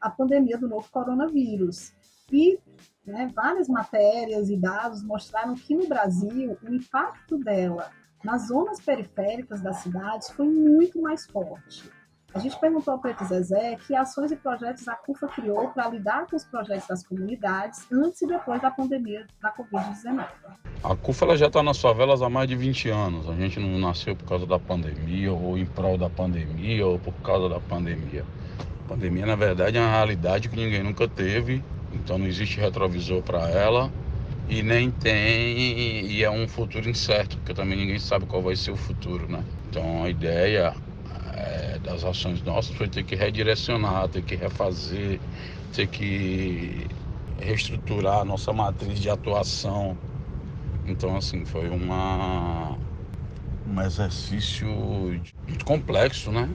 a 0.01 0.09
pandemia 0.09 0.57
do 0.57 0.67
novo 0.67 0.87
coronavírus. 0.91 1.93
E 2.31 2.59
né, 3.05 3.31
várias 3.33 3.69
matérias 3.69 4.49
e 4.49 4.57
dados 4.57 5.01
mostraram 5.01 5.55
que 5.55 5.73
no 5.73 5.87
Brasil 5.87 6.57
o 6.61 6.73
impacto 6.73 7.37
dela 7.37 7.89
nas 8.23 8.47
zonas 8.47 8.81
periféricas 8.81 9.61
das 9.61 9.77
cidades 9.77 10.29
foi 10.31 10.49
muito 10.49 11.01
mais 11.01 11.25
forte. 11.25 11.89
A 12.33 12.39
gente 12.39 12.59
perguntou 12.59 12.93
ao 12.93 12.99
Preto 12.99 13.23
Zezé 13.25 13.77
que 13.87 13.95
ações 13.95 14.31
e 14.31 14.35
projetos 14.35 14.87
a 14.87 14.95
CUFA 14.95 15.27
criou 15.27 15.69
para 15.69 15.89
lidar 15.89 16.27
com 16.27 16.35
os 16.35 16.43
projetos 16.43 16.87
das 16.87 17.05
comunidades 17.05 17.87
antes 17.91 18.21
e 18.21 18.27
depois 18.27 18.61
da 18.61 18.69
pandemia 18.69 19.25
da 19.41 19.51
Covid-19. 19.53 20.25
A 20.83 20.95
CUFA 20.95 21.25
ela 21.25 21.37
já 21.37 21.47
está 21.47 21.63
nas 21.63 21.79
favelas 21.79 22.21
há 22.21 22.29
mais 22.29 22.47
de 22.47 22.55
20 22.55 22.89
anos. 22.89 23.29
A 23.29 23.33
gente 23.33 23.59
não 23.59 23.79
nasceu 23.79 24.15
por 24.15 24.27
causa 24.27 24.45
da 24.45 24.59
pandemia, 24.59 25.31
ou 25.31 25.57
em 25.57 25.65
prol 25.65 25.97
da 25.97 26.09
pandemia, 26.09 26.85
ou 26.85 26.99
por 26.99 27.13
causa 27.23 27.49
da 27.49 27.59
pandemia. 27.59 28.23
A 28.85 28.89
pandemia, 28.89 29.25
na 29.25 29.35
verdade, 29.35 29.77
é 29.77 29.81
uma 29.81 29.89
realidade 29.89 30.49
que 30.49 30.55
ninguém 30.55 30.83
nunca 30.83 31.07
teve, 31.07 31.63
então 31.93 32.17
não 32.17 32.27
existe 32.27 32.59
retrovisor 32.59 33.21
para 33.23 33.49
ela 33.49 33.91
e 34.49 34.61
nem 34.61 34.91
tem 34.91 35.57
e 35.57 36.23
é 36.23 36.29
um 36.29 36.47
futuro 36.47 36.89
incerto, 36.89 37.37
porque 37.37 37.53
também 37.53 37.77
ninguém 37.77 37.99
sabe 37.99 38.25
qual 38.25 38.41
vai 38.41 38.55
ser 38.55 38.71
o 38.71 38.77
futuro, 38.77 39.27
né? 39.27 39.43
Então 39.69 40.03
a 40.03 40.09
ideia 40.09 40.73
é, 41.37 41.79
das 41.79 42.03
ações 42.03 42.41
nossas 42.41 42.75
foi 42.75 42.87
ter 42.87 43.03
que 43.03 43.15
redirecionar, 43.15 44.07
ter 44.09 44.23
que 44.23 44.35
refazer, 44.35 45.19
ter 45.73 45.87
que 45.87 46.87
reestruturar 47.39 48.19
a 48.21 48.25
nossa 48.25 48.51
matriz 48.51 48.99
de 48.99 49.09
atuação. 49.09 49.97
Então, 50.85 51.15
assim, 51.15 51.45
foi 51.45 51.69
uma, 51.69 52.75
um 53.67 53.81
exercício 53.81 54.67
muito 55.47 55.65
complexo, 55.65 56.31
né? 56.31 56.49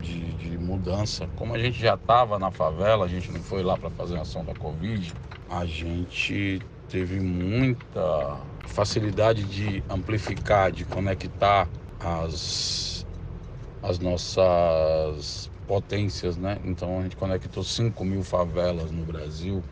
de 0.00 0.56
mudança. 0.58 1.28
Como 1.36 1.54
a 1.54 1.58
gente 1.58 1.80
já 1.80 1.94
estava 1.94 2.38
na 2.38 2.50
favela, 2.50 3.04
a 3.04 3.08
gente 3.08 3.30
não 3.32 3.42
foi 3.42 3.62
lá 3.62 3.76
para 3.76 3.90
fazer 3.90 4.16
a 4.16 4.22
ação 4.22 4.44
da 4.44 4.54
Covid, 4.54 5.12
a 5.48 5.64
gente 5.64 6.60
teve 6.88 7.20
muita 7.20 8.38
facilidade 8.66 9.44
de 9.44 9.82
amplificar, 9.88 10.70
de 10.70 10.84
conectar 10.84 11.68
as, 11.98 12.97
as 13.88 13.98
nossas 13.98 15.50
potências, 15.66 16.36
né? 16.36 16.58
Então 16.64 17.00
a 17.00 17.02
gente 17.02 17.16
conectou 17.16 17.64
5 17.64 18.04
mil 18.04 18.22
favelas 18.22 18.90
no 18.90 19.04
Brasil. 19.04 19.62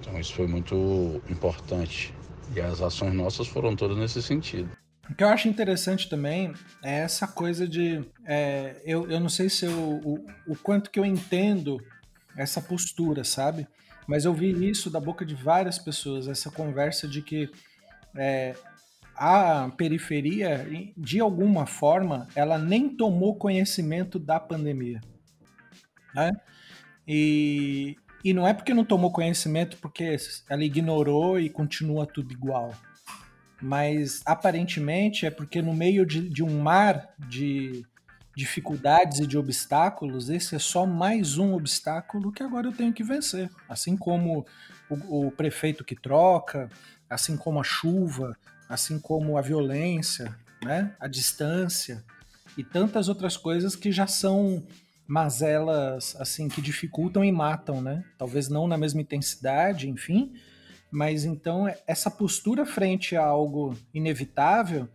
Então 0.00 0.18
isso 0.20 0.34
foi 0.34 0.46
muito 0.46 1.22
importante. 1.30 2.12
E 2.54 2.60
as 2.60 2.82
ações 2.82 3.14
nossas 3.14 3.46
foram 3.46 3.74
todas 3.74 3.96
nesse 3.96 4.22
sentido. 4.22 4.68
O 5.08 5.14
que 5.14 5.24
eu 5.24 5.28
acho 5.28 5.48
interessante 5.48 6.08
também 6.08 6.52
é 6.82 7.00
essa 7.00 7.26
coisa 7.26 7.66
de. 7.66 8.04
É, 8.26 8.80
eu, 8.84 9.10
eu 9.10 9.20
não 9.20 9.28
sei 9.28 9.48
se 9.48 9.66
eu, 9.66 9.72
o, 9.72 10.26
o 10.46 10.56
quanto 10.56 10.90
que 10.90 10.98
eu 10.98 11.04
entendo 11.04 11.78
essa 12.36 12.60
postura, 12.60 13.24
sabe? 13.24 13.66
Mas 14.06 14.24
eu 14.24 14.34
vi 14.34 14.50
isso 14.68 14.90
da 14.90 15.00
boca 15.00 15.24
de 15.24 15.34
várias 15.34 15.78
pessoas, 15.78 16.28
essa 16.28 16.50
conversa 16.50 17.08
de 17.08 17.22
que 17.22 17.50
é, 18.16 18.54
a 19.16 19.70
periferia, 19.76 20.66
de 20.96 21.20
alguma 21.20 21.66
forma, 21.66 22.28
ela 22.34 22.58
nem 22.58 22.88
tomou 22.88 23.36
conhecimento 23.36 24.18
da 24.18 24.40
pandemia. 24.40 25.00
Né? 26.14 26.30
E, 27.06 27.96
e 28.24 28.32
não 28.32 28.46
é 28.46 28.54
porque 28.54 28.74
não 28.74 28.84
tomou 28.84 29.12
conhecimento 29.12 29.76
porque 29.78 30.16
ela 30.48 30.64
ignorou 30.64 31.38
e 31.38 31.48
continua 31.48 32.06
tudo 32.06 32.32
igual. 32.32 32.74
Mas 33.60 34.20
aparentemente 34.26 35.26
é 35.26 35.30
porque 35.30 35.62
no 35.62 35.72
meio 35.72 36.04
de, 36.04 36.28
de 36.28 36.42
um 36.42 36.60
mar 36.60 37.14
de 37.28 37.84
dificuldades 38.36 39.20
e 39.20 39.26
de 39.26 39.38
obstáculos, 39.38 40.28
esse 40.28 40.56
é 40.56 40.58
só 40.58 40.84
mais 40.84 41.38
um 41.38 41.54
obstáculo 41.54 42.32
que 42.32 42.42
agora 42.42 42.66
eu 42.66 42.72
tenho 42.72 42.92
que 42.92 43.04
vencer. 43.04 43.48
Assim 43.68 43.96
como 43.96 44.44
o, 44.90 45.26
o 45.26 45.30
prefeito 45.30 45.84
que 45.84 45.94
troca, 45.94 46.68
assim 47.08 47.36
como 47.36 47.60
a 47.60 47.64
chuva, 47.64 48.36
assim 48.68 48.98
como 48.98 49.36
a 49.36 49.42
violência, 49.42 50.34
né? 50.62 50.94
a 50.98 51.06
distância 51.06 52.04
e 52.56 52.64
tantas 52.64 53.08
outras 53.08 53.36
coisas 53.36 53.74
que 53.76 53.90
já 53.90 54.06
são 54.06 54.64
mazelas 55.06 56.16
assim 56.18 56.48
que 56.48 56.62
dificultam 56.62 57.24
e 57.24 57.30
matam, 57.30 57.82
né? 57.82 58.04
Talvez 58.16 58.48
não 58.48 58.66
na 58.66 58.78
mesma 58.78 59.02
intensidade, 59.02 59.88
enfim, 59.88 60.32
mas 60.90 61.24
então 61.24 61.66
essa 61.86 62.10
postura 62.10 62.64
frente 62.64 63.16
a 63.16 63.24
algo 63.24 63.76
inevitável 63.92 64.88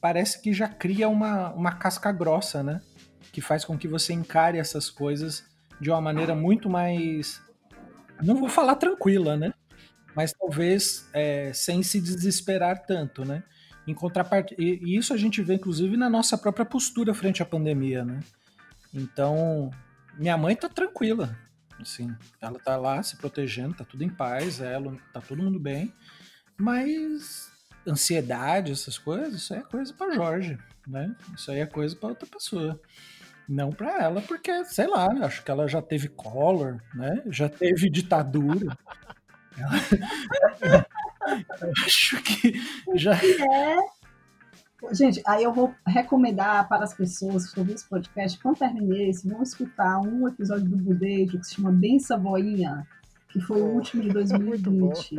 parece 0.00 0.42
que 0.42 0.52
já 0.52 0.68
cria 0.68 1.08
uma, 1.08 1.52
uma 1.52 1.72
casca 1.72 2.10
grossa, 2.10 2.62
né? 2.62 2.80
Que 3.32 3.40
faz 3.40 3.64
com 3.64 3.78
que 3.78 3.88
você 3.88 4.12
encare 4.12 4.58
essas 4.58 4.90
coisas 4.90 5.44
de 5.80 5.90
uma 5.90 6.00
maneira 6.00 6.34
muito 6.34 6.68
mais, 6.68 7.40
não 8.22 8.36
vou 8.36 8.48
falar 8.48 8.76
tranquila, 8.76 9.36
né? 9.36 9.52
Mas 10.14 10.32
talvez 10.32 11.08
é, 11.12 11.52
sem 11.52 11.82
se 11.82 12.00
desesperar 12.00 12.84
tanto, 12.86 13.24
né? 13.24 13.42
Em 13.86 13.94
contraparte... 13.94 14.54
E 14.58 14.96
isso 14.96 15.12
a 15.12 15.16
gente 15.16 15.42
vê, 15.42 15.54
inclusive, 15.54 15.96
na 15.96 16.08
nossa 16.08 16.38
própria 16.38 16.64
postura 16.64 17.12
frente 17.12 17.42
à 17.42 17.46
pandemia, 17.46 18.04
né? 18.04 18.20
Então, 18.92 19.70
minha 20.16 20.36
mãe 20.38 20.54
tá 20.56 20.68
tranquila. 20.68 21.36
Assim, 21.80 22.14
ela 22.40 22.58
tá 22.58 22.76
lá 22.76 23.02
se 23.02 23.16
protegendo, 23.16 23.74
tá 23.74 23.84
tudo 23.84 24.04
em 24.04 24.08
paz, 24.08 24.60
ela, 24.60 24.96
tá 25.12 25.20
todo 25.20 25.42
mundo 25.42 25.58
bem. 25.58 25.92
Mas 26.56 27.50
ansiedade, 27.86 28.72
essas 28.72 28.96
coisas, 28.96 29.34
isso 29.34 29.52
aí 29.52 29.60
é 29.60 29.64
coisa 29.64 29.92
para 29.92 30.14
Jorge, 30.14 30.58
né? 30.86 31.14
Isso 31.34 31.50
aí 31.50 31.58
é 31.58 31.66
coisa 31.66 31.94
para 31.96 32.10
outra 32.10 32.26
pessoa. 32.26 32.80
Não 33.46 33.70
para 33.70 34.02
ela, 34.02 34.22
porque, 34.22 34.64
sei 34.64 34.86
lá, 34.86 35.06
acho 35.24 35.44
que 35.44 35.50
ela 35.50 35.68
já 35.68 35.82
teve 35.82 36.08
color, 36.08 36.82
né? 36.94 37.22
Já 37.26 37.48
teve 37.48 37.90
ditadura. 37.90 38.78
Ela... 39.58 40.86
acho 41.84 42.22
que 42.22 42.54
já. 42.94 43.14
É 43.14 44.04
Gente, 44.92 45.22
aí 45.26 45.42
eu 45.42 45.52
vou 45.52 45.74
recomendar 45.86 46.68
para 46.68 46.84
as 46.84 46.94
pessoas 46.94 47.50
que 47.50 47.58
ouvem 47.58 47.74
esse 47.74 47.88
podcast, 47.88 48.38
quando 48.38 48.58
terminei 48.58 49.08
esse, 49.08 49.28
vão 49.28 49.42
escutar 49.42 50.00
um 50.00 50.28
episódio 50.28 50.66
do 50.66 50.76
Budejo 50.76 51.38
que 51.38 51.46
se 51.46 51.54
chama 51.54 51.72
Bem 51.72 51.98
Savoinha, 51.98 52.86
que 53.30 53.40
foi 53.40 53.62
o 53.62 53.66
último 53.66 54.02
de 54.02 54.10
2020. 54.12 55.16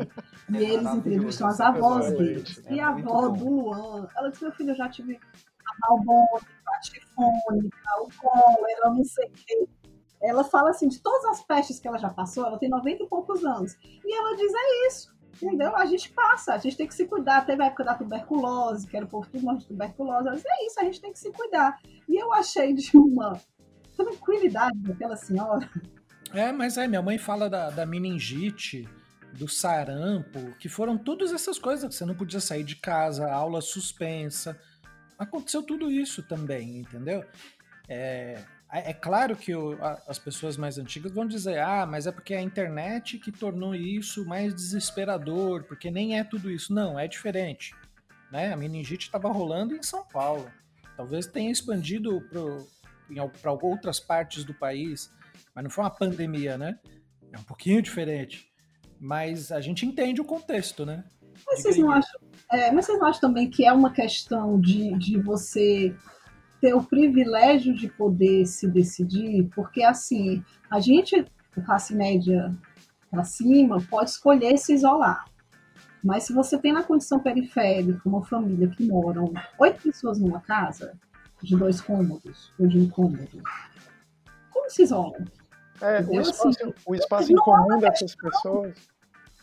e 0.50 0.58
eles 0.58 0.94
entrevistam 0.94 1.48
as 1.48 1.60
avós 1.60 2.12
deles. 2.16 2.62
É 2.66 2.76
e 2.76 2.80
a 2.80 2.90
avó 2.90 3.30
do 3.30 3.50
Luan, 3.50 4.08
ela 4.16 4.30
disse: 4.30 4.44
Meu 4.44 4.52
filho, 4.52 4.72
eu 4.72 4.76
já 4.76 4.90
tive 4.90 5.16
a 5.16 5.90
malbone, 5.90 6.46
a 6.68 6.80
tifônica, 6.82 7.78
o 8.02 8.10
cólera, 8.22 8.90
não 8.90 9.04
sei 9.04 9.26
o 9.26 9.32
quê. 9.32 9.68
Ela 10.30 10.44
fala 10.44 10.70
assim: 10.72 10.88
de 10.88 11.02
todas 11.02 11.26
as 11.26 11.44
pestes 11.44 11.80
que 11.80 11.88
ela 11.88 11.98
já 11.98 12.10
passou, 12.10 12.46
ela 12.46 12.58
tem 12.58 12.70
90 12.70 13.04
e 13.04 13.08
poucos 13.08 13.44
anos. 13.44 13.76
E 13.84 14.18
ela 14.18 14.36
diz: 14.36 14.52
É 14.54 14.88
isso 14.88 15.16
Entendeu? 15.42 15.76
A 15.76 15.86
gente 15.86 16.10
passa, 16.12 16.54
a 16.54 16.58
gente 16.58 16.78
tem 16.78 16.88
que 16.88 16.96
se 16.96 17.06
cuidar. 17.06 17.46
Teve 17.46 17.62
a 17.62 17.68
época 17.68 17.84
da 17.84 17.94
tuberculose, 17.94 18.88
que 18.88 18.96
era 18.96 19.06
o 19.06 19.10
povo 19.10 19.28
tudo 19.30 19.58
de 19.58 19.66
tuberculose. 19.68 20.28
Ela 20.28 20.36
disse, 20.36 20.48
é 20.50 20.66
isso, 20.66 20.80
a 20.80 20.84
gente 20.84 21.02
tem 21.02 21.12
que 21.12 21.20
se 21.20 21.32
cuidar. 21.32 21.78
E 22.08 22.16
eu 22.16 22.32
achei 22.32 22.74
de 22.74 22.90
uma 22.96 23.40
tranquilidade 23.96 24.78
daquela 24.80 25.16
senhora. 25.16 25.70
É, 26.34 26.52
mas 26.52 26.78
aí 26.78 26.88
minha 26.88 27.02
mãe 27.02 27.18
fala 27.18 27.50
da, 27.50 27.70
da 27.70 27.86
meningite, 27.86 28.88
do 29.34 29.48
sarampo, 29.48 30.54
que 30.60 30.70
foram 30.70 30.98
todas 30.98 31.34
essas 31.34 31.60
coisas 31.60 31.88
que 31.90 31.96
você 31.96 32.06
não 32.06 32.16
podia 32.16 32.40
sair 32.40 32.64
de 32.64 32.78
casa, 32.78 33.30
aula 33.32 33.62
suspensa. 33.62 34.60
Aconteceu 35.20 35.62
tudo 35.64 35.92
isso 35.92 36.24
também, 36.24 36.80
entendeu? 36.80 37.24
É, 37.88 38.42
é, 38.72 38.92
é 38.92 38.94
claro 38.94 39.36
que 39.36 39.56
o, 39.56 39.74
a, 39.84 40.02
as 40.08 40.20
pessoas 40.20 40.58
mais 40.58 40.78
antigas 40.78 41.12
vão 41.12 41.26
dizer: 41.26 41.60
ah, 41.60 41.86
mas 41.86 42.08
é 42.08 42.12
porque 42.12 42.34
é 42.34 42.38
a 42.38 42.44
internet 42.44 43.18
que 43.20 43.32
tornou 43.32 43.76
isso 43.76 44.26
mais 44.26 44.54
desesperador, 44.54 45.64
porque 45.64 45.92
nem 45.92 46.18
é 46.18 46.24
tudo 46.24 46.52
isso. 46.52 46.74
Não, 46.74 47.00
é 47.00 47.08
diferente. 47.08 47.74
Né? 48.32 48.52
A 48.52 48.58
meningite 48.58 49.06
estava 49.06 49.32
rolando 49.32 49.76
em 49.76 49.84
São 49.84 50.06
Paulo. 50.06 50.52
Talvez 50.98 51.28
tenha 51.28 51.52
expandido 51.52 52.22
para 53.42 53.52
outras 53.52 54.00
partes 54.00 54.44
do 54.44 54.54
país, 54.54 55.12
mas 55.54 55.64
não 55.64 55.72
foi 55.72 55.84
uma 55.84 55.90
pandemia, 55.90 56.58
né? 56.58 56.80
É 57.32 57.38
um 57.38 57.44
pouquinho 57.44 57.82
diferente. 57.82 58.50
Mas 59.00 59.52
a 59.52 59.60
gente 59.60 59.86
entende 59.86 60.22
o 60.22 60.26
contexto, 60.26 60.86
né? 60.86 61.04
Mas 61.46 61.62
vocês, 61.62 61.78
não 61.78 61.92
acham, 61.92 62.20
é, 62.52 62.72
mas 62.72 62.86
vocês 62.86 62.98
não 62.98 63.08
acham 63.08 63.22
também 63.22 63.50
que 63.50 63.66
é 63.66 63.74
uma 63.74 63.92
questão 63.92 64.60
de, 64.60 64.98
de 64.98 65.20
você 65.20 65.94
ter 66.66 66.74
o 66.74 66.82
privilégio 66.82 67.76
de 67.76 67.88
poder 67.88 68.44
se 68.48 68.68
decidir, 68.68 69.48
porque 69.54 69.84
assim, 69.84 70.44
a 70.68 70.80
gente, 70.80 71.24
classe 71.64 71.94
média 71.94 72.52
para 73.12 73.24
cima, 73.24 73.80
pode 73.88 74.10
escolher 74.10 74.58
se 74.58 74.74
isolar. 74.74 75.26
Mas 76.04 76.24
se 76.24 76.34
você 76.34 76.58
tem 76.58 76.74
na 76.74 76.82
condição 76.82 77.20
periférica 77.20 78.02
uma 78.04 78.26
família 78.26 78.68
que 78.68 78.84
moram 78.84 79.32
oito 79.60 79.84
pessoas 79.84 80.20
numa 80.20 80.42
casa, 80.42 80.94
de 81.44 81.56
dois 81.56 81.80
cômodos 81.80 82.52
ou 82.60 82.66
de 82.66 82.80
um 82.80 82.90
cômodo, 82.90 83.44
como 84.52 84.68
se 84.68 84.82
isolam? 84.82 85.24
É, 85.82 86.02
o 86.02 86.20
espaço, 86.20 86.48
assim, 86.48 86.74
o 86.84 86.96
espaço 86.96 87.32
em 87.32 87.36
comum 87.36 87.80
dessas 87.80 88.16
pessoas 88.16 88.74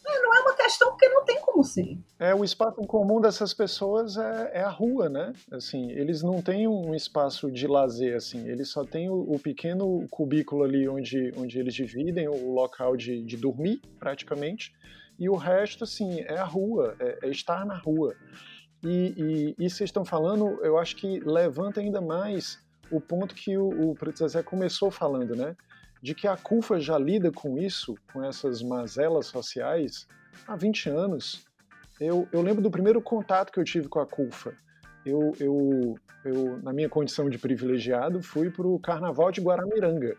é, 0.04 0.22
não 0.22 0.34
é 0.34 0.40
uma 0.40 0.54
questão 0.54 0.90
porque 0.90 1.08
não 1.08 1.24
tem 1.24 1.40
como 1.40 1.62
ser. 1.62 1.98
É, 2.18 2.34
o 2.34 2.44
espaço 2.44 2.76
comum 2.86 3.20
dessas 3.20 3.54
pessoas 3.54 4.16
é, 4.16 4.50
é, 4.54 4.62
a 4.62 4.68
rua, 4.68 5.08
né? 5.08 5.32
Assim, 5.50 5.90
eles 5.92 6.22
não 6.22 6.42
têm 6.42 6.66
um 6.66 6.94
espaço 6.94 7.50
de 7.50 7.66
lazer, 7.66 8.16
assim, 8.16 8.48
eles 8.48 8.68
só 8.70 8.84
têm 8.84 9.08
o, 9.08 9.14
o 9.14 9.38
pequeno 9.38 10.06
cubículo 10.10 10.64
ali 10.64 10.88
onde, 10.88 11.32
onde 11.36 11.58
eles 11.58 11.74
dividem 11.74 12.28
o 12.28 12.52
local 12.52 12.96
de, 12.96 13.22
de 13.22 13.36
dormir, 13.36 13.80
praticamente, 13.98 14.72
e 15.18 15.28
o 15.28 15.36
resto, 15.36 15.84
assim, 15.84 16.20
é 16.22 16.36
a 16.36 16.44
rua, 16.44 16.96
é, 16.98 17.18
é 17.22 17.28
estar 17.30 17.64
na 17.64 17.76
rua. 17.76 18.14
E, 18.84 19.54
e, 19.58 19.64
e 19.64 19.70
vocês 19.70 19.88
estão 19.88 20.04
falando, 20.04 20.58
eu 20.64 20.76
acho 20.78 20.96
que 20.96 21.20
levanta 21.20 21.80
ainda 21.80 22.00
mais 22.00 22.58
o 22.90 23.00
ponto 23.00 23.34
que 23.34 23.56
o, 23.56 23.92
o 23.92 23.96
Zezé 24.16 24.42
começou 24.42 24.90
falando, 24.90 25.36
né? 25.36 25.56
De 26.02 26.14
que 26.14 26.26
a 26.26 26.36
CUFA 26.36 26.80
já 26.80 26.98
lida 26.98 27.30
com 27.30 27.56
isso, 27.56 27.94
com 28.12 28.24
essas 28.24 28.60
mazelas 28.60 29.26
sociais, 29.26 30.08
há 30.46 30.56
20 30.56 30.90
anos. 30.90 31.46
Eu, 32.00 32.28
eu 32.32 32.42
lembro 32.42 32.60
do 32.60 32.70
primeiro 32.70 33.00
contato 33.00 33.52
que 33.52 33.60
eu 33.60 33.64
tive 33.64 33.88
com 33.88 34.00
a 34.00 34.06
CUFA. 34.06 34.52
Eu, 35.06 35.32
eu, 35.38 35.94
eu 36.24 36.58
na 36.62 36.72
minha 36.72 36.88
condição 36.88 37.30
de 37.30 37.38
privilegiado, 37.38 38.20
fui 38.20 38.50
para 38.50 38.66
o 38.66 38.80
Carnaval 38.80 39.30
de 39.30 39.40
Guaramiranga. 39.40 40.16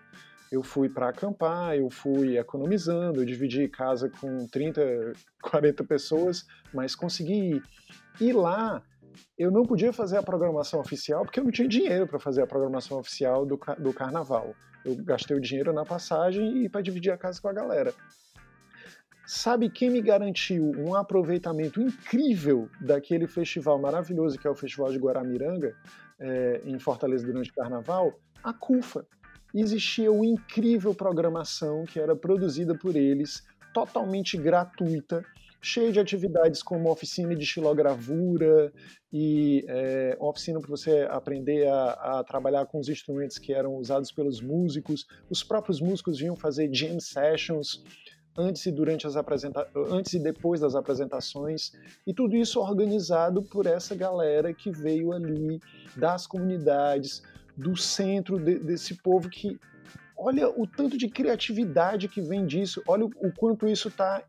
Eu 0.49 0.63
fui 0.63 0.87
para 0.87 1.09
acampar, 1.09 1.75
eu 1.75 1.89
fui 1.89 2.37
economizando, 2.37 3.21
eu 3.21 3.25
dividi 3.25 3.67
casa 3.67 4.09
com 4.09 4.47
30, 4.47 5.13
40 5.41 5.83
pessoas, 5.85 6.45
mas 6.73 6.95
consegui 6.95 7.55
ir. 7.55 7.63
E 8.21 8.31
lá 8.31 8.81
eu 9.37 9.51
não 9.51 9.63
podia 9.63 9.91
fazer 9.91 10.17
a 10.17 10.23
programação 10.23 10.79
oficial 10.79 11.23
porque 11.23 11.39
eu 11.39 11.43
não 11.43 11.51
tinha 11.51 11.67
dinheiro 11.67 12.07
para 12.07 12.19
fazer 12.19 12.41
a 12.41 12.47
programação 12.47 12.99
oficial 12.99 13.45
do, 13.45 13.59
do 13.79 13.93
carnaval. 13.93 14.55
Eu 14.85 14.95
gastei 14.95 15.35
o 15.35 15.41
dinheiro 15.41 15.71
na 15.71 15.85
passagem 15.85 16.63
e 16.63 16.69
para 16.69 16.81
dividir 16.81 17.11
a 17.11 17.17
casa 17.17 17.41
com 17.41 17.47
a 17.47 17.53
galera. 17.53 17.93
Sabe 19.25 19.69
quem 19.69 19.89
me 19.89 20.01
garantiu 20.01 20.71
um 20.77 20.95
aproveitamento 20.95 21.81
incrível 21.81 22.69
daquele 22.81 23.25
festival 23.25 23.79
maravilhoso 23.79 24.37
que 24.37 24.45
é 24.45 24.49
o 24.49 24.55
Festival 24.55 24.91
de 24.91 24.97
Guaramiranga, 24.97 25.73
é, 26.19 26.61
em 26.65 26.77
Fortaleza 26.77 27.25
durante 27.25 27.49
o 27.49 27.53
Carnaval? 27.53 28.19
A 28.43 28.51
CUFA. 28.51 29.05
existia 29.53 30.11
uma 30.11 30.25
incrível 30.25 30.93
programação 30.93 31.85
que 31.85 31.99
era 31.99 32.15
produzida 32.15 32.75
por 32.75 32.97
eles, 32.97 33.43
totalmente 33.73 34.35
gratuita, 34.35 35.23
cheia 35.63 35.93
de 35.93 35.99
atividades 35.99 36.61
como 36.61 36.91
oficina 36.91 37.33
de 37.33 37.45
xilogravura 37.45 38.71
e 39.11 39.63
é, 39.67 40.17
oficina 40.19 40.59
para 40.59 40.69
você 40.69 41.07
aprender 41.09 41.67
a, 41.67 42.19
a, 42.19 42.23
trabalhar 42.23 42.65
com 42.65 42.79
os 42.79 42.89
instrumentos 42.89 43.37
que 43.37 43.53
eram 43.53 43.75
usados 43.75 44.11
pelos 44.11 44.41
músicos. 44.41 45.07
Os 45.29 45.41
próprios 45.41 45.79
músicos 45.79 46.19
vinham 46.19 46.35
fazer 46.35 46.69
jam 46.73 46.99
sessions 46.99 47.81
antes 48.37 48.65
e 48.65 48.71
durante 48.71 49.07
as 49.07 49.15
apresenta 49.15 49.65
antes 49.89 50.13
e 50.13 50.19
depois 50.19 50.59
das 50.59 50.75
apresentações 50.75 51.71
e 52.05 52.13
tudo 52.13 52.35
isso 52.35 52.59
organizado 52.59 53.41
por 53.43 53.65
essa 53.65 53.95
galera 53.95 54.53
que 54.53 54.71
veio 54.71 55.13
ali 55.13 55.61
das 55.95 56.25
comunidades 56.25 57.21
do 57.55 57.77
centro 57.77 58.39
de, 58.39 58.57
desse 58.57 58.95
povo 58.95 59.29
que 59.29 59.59
olha 60.17 60.49
o 60.49 60.65
tanto 60.65 60.97
de 60.97 61.07
criatividade 61.07 62.07
que 62.07 62.21
vem 62.21 62.43
disso 62.43 62.81
olha 62.87 63.05
o, 63.05 63.11
o 63.21 63.31
quanto 63.31 63.67
isso 63.67 63.87
está 63.87 64.23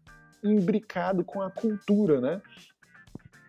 imbricado 0.45 1.25
com 1.25 1.43
a 1.43 1.51
cultura 1.51 2.21
né 2.21 2.43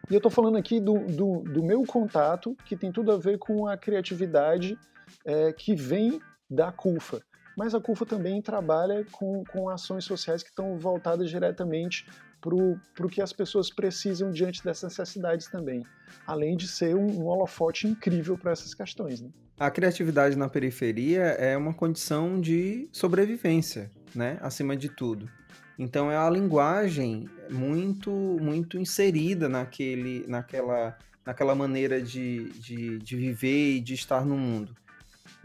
e 0.10 0.14
eu 0.14 0.18
estou 0.18 0.32
falando 0.32 0.58
aqui 0.58 0.80
do, 0.80 1.00
do, 1.00 1.39
do, 1.41 1.64
meu 1.64 1.84
contato 1.84 2.56
que 2.64 2.76
tem 2.76 2.91
tudo 2.91 3.12
a 3.12 3.18
ver 3.18 3.39
com 3.39 3.68
a 3.68 3.76
criatividade 3.76 4.78
é, 5.26 5.52
que 5.52 5.76
vem 5.76 6.22
da 6.50 6.72
CUFA 6.72 7.22
mas 7.56 7.74
a 7.74 7.80
CUFA 7.80 8.06
também 8.06 8.41
trabalha 8.41 9.06
com, 9.12 9.43
com 9.46 9.70
ações 9.70 10.04
sociais 10.04 10.43
que 10.43 10.50
estão 10.50 10.78
voltadas 10.78 11.30
diretamente 11.30 12.06
para 12.41 13.06
o 13.06 13.10
que 13.10 13.22
as 13.22 13.34
pessoas 13.34 13.72
precisam 13.72 14.32
diante 14.32 14.64
dessas 14.64 14.98
necessidades 14.98 15.48
também, 15.48 15.84
além 16.28 16.56
de 16.56 16.68
ser 16.68 16.96
um, 16.96 17.08
um 17.08 17.26
holofote 17.26 17.88
incrível 17.88 18.38
para 18.38 18.52
essas 18.52 18.74
questões. 18.74 19.22
Né? 19.22 19.30
A 19.58 19.72
criatividade 19.72 20.38
na 20.38 20.48
periferia 20.48 21.24
é 21.24 21.58
uma 21.58 21.74
condição 21.74 22.39
de 22.39 22.88
sobrevivência, 22.91 23.89
né? 24.14 24.38
acima 24.41 24.76
de 24.76 24.89
tudo. 24.89 25.30
Então 25.78 26.11
é 26.11 26.17
a 26.17 26.30
linguagem 26.30 27.30
muito 27.49 28.11
muito 28.11 28.78
inserida 28.78 29.49
naquele, 29.49 30.26
naquela, 30.28 30.97
naquela 31.26 31.53
maneira 31.53 32.01
de, 32.01 32.49
de, 32.59 32.97
de 32.99 33.15
viver 33.15 33.76
e 33.76 33.80
de 33.82 33.93
estar 33.93 34.26
no 34.26 34.38
mundo 34.38 34.76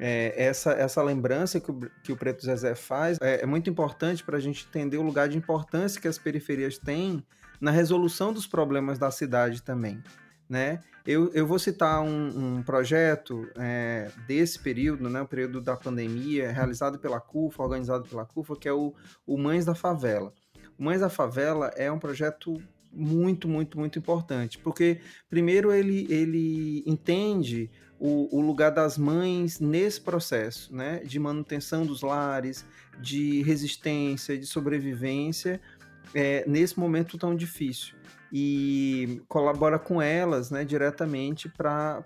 é, 0.01 0.33
essa, 0.37 0.73
essa 0.73 1.03
lembrança 1.03 1.61
que 1.61 1.71
o, 1.71 1.91
que 2.03 2.11
o 2.11 2.17
Preto 2.17 2.43
Zezé 2.43 2.75
faz 2.75 3.19
é, 3.21 3.43
é 3.43 3.47
muito 3.47 3.69
importante 3.69 4.25
para 4.25 4.39
a 4.39 4.41
gente 4.41 4.67
entender 4.67 4.97
o 4.97 5.03
lugar 5.03 5.29
de 5.29 5.37
importância 5.37 6.01
que 6.01 6.09
as 6.09 6.19
periferias 6.19 6.79
têm 6.79 7.23
na 7.61 7.71
resolução 7.71 8.33
dos 8.33 8.47
problemas 8.47 8.99
da 8.99 9.11
cidade 9.11 9.63
também. 9.63 10.03
Né? 10.51 10.81
Eu, 11.07 11.33
eu 11.33 11.47
vou 11.47 11.61
citar 11.61 12.03
um, 12.03 12.57
um 12.57 12.63
projeto 12.65 13.49
é, 13.57 14.11
desse 14.27 14.59
período, 14.59 15.09
né, 15.09 15.23
o 15.23 15.29
período 15.29 15.61
da 15.61 15.77
pandemia, 15.77 16.51
realizado 16.51 16.99
pela 16.99 17.21
CUFA, 17.21 17.63
organizado 17.63 18.09
pela 18.09 18.27
CUFA, 18.27 18.57
que 18.57 18.69
é 18.69 18.73
o, 18.73 18.93
o 19.25 19.39
Mães 19.39 19.65
da 19.65 19.77
Favela. 19.77 20.35
O 20.77 20.83
Mães 20.83 21.01
da 21.01 21.09
Favela 21.09 21.69
é 21.77 21.91
um 21.91 22.01
projeto 22.01 22.61
muito, 22.93 23.47
muito, 23.49 23.79
muito 23.79 23.97
importante, 23.97 24.59
porque 24.59 25.01
primeiro 25.29 25.73
ele, 25.73 26.13
ele 26.13 26.83
entende 26.85 27.71
o, 27.97 28.37
o, 28.37 28.41
lugar 28.41 28.71
das 28.71 28.99
mães 28.99 29.61
nesse 29.61 30.01
processo, 30.01 30.75
né, 30.75 30.99
de 31.05 31.19
manutenção 31.21 31.87
dos 31.87 32.03
lares, 32.03 32.67
de 33.01 33.41
resistência, 33.43 34.37
de 34.37 34.47
sobrevivência, 34.47 35.61
é, 36.13 36.45
nesse 36.49 36.79
momento 36.79 37.17
tão 37.17 37.37
difícil. 37.37 37.95
E 38.33 39.23
colabora 39.29 39.79
com 39.79 40.01
elas 40.01 40.51
né, 40.51 40.65
diretamente 40.65 41.49
para 41.49 42.03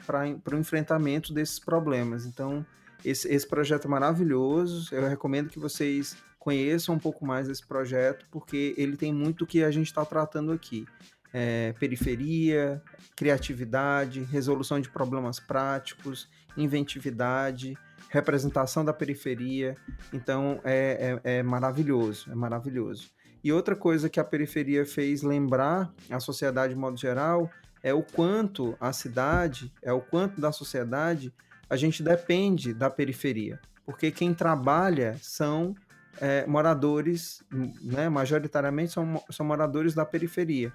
o 0.51 0.57
enfrentamento 0.57 1.33
desses 1.33 1.59
problemas. 1.59 2.25
Então, 2.25 2.64
esse, 3.05 3.29
esse 3.29 3.47
projeto 3.47 3.87
é 3.87 3.91
maravilhoso. 3.91 4.95
Eu 4.95 5.07
recomendo 5.07 5.51
que 5.51 5.59
vocês 5.59 6.16
conheçam 6.39 6.95
um 6.95 6.99
pouco 6.99 7.27
mais 7.27 7.49
esse 7.49 7.66
projeto, 7.66 8.27
porque 8.31 8.75
ele 8.77 8.97
tem 8.97 9.12
muito 9.12 9.47
que 9.47 9.62
a 9.62 9.70
gente 9.70 9.87
está 9.87 10.05
tratando 10.05 10.53
aqui 10.53 10.87
é, 11.35 11.75
periferia, 11.81 12.81
criatividade, 13.16 14.22
resolução 14.22 14.79
de 14.79 14.89
problemas 14.89 15.41
práticos, 15.41 16.29
inventividade, 16.57 17.77
representação 18.09 18.85
da 18.85 18.93
periferia. 18.93 19.77
Então 20.12 20.61
é, 20.62 21.18
é, 21.25 21.39
é, 21.39 21.43
maravilhoso, 21.43 22.31
é 22.31 22.35
maravilhoso. 22.37 23.11
E 23.45 23.53
outra 23.53 23.77
coisa 23.77 24.09
que 24.09 24.19
a 24.19 24.25
periferia 24.25 24.87
fez 24.87 25.23
lembrar 25.23 25.93
a 26.11 26.19
sociedade 26.19 26.73
de 26.73 26.81
modo 26.81 26.97
geral 26.97 27.51
é 27.83 27.93
o 27.93 28.03
quanto 28.03 28.75
a 28.81 28.91
cidade, 28.91 29.71
é 29.83 29.93
o 29.93 30.01
quanto 30.01 30.41
da 30.41 30.51
sociedade 30.51 31.31
a 31.69 31.77
gente 31.77 32.03
depende 32.03 32.73
da 32.73 32.89
periferia. 32.89 33.61
Porque 33.85 34.11
quem 34.11 34.33
trabalha 34.33 35.19
são 35.21 35.75
é, 36.19 36.47
moradores, 36.47 37.45
né, 37.83 38.09
majoritariamente 38.09 38.93
são, 38.93 39.23
são 39.31 39.45
moradores 39.45 39.93
da 39.93 40.07
periferia 40.07 40.73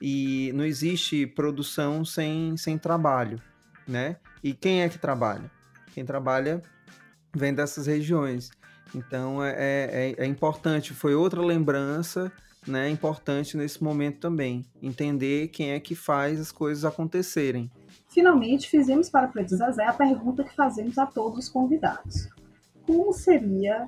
e 0.00 0.50
não 0.54 0.64
existe 0.64 1.24
produção 1.24 2.04
sem, 2.04 2.56
sem 2.56 2.76
trabalho, 2.76 3.40
né? 3.86 4.16
E 4.42 4.52
quem 4.52 4.82
é 4.82 4.88
que 4.88 4.98
trabalha? 4.98 5.50
Quem 5.94 6.04
trabalha 6.04 6.60
vem 7.34 7.54
dessas 7.54 7.86
regiões. 7.86 8.50
Então 8.94 9.42
é, 9.44 9.54
é, 9.56 10.14
é 10.18 10.26
importante, 10.26 10.94
foi 10.94 11.14
outra 11.14 11.40
lembrança 11.40 12.32
né, 12.68 12.88
importante 12.90 13.56
nesse 13.56 13.82
momento 13.82 14.18
também. 14.18 14.64
Entender 14.82 15.48
quem 15.48 15.72
é 15.72 15.80
que 15.80 15.94
faz 15.94 16.40
as 16.40 16.52
coisas 16.52 16.84
acontecerem. 16.84 17.70
Finalmente, 18.08 18.68
fizemos 18.68 19.10
para 19.10 19.26
o 19.26 19.32
Preto 19.32 19.56
Zezé 19.56 19.84
a 19.84 19.92
pergunta 19.92 20.44
que 20.44 20.54
fazemos 20.54 20.98
a 20.98 21.06
todos 21.06 21.38
os 21.38 21.48
convidados: 21.48 22.28
Como 22.86 23.12
seria 23.12 23.86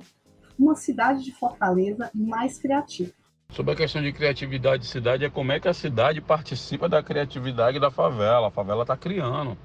uma 0.57 0.75
cidade 0.75 1.23
de 1.23 1.31
Fortaleza 1.31 2.09
mais 2.13 2.57
criativa? 2.57 3.11
Sobre 3.49 3.73
a 3.73 3.75
questão 3.75 4.01
de 4.01 4.13
criatividade 4.13 4.83
de 4.83 4.89
cidade, 4.89 5.25
é 5.25 5.29
como 5.29 5.51
é 5.51 5.59
que 5.59 5.67
a 5.67 5.73
cidade 5.73 6.21
participa 6.21 6.87
da 6.87 7.03
criatividade 7.03 7.79
da 7.79 7.91
favela. 7.91 8.47
A 8.47 8.51
favela 8.51 8.83
está 8.83 8.95
criando. 8.95 9.57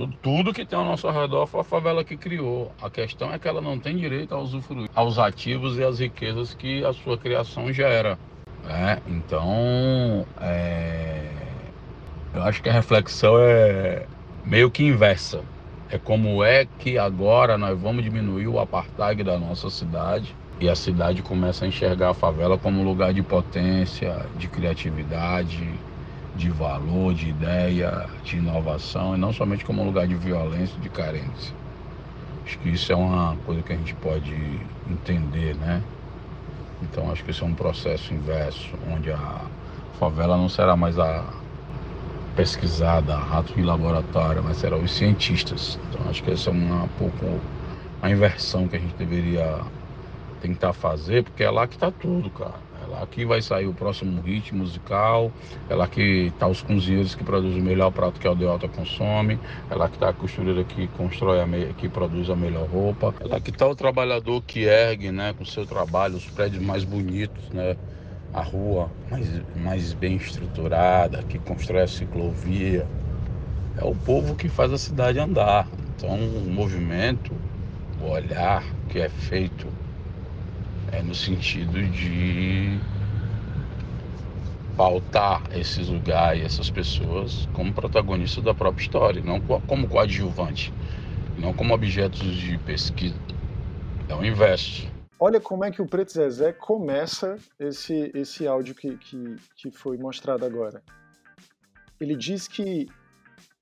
Tudo, 0.00 0.16
tudo, 0.22 0.54
que 0.54 0.64
tem 0.64 0.78
ao 0.78 0.84
nosso 0.84 1.10
redor 1.10 1.46
foi 1.46 1.60
a 1.60 1.64
favela 1.64 2.02
que 2.02 2.16
criou. 2.16 2.72
A 2.80 2.88
questão 2.88 3.32
é 3.34 3.38
que 3.38 3.46
ela 3.46 3.60
não 3.60 3.78
tem 3.78 3.96
direito 3.96 4.34
a 4.34 4.38
usufruir 4.38 4.88
aos 4.94 5.18
ativos 5.18 5.76
e 5.76 5.84
às 5.84 5.98
riquezas 5.98 6.54
que 6.54 6.82
a 6.82 6.92
sua 6.94 7.18
criação 7.18 7.70
gera. 7.70 8.18
Né? 8.64 8.98
Então, 9.06 10.26
é... 10.40 11.28
eu 12.32 12.42
acho 12.44 12.62
que 12.62 12.70
a 12.70 12.72
reflexão 12.72 13.36
é 13.38 14.06
meio 14.42 14.70
que 14.70 14.84
inversa. 14.84 15.42
É 15.90 15.98
como 15.98 16.42
é 16.42 16.66
que 16.78 16.96
agora 16.96 17.58
nós 17.58 17.78
vamos 17.78 18.02
diminuir 18.02 18.46
o 18.46 18.58
apartheid 18.58 19.22
da 19.22 19.38
nossa 19.38 19.68
cidade 19.68 20.34
e 20.58 20.68
a 20.68 20.74
cidade 20.74 21.20
começa 21.22 21.66
a 21.66 21.68
enxergar 21.68 22.10
a 22.10 22.14
favela 22.14 22.56
como 22.56 22.82
lugar 22.82 23.12
de 23.12 23.22
potência, 23.22 24.24
de 24.38 24.48
criatividade, 24.48 25.68
de 26.40 26.48
valor, 26.48 27.12
de 27.12 27.28
ideia, 27.28 28.08
de 28.24 28.38
inovação, 28.38 29.14
e 29.14 29.18
não 29.18 29.30
somente 29.30 29.62
como 29.62 29.84
lugar 29.84 30.08
de 30.08 30.14
violência, 30.14 30.80
de 30.80 30.88
carência. 30.88 31.54
Acho 32.46 32.58
que 32.58 32.70
isso 32.70 32.90
é 32.90 32.96
uma 32.96 33.36
coisa 33.44 33.62
que 33.62 33.72
a 33.74 33.76
gente 33.76 33.94
pode 33.96 34.34
entender, 34.90 35.54
né? 35.56 35.82
Então 36.82 37.10
acho 37.12 37.22
que 37.22 37.30
isso 37.30 37.44
é 37.44 37.46
um 37.46 37.54
processo 37.54 38.14
inverso, 38.14 38.70
onde 38.90 39.12
a 39.12 39.42
favela 39.98 40.36
não 40.38 40.48
será 40.48 40.74
mais 40.74 40.98
a 40.98 41.22
pesquisada, 42.34 43.14
rato 43.16 43.52
de 43.52 43.62
laboratório, 43.62 44.42
mas 44.42 44.56
serão 44.56 44.82
os 44.82 44.92
cientistas. 44.92 45.78
Então 45.90 46.08
acho 46.08 46.22
que 46.22 46.30
essa 46.30 46.48
é 46.48 46.52
uma, 46.54 46.84
um 46.84 46.88
pouco 46.88 47.38
a 48.00 48.10
inversão 48.10 48.66
que 48.66 48.76
a 48.76 48.78
gente 48.78 48.94
deveria 48.94 49.60
tentar 50.40 50.72
fazer, 50.72 51.22
porque 51.22 51.44
é 51.44 51.50
lá 51.50 51.68
que 51.68 51.76
tá 51.76 51.90
tudo, 51.90 52.30
cara. 52.30 52.69
Lá 52.90 53.06
que 53.06 53.24
vai 53.24 53.40
sair 53.40 53.68
o 53.68 53.72
próximo 53.72 54.20
hit 54.20 54.52
musical, 54.52 55.32
lá 55.68 55.86
que 55.86 56.32
tá 56.36 56.48
os 56.48 56.60
cozinheiros 56.60 57.14
que 57.14 57.22
produzem 57.22 57.60
o 57.60 57.64
melhor 57.64 57.92
prato 57.92 58.18
que 58.18 58.26
a 58.26 58.30
Aldeota 58.30 58.68
consome, 58.68 59.38
lá 59.70 59.88
que 59.88 59.96
tá 59.96 60.08
a 60.08 60.12
costureira 60.12 60.64
que 60.64 60.88
constrói 60.88 61.40
a 61.40 61.46
que 61.74 61.88
produz 61.88 62.28
a 62.28 62.34
melhor 62.34 62.68
roupa, 62.68 63.14
lá 63.24 63.40
que 63.40 63.52
tá 63.52 63.68
o 63.68 63.76
trabalhador 63.76 64.42
que 64.42 64.64
ergue, 64.64 65.12
né, 65.12 65.32
com 65.34 65.44
seu 65.44 65.64
trabalho, 65.64 66.16
os 66.16 66.26
prédios 66.26 66.64
mais 66.64 66.82
bonitos, 66.82 67.48
né, 67.50 67.76
a 68.32 68.42
rua 68.42 68.90
mais, 69.08 69.28
mais 69.54 69.94
bem 69.94 70.16
estruturada, 70.16 71.22
que 71.22 71.38
constrói 71.38 71.82
a 71.82 71.88
ciclovia. 71.88 72.88
É 73.76 73.84
o 73.84 73.94
povo 73.94 74.34
que 74.34 74.48
faz 74.48 74.72
a 74.72 74.78
cidade 74.78 75.20
andar. 75.20 75.70
Então, 75.94 76.10
o 76.10 76.50
movimento, 76.50 77.32
o 78.00 78.08
olhar 78.10 78.64
que 78.88 78.98
é 78.98 79.08
feito 79.08 79.68
é 80.92 81.02
no 81.02 81.14
sentido 81.14 81.82
de 81.90 82.78
pautar 84.76 85.42
esses 85.52 85.88
lugares 85.88 86.42
essas 86.42 86.70
pessoas 86.70 87.48
como 87.52 87.72
protagonistas 87.72 88.42
da 88.42 88.54
própria 88.54 88.82
história, 88.82 89.22
não 89.22 89.40
como 89.40 89.88
coadjuvante, 89.88 90.72
não 91.38 91.52
como 91.52 91.74
objetos 91.74 92.20
de 92.20 92.56
pesquisa. 92.58 93.16
É 94.08 94.14
o 94.14 94.24
inverso. 94.24 94.90
Olha 95.18 95.38
como 95.38 95.64
é 95.64 95.70
que 95.70 95.82
o 95.82 95.86
Preto 95.86 96.12
Zezé 96.12 96.52
começa 96.52 97.36
esse, 97.58 98.10
esse 98.14 98.46
áudio 98.46 98.74
que, 98.74 98.96
que, 98.96 99.36
que 99.54 99.70
foi 99.70 99.98
mostrado 99.98 100.46
agora. 100.46 100.82
Ele 102.00 102.16
diz 102.16 102.48
que 102.48 102.86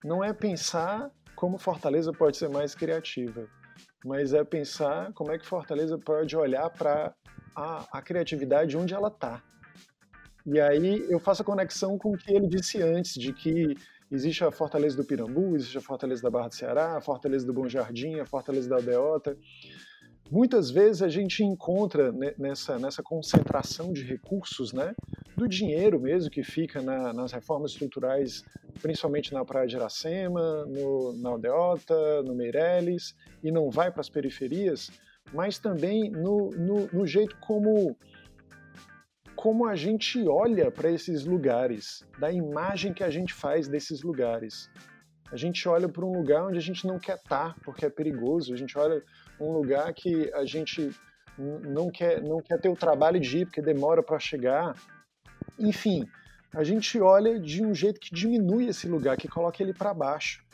não 0.04 0.22
é 0.22 0.32
pensar 0.32 1.10
como 1.34 1.58
Fortaleza 1.58 2.12
pode 2.12 2.36
ser 2.36 2.48
mais 2.48 2.74
criativa, 2.74 3.48
mas 4.04 4.32
é 4.32 4.44
pensar 4.44 5.12
como 5.12 5.32
é 5.32 5.38
que 5.38 5.46
Fortaleza 5.46 5.98
pode 5.98 6.36
olhar 6.36 6.70
para 6.70 7.14
a, 7.54 7.98
a 7.98 8.02
criatividade 8.02 8.76
onde 8.76 8.94
ela 8.94 9.08
está. 9.08 9.42
E 10.46 10.60
aí 10.60 11.04
eu 11.10 11.18
faço 11.18 11.42
a 11.42 11.44
conexão 11.44 11.98
com 11.98 12.12
o 12.12 12.16
que 12.16 12.32
ele 12.32 12.46
disse 12.46 12.80
antes, 12.80 13.14
de 13.14 13.32
que 13.32 13.76
existe 14.10 14.42
a 14.44 14.50
Fortaleza 14.50 14.96
do 14.96 15.04
Pirambu, 15.04 15.54
existe 15.54 15.76
a 15.76 15.80
Fortaleza 15.80 16.22
da 16.22 16.30
Barra 16.30 16.48
do 16.48 16.54
Ceará, 16.54 16.96
a 16.96 17.00
Fortaleza 17.00 17.46
do 17.46 17.52
Bom 17.52 17.68
Jardim, 17.68 18.18
a 18.18 18.26
Fortaleza 18.26 18.68
da 18.68 18.76
Aldeota. 18.76 19.36
Muitas 20.30 20.70
vezes 20.70 21.00
a 21.00 21.08
gente 21.08 21.42
encontra 21.42 22.12
nessa, 22.36 22.78
nessa 22.78 23.02
concentração 23.02 23.94
de 23.94 24.02
recursos, 24.02 24.74
né, 24.74 24.94
do 25.34 25.48
dinheiro 25.48 25.98
mesmo 25.98 26.30
que 26.30 26.42
fica 26.42 26.82
na, 26.82 27.14
nas 27.14 27.32
reformas 27.32 27.72
estruturais, 27.72 28.42
principalmente 28.82 29.32
na 29.32 29.42
Praia 29.42 29.66
de 29.66 29.76
Iracema, 29.76 30.66
no, 30.66 31.14
na 31.14 31.30
Aldeota, 31.30 32.22
no 32.24 32.34
Meireles, 32.34 33.14
e 33.42 33.50
não 33.50 33.70
vai 33.70 33.90
para 33.90 34.02
as 34.02 34.10
periferias, 34.10 34.90
mas 35.32 35.58
também 35.58 36.10
no, 36.10 36.50
no, 36.50 36.86
no 36.92 37.06
jeito 37.06 37.36
como 37.40 37.96
como 39.34 39.66
a 39.66 39.76
gente 39.76 40.26
olha 40.26 40.68
para 40.68 40.90
esses 40.90 41.24
lugares, 41.24 42.04
da 42.18 42.30
imagem 42.32 42.92
que 42.92 43.04
a 43.04 43.10
gente 43.10 43.32
faz 43.32 43.68
desses 43.68 44.02
lugares. 44.02 44.68
A 45.30 45.36
gente 45.36 45.68
olha 45.68 45.88
para 45.88 46.04
um 46.04 46.12
lugar 46.12 46.48
onde 46.48 46.58
a 46.58 46.60
gente 46.60 46.84
não 46.84 46.98
quer 46.98 47.14
estar, 47.14 47.54
tá, 47.54 47.60
porque 47.64 47.86
é 47.86 47.90
perigoso. 47.90 48.52
A 48.52 48.56
gente 48.56 48.76
olha 48.76 49.00
um 49.40 49.52
lugar 49.52 49.92
que 49.94 50.32
a 50.34 50.44
gente 50.44 50.90
não 51.38 51.90
quer, 51.90 52.22
não 52.22 52.40
quer 52.40 52.60
ter 52.60 52.68
o 52.68 52.76
trabalho 52.76 53.20
de 53.20 53.38
ir, 53.38 53.46
porque 53.46 53.62
demora 53.62 54.02
para 54.02 54.18
chegar. 54.18 54.74
Enfim, 55.58 56.08
a 56.52 56.64
gente 56.64 57.00
olha 57.00 57.38
de 57.38 57.64
um 57.64 57.74
jeito 57.74 58.00
que 58.00 58.14
diminui 58.14 58.68
esse 58.68 58.88
lugar, 58.88 59.16
que 59.16 59.28
coloca 59.28 59.62
ele 59.62 59.72
para 59.72 59.94
baixo. 59.94 60.44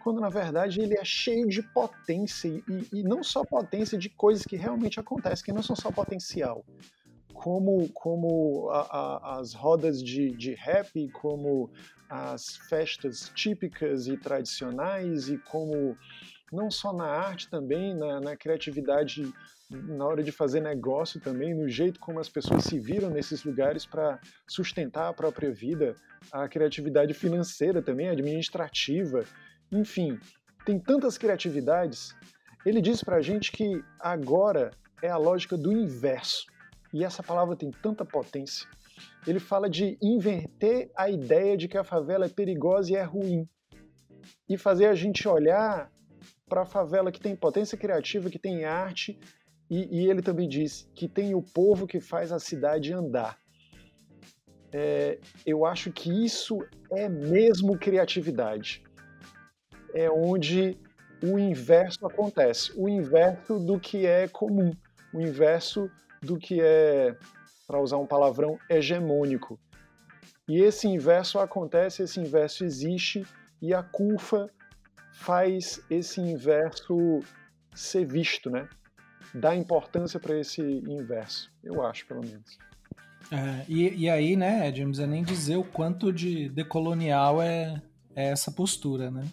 Quando 0.00 0.20
na 0.20 0.28
verdade 0.28 0.80
ele 0.80 0.98
é 0.98 1.04
cheio 1.04 1.48
de 1.48 1.62
potência, 1.62 2.48
e, 2.48 2.88
e 2.92 3.02
não 3.02 3.22
só 3.22 3.44
potência 3.44 3.96
de 3.96 4.08
coisas 4.08 4.44
que 4.44 4.56
realmente 4.56 4.98
acontecem, 4.98 5.44
que 5.44 5.52
não 5.52 5.62
são 5.62 5.76
só 5.76 5.92
potencial 5.92 6.64
como, 7.42 7.88
como 7.88 8.70
a, 8.70 8.80
a, 8.80 9.38
as 9.40 9.52
rodas 9.52 10.00
de, 10.00 10.30
de 10.30 10.54
rap, 10.54 11.08
como 11.08 11.70
as 12.08 12.56
festas 12.68 13.32
típicas 13.34 14.06
e 14.06 14.16
tradicionais, 14.16 15.28
e 15.28 15.38
como 15.38 15.96
não 16.52 16.70
só 16.70 16.92
na 16.92 17.06
arte 17.06 17.48
também, 17.48 17.94
na, 17.94 18.20
na 18.20 18.36
criatividade, 18.36 19.32
na 19.70 20.04
hora 20.04 20.22
de 20.22 20.30
fazer 20.30 20.60
negócio 20.60 21.18
também, 21.18 21.54
no 21.54 21.68
jeito 21.68 21.98
como 21.98 22.20
as 22.20 22.28
pessoas 22.28 22.64
se 22.64 22.78
viram 22.78 23.08
nesses 23.08 23.42
lugares 23.42 23.86
para 23.86 24.20
sustentar 24.46 25.08
a 25.08 25.12
própria 25.14 25.50
vida, 25.50 25.96
a 26.30 26.46
criatividade 26.46 27.14
financeira 27.14 27.80
também, 27.80 28.10
administrativa, 28.10 29.24
enfim, 29.70 30.20
tem 30.66 30.78
tantas 30.78 31.16
criatividades. 31.16 32.14
Ele 32.64 32.80
diz 32.80 33.02
para 33.02 33.16
a 33.16 33.22
gente 33.22 33.50
que 33.50 33.82
agora 33.98 34.70
é 35.02 35.08
a 35.08 35.16
lógica 35.16 35.56
do 35.56 35.72
inverso. 35.72 36.46
E 36.92 37.02
essa 37.02 37.22
palavra 37.22 37.56
tem 37.56 37.70
tanta 37.70 38.04
potência. 38.04 38.68
Ele 39.26 39.40
fala 39.40 39.68
de 39.68 39.98
inverter 40.00 40.90
a 40.96 41.08
ideia 41.08 41.56
de 41.56 41.66
que 41.66 41.78
a 41.78 41.84
favela 41.84 42.26
é 42.26 42.28
perigosa 42.28 42.92
e 42.92 42.96
é 42.96 43.02
ruim. 43.02 43.48
E 44.48 44.56
fazer 44.56 44.86
a 44.86 44.94
gente 44.94 45.26
olhar 45.26 45.90
para 46.52 46.62
a 46.62 46.66
favela 46.66 47.10
que 47.10 47.18
tem 47.18 47.34
potência 47.34 47.78
criativa, 47.78 48.28
que 48.28 48.38
tem 48.38 48.66
arte, 48.66 49.18
e, 49.70 50.02
e, 50.02 50.10
ele 50.10 50.20
também 50.20 50.46
diz 50.46 50.86
que 50.94 51.08
tem 51.08 51.34
o 51.34 51.40
povo 51.40 51.86
que 51.86 51.98
faz 51.98 52.30
a 52.30 52.38
cidade 52.38 52.92
andar. 52.92 53.38
É, 54.70 55.18
eu 55.46 55.64
acho 55.64 55.90
que 55.90 56.10
isso 56.10 56.58
é 56.90 57.08
mesmo 57.08 57.78
criatividade. 57.78 58.82
É 59.94 60.10
onde 60.10 60.76
o 61.22 61.38
inverso 61.38 62.04
acontece, 62.04 62.70
o 62.76 62.86
inverso 62.86 63.58
do 63.58 63.80
que 63.80 64.04
é 64.04 64.28
comum, 64.28 64.72
o 65.14 65.22
inverso 65.22 65.90
do 66.20 66.36
que 66.36 66.60
é, 66.60 67.16
para 67.66 67.80
usar 67.80 67.96
um 67.96 68.06
palavrão, 68.06 68.58
hegemônico. 68.68 69.58
E 70.46 70.60
esse 70.60 70.86
inverso 70.86 71.38
acontece, 71.38 72.02
esse 72.02 72.20
inverso 72.20 72.62
existe, 72.62 73.26
e 73.62 73.72
a 73.72 73.82
CUFA 73.82 74.50
faz 75.22 75.80
esse 75.88 76.20
inverso 76.20 77.20
ser 77.74 78.04
visto, 78.04 78.50
né? 78.50 78.68
Dá 79.32 79.54
importância 79.54 80.20
para 80.20 80.38
esse 80.38 80.60
inverso, 80.60 81.50
eu 81.62 81.86
acho, 81.86 82.06
pelo 82.06 82.20
menos. 82.20 82.58
É, 83.30 83.64
e, 83.68 84.04
e, 84.04 84.10
aí, 84.10 84.36
né, 84.36 84.68
Ed, 84.68 84.80
não 84.80 84.88
precisa 84.88 85.06
nem 85.06 85.22
dizer 85.22 85.56
o 85.56 85.64
quanto 85.64 86.12
de 86.12 86.48
decolonial 86.50 87.40
é, 87.40 87.80
é 88.14 88.28
essa 88.30 88.50
postura, 88.50 89.10
né? 89.10 89.24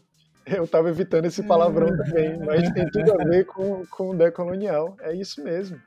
Eu 0.46 0.64
estava 0.64 0.90
evitando 0.90 1.26
esse 1.26 1.44
palavrão 1.44 1.88
também, 1.98 2.40
mas 2.40 2.72
tem 2.72 2.90
tudo 2.90 3.14
a 3.14 3.24
ver 3.26 3.46
com, 3.46 3.86
com 3.88 4.16
decolonial. 4.16 4.96
É 5.02 5.14
isso 5.14 5.44
mesmo. 5.44 5.80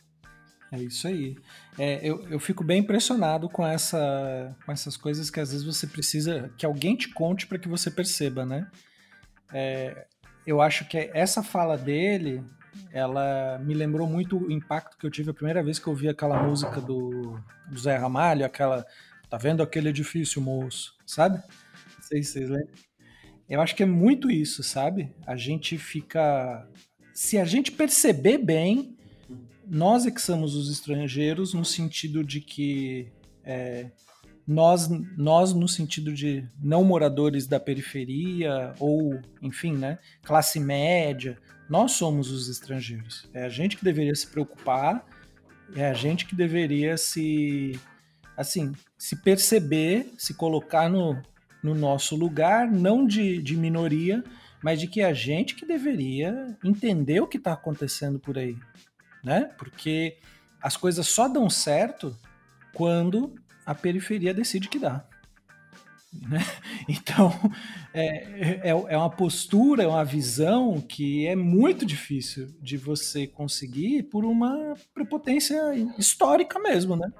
É 0.70 0.78
isso 0.78 1.08
aí. 1.08 1.36
É, 1.78 2.00
eu, 2.06 2.24
eu 2.28 2.38
fico 2.38 2.62
bem 2.62 2.80
impressionado 2.80 3.48
com, 3.48 3.66
essa, 3.66 4.54
com 4.64 4.70
essas 4.70 4.96
coisas 4.96 5.30
que 5.30 5.40
às 5.40 5.50
vezes 5.50 5.66
você 5.66 5.86
precisa 5.86 6.50
que 6.56 6.64
alguém 6.64 6.94
te 6.96 7.08
conte 7.12 7.46
para 7.46 7.58
que 7.58 7.68
você 7.68 7.90
perceba, 7.90 8.44
né? 8.46 8.70
É, 9.52 10.06
eu 10.46 10.60
acho 10.60 10.86
que 10.88 11.10
essa 11.14 11.42
fala 11.42 11.76
dele, 11.76 12.42
ela 12.92 13.58
me 13.58 13.74
lembrou 13.74 14.06
muito 14.06 14.36
o 14.38 14.50
impacto 14.50 14.96
que 14.98 15.06
eu 15.06 15.10
tive 15.10 15.30
a 15.30 15.34
primeira 15.34 15.62
vez 15.62 15.78
que 15.78 15.86
eu 15.86 15.92
ouvi 15.92 16.08
aquela 16.08 16.42
música 16.42 16.80
do, 16.80 17.38
do 17.68 17.78
Zé 17.78 17.96
Ramalho, 17.96 18.44
aquela 18.44 18.84
Tá 19.32 19.38
vendo 19.38 19.62
aquele 19.62 19.88
edifício, 19.88 20.42
moço? 20.42 20.94
Sabe? 21.06 21.38
Não 21.38 22.02
sei 22.02 22.22
se 22.22 22.32
vocês 22.32 22.50
lembram. 22.50 22.74
Eu 23.48 23.62
acho 23.62 23.74
que 23.74 23.82
é 23.82 23.86
muito 23.86 24.30
isso, 24.30 24.62
sabe? 24.62 25.10
A 25.26 25.36
gente 25.36 25.78
fica. 25.78 26.68
Se 27.14 27.38
a 27.38 27.44
gente 27.46 27.72
perceber 27.72 28.36
bem, 28.36 28.94
nós 29.66 30.04
é 30.04 30.10
que 30.10 30.20
somos 30.20 30.54
os 30.54 30.70
estrangeiros 30.70 31.54
no 31.54 31.64
sentido 31.64 32.22
de 32.22 32.42
que 32.42 33.10
é, 33.42 33.90
nós, 34.46 34.88
nós 35.16 35.52
no 35.52 35.68
sentido 35.68 36.12
de 36.12 36.46
não 36.60 36.84
moradores 36.84 37.46
da 37.46 37.60
periferia 37.60 38.74
ou, 38.78 39.20
enfim, 39.40 39.76
né, 39.76 39.98
classe 40.22 40.58
média, 40.58 41.38
nós 41.68 41.92
somos 41.92 42.30
os 42.30 42.48
estrangeiros. 42.48 43.28
É 43.32 43.44
a 43.44 43.48
gente 43.48 43.76
que 43.76 43.84
deveria 43.84 44.14
se 44.14 44.26
preocupar, 44.26 45.06
é 45.74 45.88
a 45.88 45.94
gente 45.94 46.26
que 46.26 46.34
deveria 46.34 46.96
se, 46.96 47.78
assim, 48.36 48.72
se 48.98 49.16
perceber, 49.16 50.12
se 50.18 50.34
colocar 50.34 50.90
no, 50.90 51.20
no 51.62 51.74
nosso 51.74 52.16
lugar, 52.16 52.70
não 52.70 53.06
de, 53.06 53.40
de 53.40 53.56
minoria, 53.56 54.22
mas 54.62 54.80
de 54.80 54.86
que 54.86 55.00
é 55.00 55.06
a 55.06 55.14
gente 55.14 55.54
que 55.54 55.66
deveria 55.66 56.56
entender 56.64 57.20
o 57.20 57.26
que 57.26 57.36
está 57.36 57.52
acontecendo 57.52 58.18
por 58.18 58.38
aí, 58.38 58.56
né? 59.24 59.50
Porque 59.56 60.18
as 60.60 60.76
coisas 60.76 61.08
só 61.08 61.26
dão 61.26 61.50
certo 61.50 62.16
quando 62.72 63.34
a 63.64 63.74
periferia 63.74 64.34
decide 64.34 64.68
que 64.68 64.78
dá. 64.78 65.04
Né? 66.12 66.38
Então, 66.88 67.30
é, 67.94 68.68
é, 68.68 68.70
é 68.70 68.96
uma 68.96 69.08
postura, 69.08 69.84
é 69.84 69.86
uma 69.86 70.04
visão 70.04 70.80
que 70.80 71.26
é 71.26 71.36
muito 71.36 71.86
difícil 71.86 72.48
de 72.60 72.76
você 72.76 73.26
conseguir 73.26 74.02
por 74.04 74.24
uma 74.24 74.74
prepotência 74.92 75.56
histórica 75.96 76.58
mesmo, 76.58 76.96
né? 76.96 77.10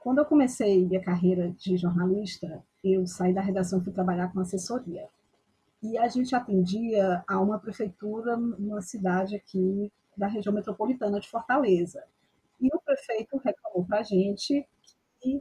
Quando 0.00 0.18
eu 0.18 0.24
comecei 0.24 0.84
minha 0.84 1.00
carreira 1.00 1.50
de 1.58 1.76
jornalista, 1.76 2.62
eu 2.82 3.06
saí 3.06 3.34
da 3.34 3.40
redação 3.40 3.80
e 3.80 3.84
fui 3.84 3.92
trabalhar 3.92 4.32
com 4.32 4.40
assessoria. 4.40 5.06
E 5.82 5.98
a 5.98 6.08
gente 6.08 6.34
atendia 6.34 7.24
a 7.26 7.40
uma 7.40 7.58
prefeitura 7.58 8.36
numa 8.36 8.80
cidade 8.80 9.34
aqui 9.34 9.90
da 10.16 10.26
região 10.26 10.54
metropolitana 10.54 11.18
de 11.18 11.28
Fortaleza. 11.28 12.04
E 12.62 12.68
o 12.72 12.80
prefeito 12.80 13.36
reclamou 13.38 13.84
para 13.84 13.98
a 13.98 14.02
gente 14.04 14.64
que 15.20 15.40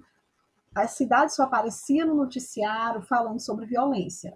a 0.73 0.87
cidade 0.87 1.35
só 1.35 1.43
aparecia 1.43 2.03
no 2.03 2.15
noticiário 2.15 3.03
falando 3.03 3.39
sobre 3.39 3.67
violência. 3.67 4.33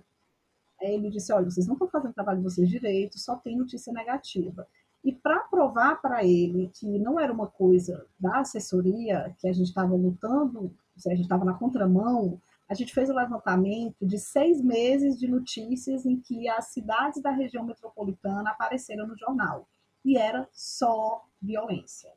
Aí 0.80 0.94
ele 0.94 1.10
disse: 1.10 1.34
olha, 1.34 1.50
vocês 1.50 1.66
não 1.66 1.74
estão 1.74 1.88
fazendo 1.88 2.12
o 2.12 2.14
trabalho 2.14 2.38
de 2.38 2.44
vocês 2.44 2.70
direito, 2.70 3.18
só 3.18 3.36
tem 3.38 3.58
notícia 3.58 3.92
negativa. 3.92 4.68
E 5.04 5.12
para 5.12 5.40
provar 5.40 6.02
para 6.02 6.24
ele 6.24 6.70
que 6.74 7.00
não 7.00 7.20
era 7.20 7.34
uma 7.34 7.48
coisa 7.48 8.06
da 8.20 8.40
assessoria, 8.40 9.36
que 9.40 9.48
a 9.48 9.54
gente 9.54 9.68
estava 9.68 9.96
lutando, 9.96 10.76
a 11.06 11.10
gente 11.10 11.22
estava 11.22 11.46
na 11.46 11.54
contramão, 11.54 12.40
a 12.68 12.74
gente 12.74 12.94
fez 12.94 13.10
o 13.10 13.14
um 13.14 13.16
levantamento 13.16 14.06
de 14.06 14.20
seis 14.20 14.62
meses 14.62 15.20
de 15.20 15.28
notícias 15.28 16.06
em 16.06 16.20
que 16.20 16.48
as 16.50 16.68
cidades 16.68 17.22
da 17.22 17.32
região 17.32 17.64
metropolitana 17.64 18.52
apareceram 18.52 19.08
no 19.08 19.18
jornal. 19.18 19.68
E 20.04 20.18
era 20.18 20.48
só 20.52 21.24
violência. 21.42 22.12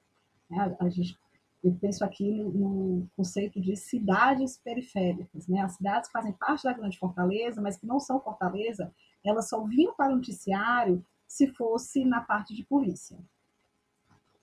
Né? 0.51 0.77
A 0.81 0.89
gente, 0.89 1.19
eu 1.63 1.77
penso 1.81 2.05
aqui 2.05 2.31
no, 2.31 2.51
no, 2.51 3.09
conceito 3.17 3.61
de 3.61 3.77
cidades 3.77 4.59
periféricas. 4.59 5.47
Né? 5.47 5.61
As 5.61 5.75
cidades 5.75 6.09
que 6.09 6.13
fazem 6.13 6.33
parte 6.33 6.65
da 6.65 6.73
grande 6.73 6.99
Fortaleza, 6.99 7.61
mas 7.61 7.77
que 7.77 7.87
não 7.87 8.01
são 8.01 8.21
Fortaleza, 8.21 8.93
elas 9.25 9.49
só 9.49 9.63
vinham 9.65 9.95
para 9.95 10.13
o 10.13 10.17
noticiário 10.17 11.05
se 11.27 11.47
fosse 11.49 12.05
na 12.05 12.21
parte 12.21 12.55
de 12.55 12.65
polícia. 12.65 13.19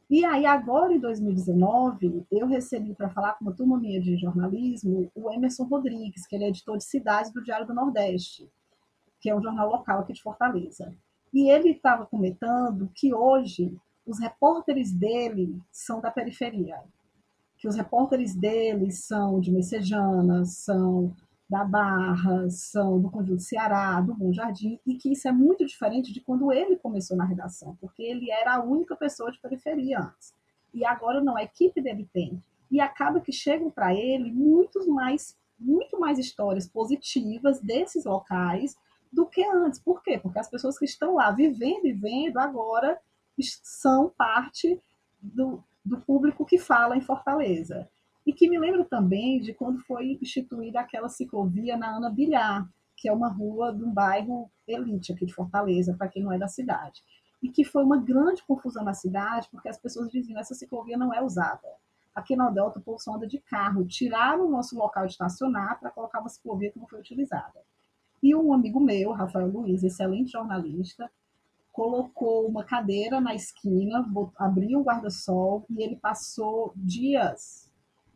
E 0.08 0.24
aí, 0.24 0.46
agora 0.46 0.94
em 0.94 1.00
2019, 1.00 2.28
eu 2.32 2.46
recebi 2.46 2.94
para 2.94 3.10
falar 3.10 3.34
com 3.34 3.46
uma 3.46 3.56
turma 3.56 3.80
minha 3.80 4.00
de 4.00 4.16
jornalismo 4.18 5.12
o 5.16 5.32
Emerson 5.32 5.64
Rodrigues, 5.64 6.28
que 6.28 6.36
ele 6.36 6.44
é 6.44 6.50
editor 6.50 6.78
de 6.78 6.84
cidades 6.84 7.32
do 7.32 7.44
Diário 7.44 7.66
do 7.66 7.74
Nordeste, 7.74 8.48
que 9.20 9.32
é 9.32 9.36
um 9.36 9.42
jornal 9.42 9.68
local 9.68 10.02
aqui 10.02 10.14
de 10.14 10.22
Fortaleza. 10.22 10.94
E 11.34 11.50
ele 11.50 11.72
estava 11.72 12.06
comentando 12.06 12.90
que 12.94 13.16
hoje 13.16 13.76
os 14.06 14.20
repórteres 14.20 14.92
dele 14.92 15.60
são 15.72 16.00
da 16.00 16.12
periferia, 16.12 16.80
que 17.58 17.68
os 17.68 17.76
repórteres 17.76 18.36
dele 18.36 18.92
são 18.92 19.40
de 19.40 19.52
Messejana, 19.52 20.46
são 20.46 21.16
da 21.50 21.64
Barra, 21.64 22.50
são 22.50 23.00
do 23.00 23.10
Conjunto 23.10 23.42
Ceará, 23.42 24.02
do 24.02 24.16
Bom 24.16 24.34
Jardim, 24.34 24.80
e 24.86 24.96
que 24.96 25.12
isso 25.12 25.28
é 25.28 25.32
muito 25.32 25.66
diferente 25.66 26.12
de 26.12 26.22
quando 26.22 26.52
ele 26.52 26.76
começou 26.76 27.16
na 27.16 27.26
redação, 27.26 27.78
porque 27.80 28.02
ele 28.04 28.32
era 28.32 28.56
a 28.56 28.64
única 28.64 28.96
pessoa 28.96 29.32
de 29.32 29.40
periferia 29.40 30.00
antes. 30.00 30.34
E 30.74 30.84
agora 30.84 31.24
não, 31.24 31.38
a 31.38 31.44
equipe 31.44 31.82
dele 31.82 32.10
tem. 32.12 32.44
E 32.70 32.82
acaba 32.82 33.22
que 33.22 33.32
chegam 33.32 33.70
para 33.70 33.94
ele 33.94 34.32
muitos 34.32 34.88
mais, 34.88 35.38
muito 35.58 36.00
mais 36.00 36.18
histórias 36.18 36.68
positivas 36.68 37.62
desses 37.62 38.06
locais 38.06 38.76
do 39.14 39.26
que 39.26 39.46
antes. 39.46 39.80
Por 39.80 40.04
quê? 40.04 40.20
Porque 40.20 40.40
as 40.40 40.50
pessoas 40.50 40.78
que 40.78 40.86
estão 40.86 41.16
lá 41.16 41.32
vivendo 41.32 41.86
e 41.86 41.94
vendo 41.94 42.38
agora 42.38 43.00
são 43.44 44.10
parte 44.10 44.80
do, 45.22 45.64
do 45.84 46.00
público 46.02 46.46
que 46.46 46.58
fala 46.58 46.98
em 46.98 47.02
Fortaleza. 47.02 47.88
E 48.26 48.34
que 48.34 48.50
me 48.50 48.58
lembro 48.58 48.84
também 48.86 49.40
de 49.40 49.54
quando 49.54 49.80
foi 49.80 50.18
instituída 50.22 50.80
aquela 50.80 51.10
ciclovia 51.10 51.78
na 51.78 51.96
Ana 51.96 52.10
Bilhar, 52.10 52.68
que 52.98 53.08
é 53.08 53.14
uma 53.14 53.30
rua 53.30 53.74
de 53.74 53.84
um 53.84 53.94
bairro 53.94 54.50
elite 54.68 55.12
aqui 55.12 55.26
de 55.26 55.34
Fortaleza, 55.34 55.94
para 55.94 56.08
quem 56.08 56.24
não 56.24 56.32
é 56.32 56.38
da 56.38 56.48
cidade. 56.48 57.04
E 57.44 57.50
que 57.50 57.64
foi 57.64 57.84
uma 57.84 57.98
grande 57.98 58.42
confusão 58.44 58.84
na 58.84 58.94
cidade, 58.94 59.48
porque 59.52 59.70
as 59.70 59.78
pessoas 59.78 60.10
diziam 60.10 60.40
essa 60.40 60.56
ciclovia 60.56 60.98
não 60.98 61.14
é 61.14 61.22
usada. 61.22 61.68
Aqui 62.16 62.36
na 62.36 62.50
Delta, 62.50 62.80
o 62.80 62.82
povo 62.82 62.98
só 62.98 63.14
anda 63.14 63.28
de 63.28 63.40
carro. 63.40 63.86
Tiraram 63.86 64.48
o 64.48 64.50
nosso 64.50 64.76
local 64.76 65.06
de 65.06 65.12
estacionar 65.12 65.80
para 65.80 65.92
colocar 65.92 66.22
uma 66.22 66.30
ciclovia 66.30 66.72
que 66.72 66.80
não 66.80 66.88
foi 66.88 67.00
utilizada. 67.00 67.62
E 68.24 68.34
um 68.34 68.54
amigo 68.54 68.80
meu, 68.80 69.12
Rafael 69.12 69.48
Luiz, 69.48 69.84
excelente 69.84 70.32
jornalista, 70.32 71.12
colocou 71.76 72.48
uma 72.48 72.64
cadeira 72.64 73.20
na 73.20 73.36
esquina, 73.36 74.10
abriu 74.38 74.80
o 74.80 74.84
guarda-sol 74.84 75.66
e 75.70 75.84
ele 75.84 75.98
passou 75.98 76.72
dias 76.74 77.70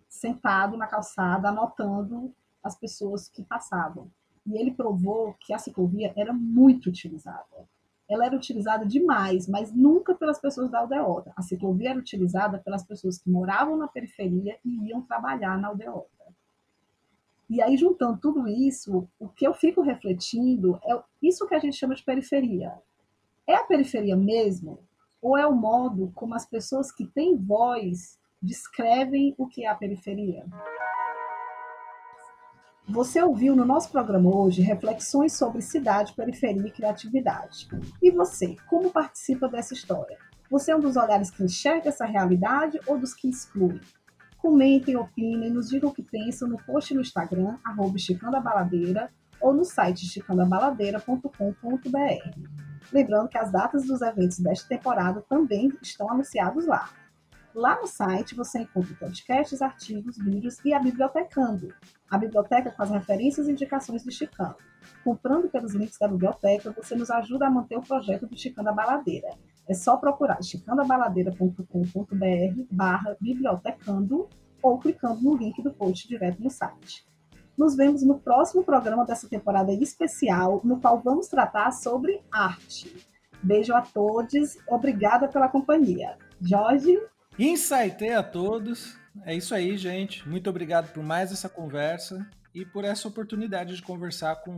sentado 0.08 0.78
na 0.78 0.88
calçada, 0.88 1.50
anotando 1.50 2.34
as 2.64 2.80
pessoas 2.80 3.28
que 3.28 3.44
passavam. 3.44 4.10
E 4.48 4.58
ele 4.58 4.72
provou 4.72 5.36
que 5.42 5.54
a 5.54 5.60
ciclovia 5.60 6.14
era 6.16 6.32
muito 6.32 6.88
utilizada. 6.88 7.68
Ela 8.10 8.28
era 8.28 8.36
utilizada 8.36 8.86
demais, 8.86 9.46
mas 9.46 9.74
nunca 9.74 10.16
pelas 10.16 10.40
pessoas 10.40 10.72
da 10.72 10.80
aldeota. 10.80 11.34
A 11.36 11.42
ciclovia 11.42 11.90
era 11.90 12.00
utilizada 12.00 12.60
pelas 12.60 12.86
pessoas 12.86 13.18
que 13.18 13.30
moravam 13.30 13.76
na 13.76 13.90
periferia 13.90 14.58
e 14.64 14.88
iam 14.88 15.02
trabalhar 15.02 15.58
na 15.58 15.68
aldeota. 15.68 16.08
E 17.50 17.62
aí, 17.62 17.76
juntando 17.76 18.20
tudo 18.22 18.48
isso, 18.48 19.06
o 19.20 19.28
que 19.28 19.46
eu 19.46 19.54
fico 19.54 19.82
refletindo 19.82 20.80
é 20.82 20.98
isso 21.22 21.46
que 21.46 21.56
a 21.56 21.60
gente 21.60 21.76
chama 21.76 21.94
de 21.94 22.04
periferia. 22.04 22.74
É 23.50 23.56
a 23.56 23.64
periferia 23.64 24.16
mesmo? 24.16 24.78
Ou 25.20 25.36
é 25.36 25.48
o 25.48 25.56
modo 25.56 26.12
como 26.14 26.36
as 26.36 26.46
pessoas 26.46 26.92
que 26.92 27.04
têm 27.04 27.36
voz 27.36 28.20
descrevem 28.40 29.34
o 29.40 29.48
que 29.48 29.66
é 29.66 29.68
a 29.68 29.74
periferia. 29.74 30.46
Você 32.88 33.20
ouviu 33.24 33.56
no 33.56 33.66
nosso 33.66 33.92
programa 33.92 34.30
hoje 34.30 34.62
reflexões 34.62 35.34
sobre 35.34 35.64
cidade, 35.64 36.14
periferia 36.14 36.68
e 36.68 36.72
criatividade. 36.72 37.68
E 38.00 38.12
você, 38.12 38.56
como 38.70 38.92
participa 38.92 39.50
dessa 39.50 39.74
história? 39.74 40.20
Você 40.52 40.72
é 40.72 40.76
um 40.76 40.80
dos 40.80 40.96
olhares 40.96 41.32
que 41.32 41.44
enxerga 41.44 41.90
essa 41.90 42.06
realidade 42.06 42.80
ou 42.86 43.00
dos 43.00 43.16
que 43.16 43.28
exclui? 43.28 43.82
Comentem, 44.38 44.96
opinem, 44.96 45.50
nos 45.50 45.70
digam 45.70 45.90
o 45.90 45.94
que 45.94 46.04
pensam 46.04 46.48
no 46.48 46.64
post 46.64 46.94
no 46.94 47.02
Instagram, 47.02 47.58
arroba 47.66 47.98
ou 49.42 49.54
no 49.54 49.64
site 49.64 50.06
esticandabaladeira.com.br. 50.06 52.60
Lembrando 52.92 53.30
que 53.30 53.38
as 53.38 53.52
datas 53.52 53.86
dos 53.86 54.02
eventos 54.02 54.40
desta 54.40 54.68
temporada 54.68 55.24
também 55.30 55.72
estão 55.82 56.10
anunciados 56.10 56.66
lá. 56.66 56.90
Lá 57.54 57.80
no 57.80 57.88
site 57.88 58.36
você 58.36 58.60
encontra 58.60 58.96
podcasts, 58.96 59.62
artigos, 59.62 60.18
vídeos 60.18 60.58
e 60.64 60.74
a 60.74 60.80
Bibliotecando, 60.80 61.74
a 62.10 62.18
biblioteca 62.18 62.72
com 62.72 62.84
as 62.84 62.92
referências 62.92 63.48
e 63.48 63.52
indicações 63.52 64.04
do 64.04 64.12
Chicano. 64.12 64.56
Comprando 65.04 65.50
pelos 65.50 65.74
links 65.74 65.98
da 65.98 66.08
biblioteca, 66.08 66.72
você 66.72 66.96
nos 66.96 67.10
ajuda 67.10 67.48
a 67.48 67.50
manter 67.50 67.78
o 67.78 67.82
projeto 67.82 68.28
do 68.28 68.38
Chicano 68.38 68.66
da 68.66 68.74
Baladeira. 68.74 69.30
É 69.68 69.74
só 69.74 69.98
procurar 69.98 70.42
chicandabaladeira.com.br 70.44 72.64
barra 72.72 73.18
bibliotecando 73.20 74.30
ou 74.62 74.80
clicando 74.80 75.22
no 75.22 75.36
link 75.36 75.62
do 75.62 75.74
post 75.74 76.08
direto 76.08 76.42
no 76.42 76.50
site. 76.50 77.09
Nos 77.60 77.76
vemos 77.76 78.02
no 78.04 78.18
próximo 78.18 78.64
programa 78.64 79.06
dessa 79.06 79.28
temporada 79.28 79.74
especial, 79.74 80.62
no 80.64 80.80
qual 80.80 80.98
vamos 81.02 81.28
tratar 81.28 81.72
sobre 81.72 82.22
arte. 82.32 83.06
Beijo 83.44 83.76
a 83.76 83.82
todos, 83.82 84.58
obrigada 84.66 85.28
pela 85.28 85.50
companhia. 85.50 86.18
Jorge. 86.40 86.98
Insightei 87.38 88.14
a 88.14 88.24
todos. 88.24 88.98
É 89.26 89.36
isso 89.36 89.54
aí, 89.54 89.76
gente. 89.76 90.26
Muito 90.26 90.50
obrigado 90.50 90.94
por 90.94 91.04
mais 91.04 91.34
essa 91.34 91.50
conversa 91.50 92.26
e 92.56 92.66
por 92.66 92.86
essa 92.86 93.10
oportunidade 93.10 93.76
de 93.76 93.82
conversar 93.82 94.38
com 94.38 94.56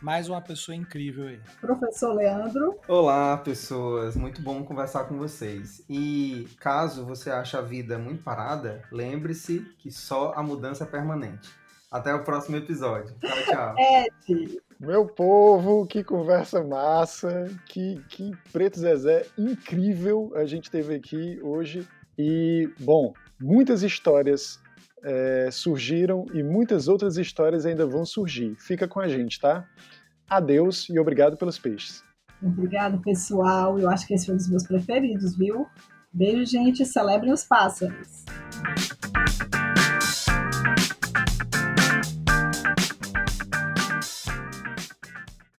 mais 0.00 0.28
uma 0.28 0.40
pessoa 0.40 0.76
incrível 0.76 1.26
aí. 1.26 1.40
Professor 1.60 2.14
Leandro. 2.14 2.78
Olá, 2.86 3.36
pessoas. 3.36 4.14
Muito 4.14 4.40
bom 4.40 4.62
conversar 4.62 5.06
com 5.06 5.18
vocês. 5.18 5.84
E 5.90 6.46
caso 6.60 7.04
você 7.04 7.32
ache 7.32 7.56
a 7.56 7.60
vida 7.60 7.98
muito 7.98 8.22
parada, 8.22 8.84
lembre-se 8.92 9.66
que 9.76 9.90
só 9.90 10.32
a 10.36 10.42
mudança 10.42 10.84
é 10.84 10.86
permanente. 10.86 11.61
Até 11.92 12.14
o 12.14 12.24
próximo 12.24 12.56
episódio. 12.56 13.14
Tchau, 13.20 13.36
tchau. 13.44 13.74
Ed. 13.78 14.58
Meu 14.80 15.06
povo, 15.06 15.86
que 15.86 16.02
conversa 16.02 16.64
massa, 16.64 17.48
que, 17.66 18.02
que 18.08 18.32
Preto 18.50 18.80
Zezé 18.80 19.26
incrível 19.36 20.32
a 20.34 20.46
gente 20.46 20.70
teve 20.70 20.94
aqui 20.94 21.38
hoje. 21.42 21.86
E, 22.18 22.68
bom, 22.80 23.12
muitas 23.38 23.82
histórias 23.82 24.58
é, 25.04 25.50
surgiram 25.52 26.24
e 26.32 26.42
muitas 26.42 26.88
outras 26.88 27.18
histórias 27.18 27.66
ainda 27.66 27.86
vão 27.86 28.06
surgir. 28.06 28.56
Fica 28.58 28.88
com 28.88 28.98
a 28.98 29.06
gente, 29.06 29.38
tá? 29.38 29.68
Adeus 30.28 30.88
e 30.88 30.98
obrigado 30.98 31.36
pelos 31.36 31.58
peixes. 31.58 32.02
Obrigado, 32.42 33.00
pessoal. 33.02 33.78
Eu 33.78 33.88
acho 33.88 34.06
que 34.06 34.14
esse 34.14 34.26
foi 34.26 34.34
um 34.34 34.38
dos 34.38 34.48
meus 34.48 34.66
preferidos, 34.66 35.36
viu? 35.36 35.66
Beijo, 36.12 36.44
gente. 36.46 36.84
Celebrem 36.86 37.32
os 37.32 37.44
pássaros. 37.44 38.24